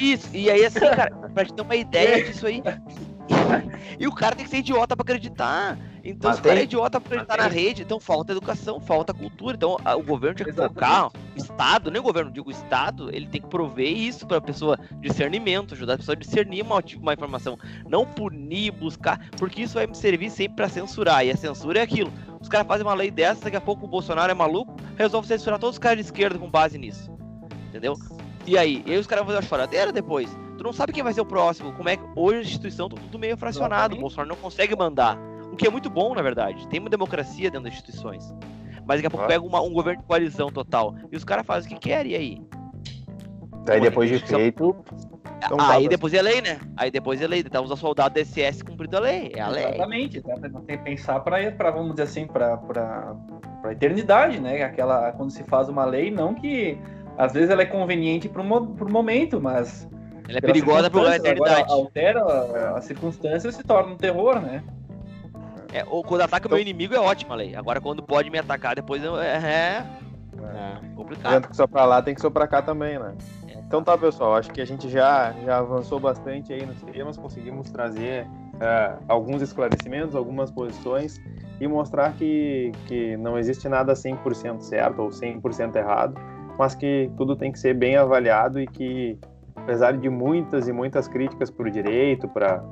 [0.01, 2.63] Isso, e aí assim, cara, pra te ter uma ideia disso aí,
[3.99, 5.79] e o cara tem que ser idiota pra acreditar.
[6.05, 9.15] Então, Mas se o cara é idiota pra estar na rede, então falta educação, falta
[9.15, 9.55] cultura.
[9.55, 13.09] Então, a, o governo tinha que focar, o Estado, nem o governo, digo o Estado,
[13.15, 17.13] ele tem que prover isso pra pessoa, discernimento, ajudar a pessoa a discernir uma, uma
[17.13, 17.57] informação.
[17.89, 21.25] Não punir, buscar, porque isso vai me servir sempre pra censurar.
[21.25, 22.13] E a censura é aquilo.
[22.41, 25.61] Os caras fazem uma lei dessa, daqui a pouco o Bolsonaro é maluco, resolve censurar
[25.61, 27.13] todos os caras de esquerda com base nisso.
[27.69, 27.95] Entendeu?
[28.47, 28.83] E aí?
[28.85, 30.29] E aí os caras vão fazer a choradeira depois.
[30.63, 31.73] Tu não sabe quem vai ser o próximo.
[31.73, 33.97] Como é que hoje a instituição tá tudo meio fracionado.
[33.97, 35.19] O Bolsonaro não consegue mandar.
[35.51, 36.69] O que é muito bom, na verdade.
[36.69, 38.33] Tem uma democracia dentro das instituições.
[38.87, 39.29] Mas daqui a pouco ah.
[39.29, 40.95] pega uma, um governo de coalizão total.
[41.11, 42.43] E os caras fazem o que querem, e aí?
[43.65, 44.77] Daí depois de feito.
[45.45, 46.61] Então, aí depois é lei, né?
[46.77, 47.41] Aí depois é lei.
[47.41, 49.33] Então os soldados da SS cumprindo a lei.
[49.35, 49.65] É a lei.
[49.65, 50.23] Exatamente.
[50.23, 52.55] Tem que pensar para, vamos dizer assim, para
[53.65, 54.63] a eternidade, né?
[54.63, 56.79] Aquela, quando se faz uma lei, não que
[57.19, 59.91] às vezes ela é conveniente para o momento, mas.
[60.29, 61.63] Ela é perigosa pela eternidade.
[61.63, 64.63] Agora, altera a, a circunstância e se torna um terror, né?
[65.73, 66.57] É, ou quando ataca então...
[66.57, 67.57] meu inimigo é ótimo, lei.
[67.57, 69.87] Agora quando pode me atacar depois é, é,
[70.39, 71.33] é complicado.
[71.33, 73.15] Tanto que só pra lá tem que só pra cá também, né?
[73.49, 73.59] É.
[73.59, 74.35] Então tá, pessoal.
[74.35, 78.27] Acho que a gente já, já avançou bastante aí nos temas, conseguimos trazer
[78.61, 81.21] é, alguns esclarecimentos, algumas posições
[81.59, 86.21] e mostrar que, que não existe nada 100% certo ou 100% errado,
[86.59, 89.19] mas que tudo tem que ser bem avaliado e que,
[89.55, 92.63] apesar de muitas e muitas críticas para o direito, para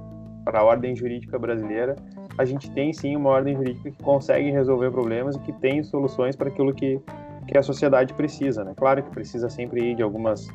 [0.47, 1.97] a ordem jurídica brasileira,
[2.39, 6.37] a gente tem sim uma ordem jurídica que consegue resolver problemas e que tem soluções
[6.37, 7.01] para aquilo que,
[7.47, 8.65] que a sociedade precisa.
[8.65, 8.73] Né?
[8.77, 10.49] Claro que precisa sempre ir de algumas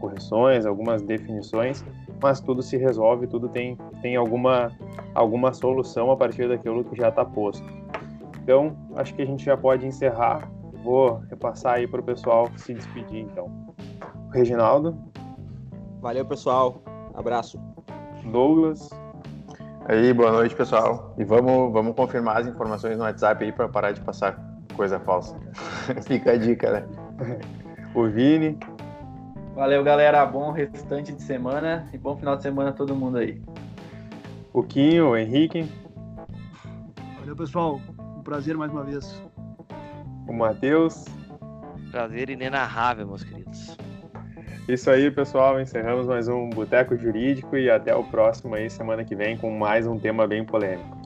[0.00, 1.84] correções, algumas definições,
[2.22, 4.70] mas tudo se resolve, tudo tem, tem alguma,
[5.14, 7.66] alguma solução a partir daquilo que já está posto.
[8.42, 10.50] Então, acho que a gente já pode encerrar.
[10.82, 13.50] Vou repassar aí para o pessoal se despedir, então.
[14.32, 14.96] Reginaldo.
[16.00, 16.82] Valeu, pessoal.
[17.14, 17.60] Abraço.
[18.32, 18.88] Douglas.
[19.86, 21.14] Aí, boa noite, pessoal.
[21.18, 24.38] E vamos, vamos confirmar as informações no WhatsApp aí para parar de passar
[24.74, 25.36] coisa falsa.
[26.06, 26.86] Fica a dica, né?
[27.94, 28.58] o Vini.
[29.54, 30.24] Valeu, galera.
[30.24, 33.42] Bom restante de semana e bom final de semana a todo mundo aí.
[34.54, 35.70] O Quinho, o Henrique.
[37.18, 37.80] Valeu, pessoal.
[38.16, 39.22] Um prazer mais uma vez.
[40.26, 41.04] O Matheus.
[41.90, 43.76] Prazer inenarrável, meus queridos.
[44.68, 45.60] Isso aí, pessoal.
[45.60, 49.86] Encerramos mais um Boteco Jurídico e até o próximo aí, semana que vem, com mais
[49.86, 50.98] um tema bem polêmico.